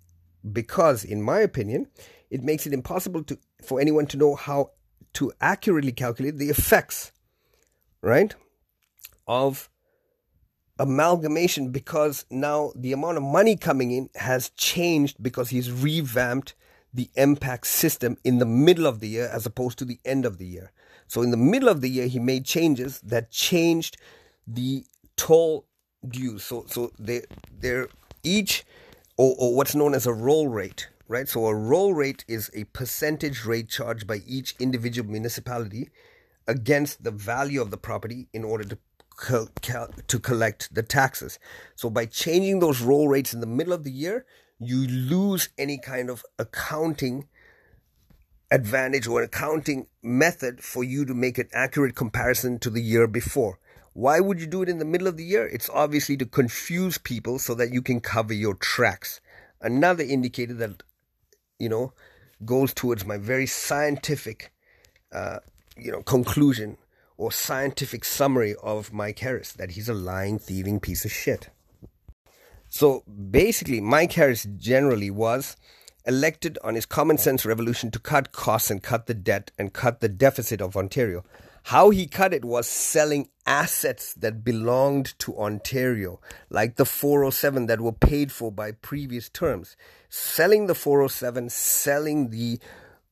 Because, 0.52 1.04
in 1.04 1.22
my 1.22 1.40
opinion, 1.40 1.88
it 2.32 2.44
makes 2.44 2.66
it 2.66 2.74
impossible 2.74 3.24
to, 3.26 3.38
for 3.64 3.80
anyone 3.80 4.08
to 4.08 4.18
know 4.18 4.36
how 4.36 4.72
to 5.14 5.32
accurately 5.40 5.92
calculate 5.92 6.38
the 6.38 6.50
effects, 6.50 7.12
right, 8.02 8.34
of 9.28 9.70
amalgamation 10.80 11.70
because 11.70 12.26
now 12.32 12.72
the 12.76 12.94
amount 12.94 13.18
of 13.18 13.24
money 13.24 13.56
coming 13.56 13.92
in 13.92 14.10
has 14.16 14.50
changed 14.52 15.22
because 15.22 15.50
he's 15.50 15.72
revamped 15.72 16.56
the 16.92 17.12
MPAC 17.16 17.64
system 17.66 18.18
in 18.24 18.40
the 18.40 18.46
middle 18.46 18.88
of 18.88 19.02
the 19.02 19.08
year 19.08 19.30
as 19.32 19.46
opposed 19.46 19.78
to 19.78 19.86
the 19.86 20.00
end 20.04 20.26
of 20.26 20.40
the 20.40 20.48
year. 20.48 20.72
So 21.12 21.22
in 21.22 21.32
the 21.32 21.36
middle 21.36 21.68
of 21.68 21.82
the 21.82 21.90
year, 21.90 22.08
he 22.08 22.20
made 22.20 22.46
changes 22.46 23.02
that 23.02 23.32
changed 23.32 23.98
the 24.48 24.86
toll 25.18 25.66
dues. 26.08 26.46
So 26.46 26.64
so 26.70 26.94
they 26.98 27.24
they're 27.52 27.90
each 28.24 28.64
or, 29.18 29.36
or 29.38 29.54
what's 29.54 29.76
known 29.76 29.94
as 29.94 30.08
a 30.08 30.14
roll 30.14 30.48
rate, 30.48 30.88
right? 31.10 31.28
So 31.28 31.48
a 31.48 31.54
roll 31.54 31.94
rate 31.94 32.24
is 32.30 32.50
a 32.54 32.64
percentage 32.64 33.44
rate 33.44 33.68
charged 33.68 34.08
by 34.08 34.22
each 34.26 34.56
individual 34.58 35.10
municipality 35.10 35.90
against 36.48 37.04
the 37.04 37.12
value 37.12 37.62
of 37.62 37.72
the 37.72 37.78
property 37.78 38.30
in 38.32 38.46
order 38.46 38.64
to 38.64 38.78
to 40.08 40.20
collect 40.20 40.74
the 40.74 40.82
taxes. 40.82 41.40
So 41.76 41.90
by 41.90 42.06
changing 42.06 42.60
those 42.60 42.80
roll 42.80 43.10
rates 43.10 43.34
in 43.34 43.42
the 43.42 43.54
middle 43.58 43.74
of 43.74 43.84
the 43.84 43.92
year, 43.92 44.26
you 44.60 44.88
lose 44.88 45.50
any 45.58 45.78
kind 45.78 46.10
of 46.10 46.24
accounting 46.40 47.28
advantage 48.52 49.08
or 49.08 49.24
accounting 49.24 49.88
method 50.04 50.62
for 50.62 50.84
you 50.84 51.06
to 51.06 51.14
make 51.14 51.38
an 51.38 51.48
accurate 51.54 51.96
comparison 51.96 52.60
to 52.60 52.70
the 52.70 52.82
year 52.82 53.08
before. 53.08 53.58
Why 53.94 54.20
would 54.20 54.40
you 54.40 54.48
do 54.48 54.62
it 54.62 54.70
in 54.70 54.78
the 54.78 54.86
middle 54.86 55.08
of 55.08 55.18
the 55.18 55.24
year? 55.24 55.48
It's 55.48 55.70
obviously 55.70 56.18
to 56.18 56.26
confuse 56.26 56.98
people 56.98 57.40
so 57.40 57.56
that 57.56 57.74
you 57.74 57.82
can 57.82 58.02
cover 58.02 58.34
your 58.34 58.54
tracks. 58.56 59.22
Another 59.62 60.04
indicator 60.04 60.54
that, 60.56 60.84
you 61.60 61.70
know, 61.70 61.94
goes 62.46 62.74
towards 62.74 63.06
my 63.06 63.18
very 63.18 63.46
scientific, 63.46 64.52
uh, 65.12 65.40
you 65.78 65.92
know, 65.92 66.04
conclusion 66.04 66.78
or 67.18 67.32
scientific 67.32 68.04
summary 68.04 68.56
of 68.64 68.92
Mike 68.92 69.20
Harris 69.20 69.52
that 69.54 69.72
he's 69.72 69.90
a 69.90 69.94
lying, 69.94 70.40
thieving 70.40 70.80
piece 70.80 71.06
of 71.06 71.12
shit. 71.12 71.50
So 72.70 73.02
basically, 73.02 73.82
Mike 73.82 74.14
Harris 74.14 74.48
generally 74.58 75.12
was 75.12 75.58
elected 76.06 76.58
on 76.64 76.76
his 76.76 76.86
common 76.86 77.18
sense 77.18 77.46
revolution 77.46 77.92
to 77.92 78.00
cut 78.00 78.32
costs 78.32 78.72
and 78.72 78.82
cut 78.82 79.06
the 79.06 79.14
debt 79.14 79.52
and 79.58 79.74
cut 79.74 80.00
the 80.00 80.10
deficit 80.10 80.62
of 80.62 80.76
Ontario. 80.76 81.24
How 81.66 81.92
he 81.92 82.08
cut 82.08 82.34
it 82.34 82.44
was 82.44 82.68
selling 82.68 83.30
assets 83.46 84.14
that 84.16 84.44
belonged 84.44 85.18
to 85.20 85.38
Ontario, 85.38 86.20
like 86.50 86.76
the 86.76 86.86
407 86.86 87.68
that 87.68 87.82
were 87.82 87.92
paid 87.92 88.32
for 88.32 88.52
by 88.52 88.72
previous 88.72 89.30
terms. 89.30 89.76
Selling 90.10 90.66
the 90.66 90.76
407, 90.76 91.50
selling 91.50 92.32
the 92.32 92.60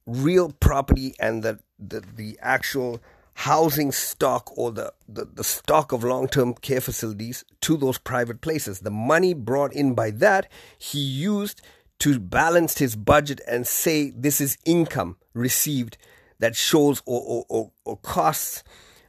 real 0.07 0.51
property 0.59 1.13
and 1.19 1.43
the, 1.43 1.59
the, 1.77 2.01
the 2.15 2.39
actual 2.41 2.99
housing 3.33 3.89
stock 3.91 4.51
or 4.57 4.71
the, 4.71 4.91
the, 5.07 5.25
the 5.25 5.43
stock 5.43 5.91
of 5.91 6.03
long 6.03 6.27
term 6.27 6.53
care 6.55 6.81
facilities 6.81 7.45
to 7.61 7.77
those 7.77 7.97
private 7.97 8.41
places. 8.41 8.79
The 8.79 8.91
money 8.91 9.33
brought 9.33 9.73
in 9.73 9.93
by 9.93 10.11
that, 10.11 10.51
he 10.77 10.99
used 10.99 11.61
to 11.99 12.19
balance 12.19 12.77
his 12.77 12.95
budget 12.95 13.41
and 13.47 13.67
say 13.67 14.11
this 14.11 14.39
is 14.39 14.57
income 14.65 15.17
received 15.33 15.97
that 16.39 16.55
shows 16.55 17.01
or, 17.05 17.21
or, 17.21 17.45
or, 17.49 17.71
or 17.85 17.97
costs 17.97 18.63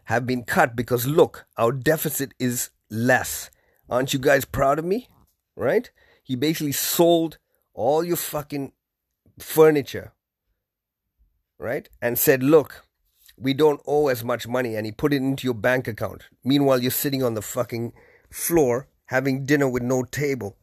have 0.05 0.27
been 0.27 0.43
cut 0.43 0.75
because 0.75 1.07
look, 1.07 1.47
our 1.57 1.73
deficit 1.73 2.35
is 2.39 2.71
less. 2.91 3.51
Aren't 3.89 4.13
you 4.13 4.19
guys 4.19 4.45
proud 4.45 4.79
of 4.79 4.85
me? 4.85 5.09
Right? 5.57 5.91
He 6.23 6.37
basically 6.37 6.73
sold 6.73 7.39
all 7.75 8.05
your 8.05 8.17
fucking 8.17 8.73
furniture, 9.39 10.13
right? 11.59 11.89
And 12.03 12.19
said, 12.19 12.43
look, 12.43 12.85
we 13.37 13.55
don't 13.55 13.81
owe 13.87 14.09
as 14.09 14.23
much 14.23 14.47
money 14.47 14.75
and 14.75 14.85
he 14.85 14.93
put 14.93 15.13
it 15.13 15.17
into 15.17 15.47
your 15.47 15.55
bank 15.55 15.89
account. 15.89 16.25
Meanwhile, 16.45 16.83
you're 16.83 16.91
sitting 16.91 17.23
on 17.23 17.35
the 17.35 17.43
fucking 17.43 17.93
floor 18.31 18.89
having 19.07 19.45
dinner 19.45 19.69
with 19.69 19.83
no 19.83 20.05
table, 20.05 20.57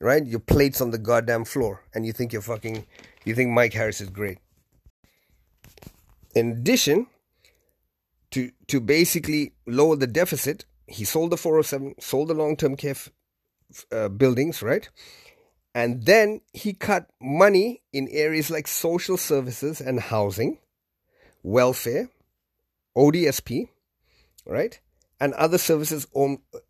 right? 0.00 0.24
Your 0.24 0.40
plate's 0.40 0.80
on 0.80 0.90
the 0.90 0.98
goddamn 0.98 1.44
floor 1.44 1.84
and 1.94 2.06
you 2.06 2.12
think 2.12 2.32
you're 2.32 2.42
fucking, 2.42 2.86
you 3.24 3.34
think 3.34 3.50
Mike 3.50 3.72
Harris 3.72 4.00
is 4.00 4.10
great. 4.10 4.38
In 6.34 6.50
addition, 6.50 7.06
to, 8.32 8.50
to 8.66 8.80
basically 8.80 9.52
lower 9.66 9.96
the 9.96 10.08
deficit, 10.08 10.64
he 10.88 11.04
sold 11.04 11.30
the 11.30 11.36
407, 11.36 11.94
sold 12.00 12.28
the 12.28 12.34
long 12.34 12.56
term 12.56 12.76
care 12.76 12.90
f- 12.90 13.10
uh, 13.92 14.08
buildings, 14.08 14.62
right? 14.62 14.88
And 15.74 16.04
then 16.04 16.40
he 16.52 16.72
cut 16.72 17.10
money 17.20 17.82
in 17.92 18.08
areas 18.08 18.50
like 18.50 18.68
social 18.68 19.16
services 19.16 19.80
and 19.80 20.00
housing 20.00 20.58
welfare, 21.42 22.08
ODSP, 22.96 23.68
right? 24.46 24.80
And 25.24 25.32
other 25.32 25.56
services 25.56 26.06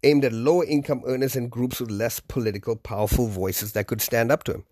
aimed 0.04 0.24
at 0.24 0.32
lower 0.32 0.64
income 0.64 1.02
earners 1.06 1.34
and 1.34 1.50
groups 1.50 1.80
with 1.80 1.90
less 1.90 2.20
political 2.20 2.76
powerful 2.76 3.26
voices 3.26 3.72
that 3.72 3.88
could 3.88 4.00
stand 4.00 4.30
up 4.30 4.44
to 4.44 4.54
him. 4.54 4.64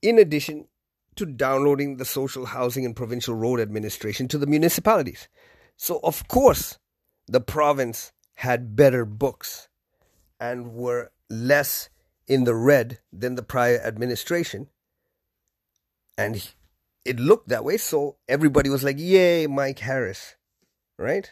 In 0.00 0.18
addition 0.18 0.68
to 1.16 1.26
downloading 1.26 1.98
the 1.98 2.06
social 2.06 2.46
housing 2.46 2.86
and 2.86 2.96
provincial 2.96 3.34
road 3.34 3.60
administration 3.60 4.26
to 4.28 4.38
the 4.38 4.46
municipalities. 4.46 5.28
So, 5.76 6.00
of 6.02 6.28
course, 6.28 6.78
the 7.26 7.42
province 7.42 8.12
had 8.36 8.74
better 8.74 9.04
books 9.04 9.68
and 10.40 10.72
were 10.72 11.12
less 11.28 11.90
in 12.26 12.44
the 12.44 12.54
red 12.54 13.00
than 13.12 13.34
the 13.34 13.42
prior 13.42 13.82
administration. 13.84 14.68
And 16.16 16.54
it 17.04 17.20
looked 17.20 17.50
that 17.50 17.64
way. 17.64 17.76
So 17.76 18.16
everybody 18.26 18.70
was 18.70 18.82
like, 18.82 18.96
yay, 18.98 19.46
Mike 19.46 19.80
Harris. 19.80 20.36
Right? 20.96 21.30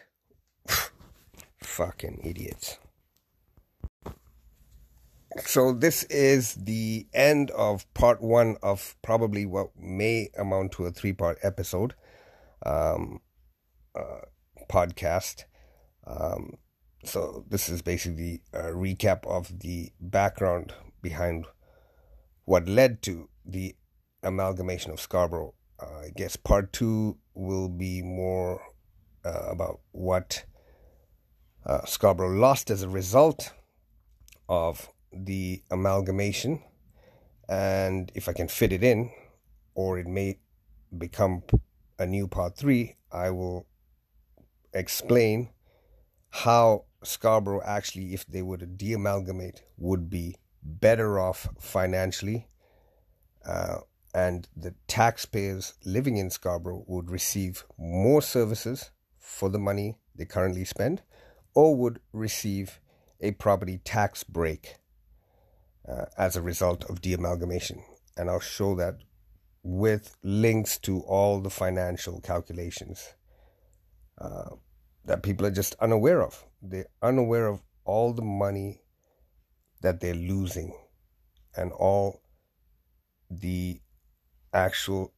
Fucking 1.69 2.21
idiots. 2.25 2.79
So 5.45 5.73
this 5.73 6.03
is 6.05 6.55
the 6.55 7.07
end 7.13 7.51
of 7.53 7.93
part 7.95 8.21
one 8.21 8.57
of 8.63 8.97
probably 9.03 9.47
what 9.47 9.69
may 9.79 10.31
amount 10.37 10.73
to 10.73 10.87
a 10.87 10.91
three 10.91 11.13
part 11.13 11.39
episode 11.43 11.95
um, 12.65 13.21
uh, 13.95 14.23
podcast. 14.69 15.45
Um, 16.07 16.55
so 17.05 17.45
this 17.49 17.69
is 17.69 17.83
basically 17.83 18.43
a 18.53 18.73
recap 18.73 19.25
of 19.27 19.61
the 19.61 19.93
background 20.01 20.73
behind 21.03 21.47
what 22.45 22.67
led 22.67 23.03
to 23.03 23.29
the 23.45 23.77
amalgamation 24.25 24.91
of 24.91 25.01
Scarborough 25.01 25.55
uh, 25.81 26.01
I 26.07 26.11
guess 26.15 26.37
part 26.37 26.73
two 26.73 27.19
will 27.35 27.69
be 27.69 28.03
more 28.03 28.61
uh, 29.25 29.47
about 29.51 29.81
what 29.93 30.45
uh, 31.69 31.85
Scarborough 31.85 32.39
lost 32.39 32.71
as 32.71 32.83
a 32.83 32.89
result 32.89 33.53
of 34.49 34.89
the 35.13 35.63
amalgamation. 35.71 36.63
And 37.49 38.11
if 38.15 38.29
I 38.29 38.33
can 38.33 38.49
fit 38.49 38.73
it 38.73 38.83
in, 38.83 39.11
or 39.75 39.99
it 39.99 40.07
may 40.07 40.39
become 40.97 41.43
a 41.99 42.07
new 42.07 42.29
part 42.29 42.57
three, 42.57 42.97
I 43.13 43.31
will 43.31 43.67
explain 44.73 45.51
how 46.31 46.85
Scarborough 47.03 47.63
actually, 47.65 48.13
if 48.15 48.27
they 48.27 48.43
were 48.43 48.59
to 48.59 48.67
de-amalgamate, 48.67 49.63
would 49.77 50.11
be 50.11 50.37
better 50.63 51.19
off 51.19 51.49
financially, 51.59 52.49
uh, 53.47 53.79
and 54.15 54.49
the 54.57 54.75
taxpayers 54.89 55.75
living 55.85 56.17
in 56.17 56.31
Scarborough 56.31 56.85
would 56.87 57.11
receive 57.11 57.65
more 57.79 58.21
services 58.21 58.91
for 59.19 59.49
the 59.49 59.59
money 59.59 59.97
they 60.15 60.25
currently 60.25 60.65
spend, 60.65 61.03
or 61.59 61.75
would 61.75 61.99
receive 62.13 62.79
a 63.21 63.33
property 63.33 63.81
tax 63.83 64.23
break 64.23 64.77
uh, 65.89 66.05
as 66.17 66.37
a 66.37 66.41
result 66.41 66.85
of 66.89 67.01
de-amalgamation. 67.01 67.83
And 68.17 68.31
I'll 68.31 68.39
show 68.39 68.77
that 68.77 68.99
with 69.65 70.17
links 70.23 70.79
to 70.79 71.01
all 71.01 71.41
the 71.41 71.51
financial 71.51 72.21
calculations 72.21 73.13
uh, 74.19 74.51
that 75.05 75.25
people 75.25 75.45
are 75.47 75.51
just 75.51 75.75
unaware 75.81 76.23
of. 76.23 76.45
They're 76.63 76.87
unaware 77.03 77.49
of 77.49 77.61
all 77.85 78.13
the 78.13 78.23
money 78.23 78.83
that 79.83 79.99
they're 79.99 80.15
losing 80.15 80.79
and 81.57 81.73
all 81.73 82.23
the 83.29 83.81
actual 84.53 85.13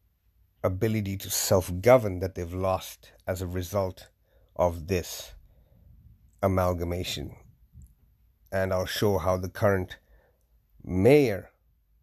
ability 0.65 1.19
to 1.19 1.29
self 1.29 1.71
govern 1.83 2.21
that 2.21 2.35
they've 2.35 2.55
lost 2.55 3.13
as 3.27 3.43
a 3.43 3.47
result 3.47 4.09
of 4.57 4.87
this 4.87 5.35
amalgamation. 6.43 7.37
And 8.53 8.73
I'll 8.73 8.87
show 8.87 9.19
how 9.19 9.37
the 9.37 9.49
current 9.49 9.99
mayor, 10.83 11.51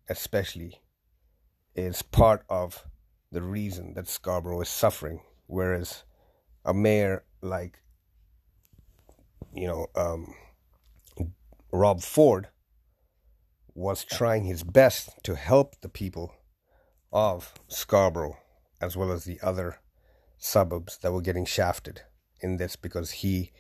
especially, 0.10 0.82
is 1.76 2.02
part 2.02 2.44
of 2.50 2.86
the 3.32 3.42
reason 3.42 3.94
that 3.96 4.08
Scarborough 4.08 4.62
is 4.62 4.70
suffering. 4.70 5.22
Whereas 5.48 6.04
a 6.64 6.74
mayor 6.74 7.24
like, 7.42 7.80
you 9.54 9.68
know, 9.68 9.88
um, 9.96 10.34
Rob 11.72 12.02
Ford 12.02 12.48
was 13.74 14.04
trying 14.04 14.46
his 14.46 14.64
best 14.64 15.10
to 15.24 15.36
help 15.36 15.80
the 15.82 15.90
people 15.90 16.34
of 17.12 17.54
Scarborough 17.68 18.38
as 18.82 18.98
well 18.98 19.12
as 19.12 19.26
the 19.26 19.40
other 19.42 19.80
suburbs 20.38 20.98
that 21.00 21.12
were 21.12 21.22
getting 21.22 21.46
shafted 21.46 22.02
in 22.42 22.58
this 22.58 22.76
because 22.76 23.12
he 23.12 23.52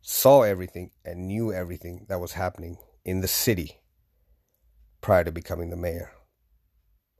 saw 0.00 0.42
everything 0.42 0.90
and 1.04 1.26
knew 1.26 1.52
everything 1.52 2.06
that 2.08 2.20
was 2.20 2.32
happening 2.32 2.78
in 3.04 3.20
the 3.20 3.28
city 3.28 3.80
prior 5.00 5.24
to 5.24 5.32
becoming 5.32 5.70
the 5.70 5.76
mayor. 5.76 6.10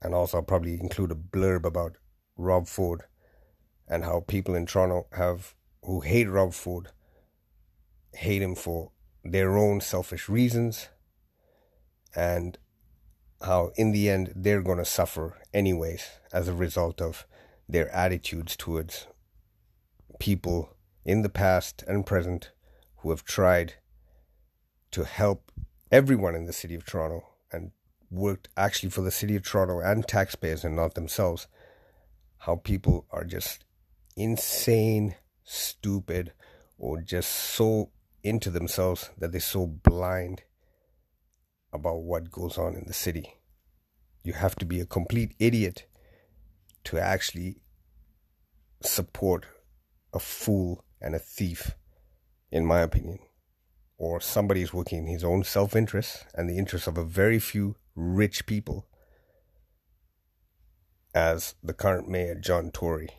And 0.02 0.14
also, 0.14 0.38
I'll 0.38 0.42
probably 0.42 0.74
include 0.80 1.12
a 1.12 1.14
blurb 1.14 1.64
about 1.64 1.96
Rob 2.36 2.66
Ford 2.66 3.02
and 3.86 4.04
how 4.04 4.20
people 4.20 4.54
in 4.54 4.66
Toronto 4.66 5.06
have 5.12 5.54
who 5.82 6.00
hate 6.00 6.28
Rob 6.28 6.52
Ford 6.52 6.88
hate 8.12 8.42
him 8.42 8.54
for 8.54 8.92
their 9.24 9.56
own 9.56 9.80
selfish 9.80 10.28
reasons 10.28 10.88
and 12.14 12.58
how 13.42 13.72
in 13.76 13.92
the 13.92 14.08
end 14.08 14.32
they're 14.34 14.62
going 14.62 14.78
to 14.78 14.84
suffer 14.84 15.38
anyways 15.54 16.06
as 16.32 16.48
a 16.48 16.54
result 16.54 17.00
of 17.00 17.26
their 17.68 17.88
attitudes 17.94 18.56
towards 18.56 19.06
people 20.18 20.76
in 21.04 21.22
the 21.22 21.28
past 21.28 21.82
and 21.86 22.06
present 22.06 22.50
who 23.00 23.10
have 23.10 23.24
tried 23.24 23.74
to 24.90 25.04
help 25.04 25.52
everyone 25.90 26.34
in 26.34 26.46
the 26.46 26.52
city 26.52 26.74
of 26.74 26.84
Toronto 26.84 27.24
and 27.52 27.72
worked 28.10 28.48
actually 28.56 28.90
for 28.90 29.02
the 29.02 29.10
city 29.10 29.36
of 29.36 29.42
Toronto 29.42 29.80
and 29.80 30.06
taxpayers 30.06 30.64
and 30.64 30.76
not 30.76 30.94
themselves. 30.94 31.46
How 32.38 32.56
people 32.56 33.06
are 33.10 33.24
just 33.24 33.64
insane, 34.16 35.14
stupid, 35.44 36.32
or 36.78 37.00
just 37.00 37.30
so 37.30 37.90
into 38.22 38.50
themselves 38.50 39.10
that 39.18 39.32
they're 39.32 39.40
so 39.40 39.66
blind 39.66 40.42
about 41.72 42.02
what 42.02 42.30
goes 42.30 42.58
on 42.58 42.74
in 42.74 42.84
the 42.86 42.92
city. 42.92 43.34
You 44.22 44.32
have 44.34 44.56
to 44.56 44.66
be 44.66 44.80
a 44.80 44.86
complete 44.86 45.34
idiot 45.38 45.86
to 46.84 46.98
actually 46.98 47.62
support 48.82 49.46
a 50.12 50.18
fool 50.18 50.84
and 51.00 51.14
a 51.14 51.18
thief, 51.18 51.72
in 52.50 52.64
my 52.64 52.80
opinion. 52.80 53.18
Or 53.98 54.20
somebody 54.20 54.62
is 54.62 54.72
working 54.72 55.00
in 55.00 55.06
his 55.06 55.24
own 55.24 55.44
self 55.44 55.76
interest 55.76 56.24
and 56.34 56.48
the 56.48 56.56
interests 56.56 56.88
of 56.88 56.96
a 56.96 57.04
very 57.04 57.38
few 57.38 57.76
rich 57.94 58.46
people, 58.46 58.86
as 61.14 61.54
the 61.62 61.74
current 61.74 62.08
mayor, 62.08 62.34
John 62.34 62.70
Tory, 62.70 63.10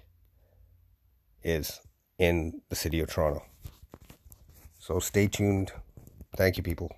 is 1.44 1.82
in 2.18 2.62
the 2.70 2.76
city 2.76 3.00
of 3.00 3.10
Toronto. 3.10 3.44
So 4.80 5.00
stay 5.00 5.28
tuned. 5.28 5.72
Thank 6.36 6.58
you, 6.58 6.64
people. 6.64 6.96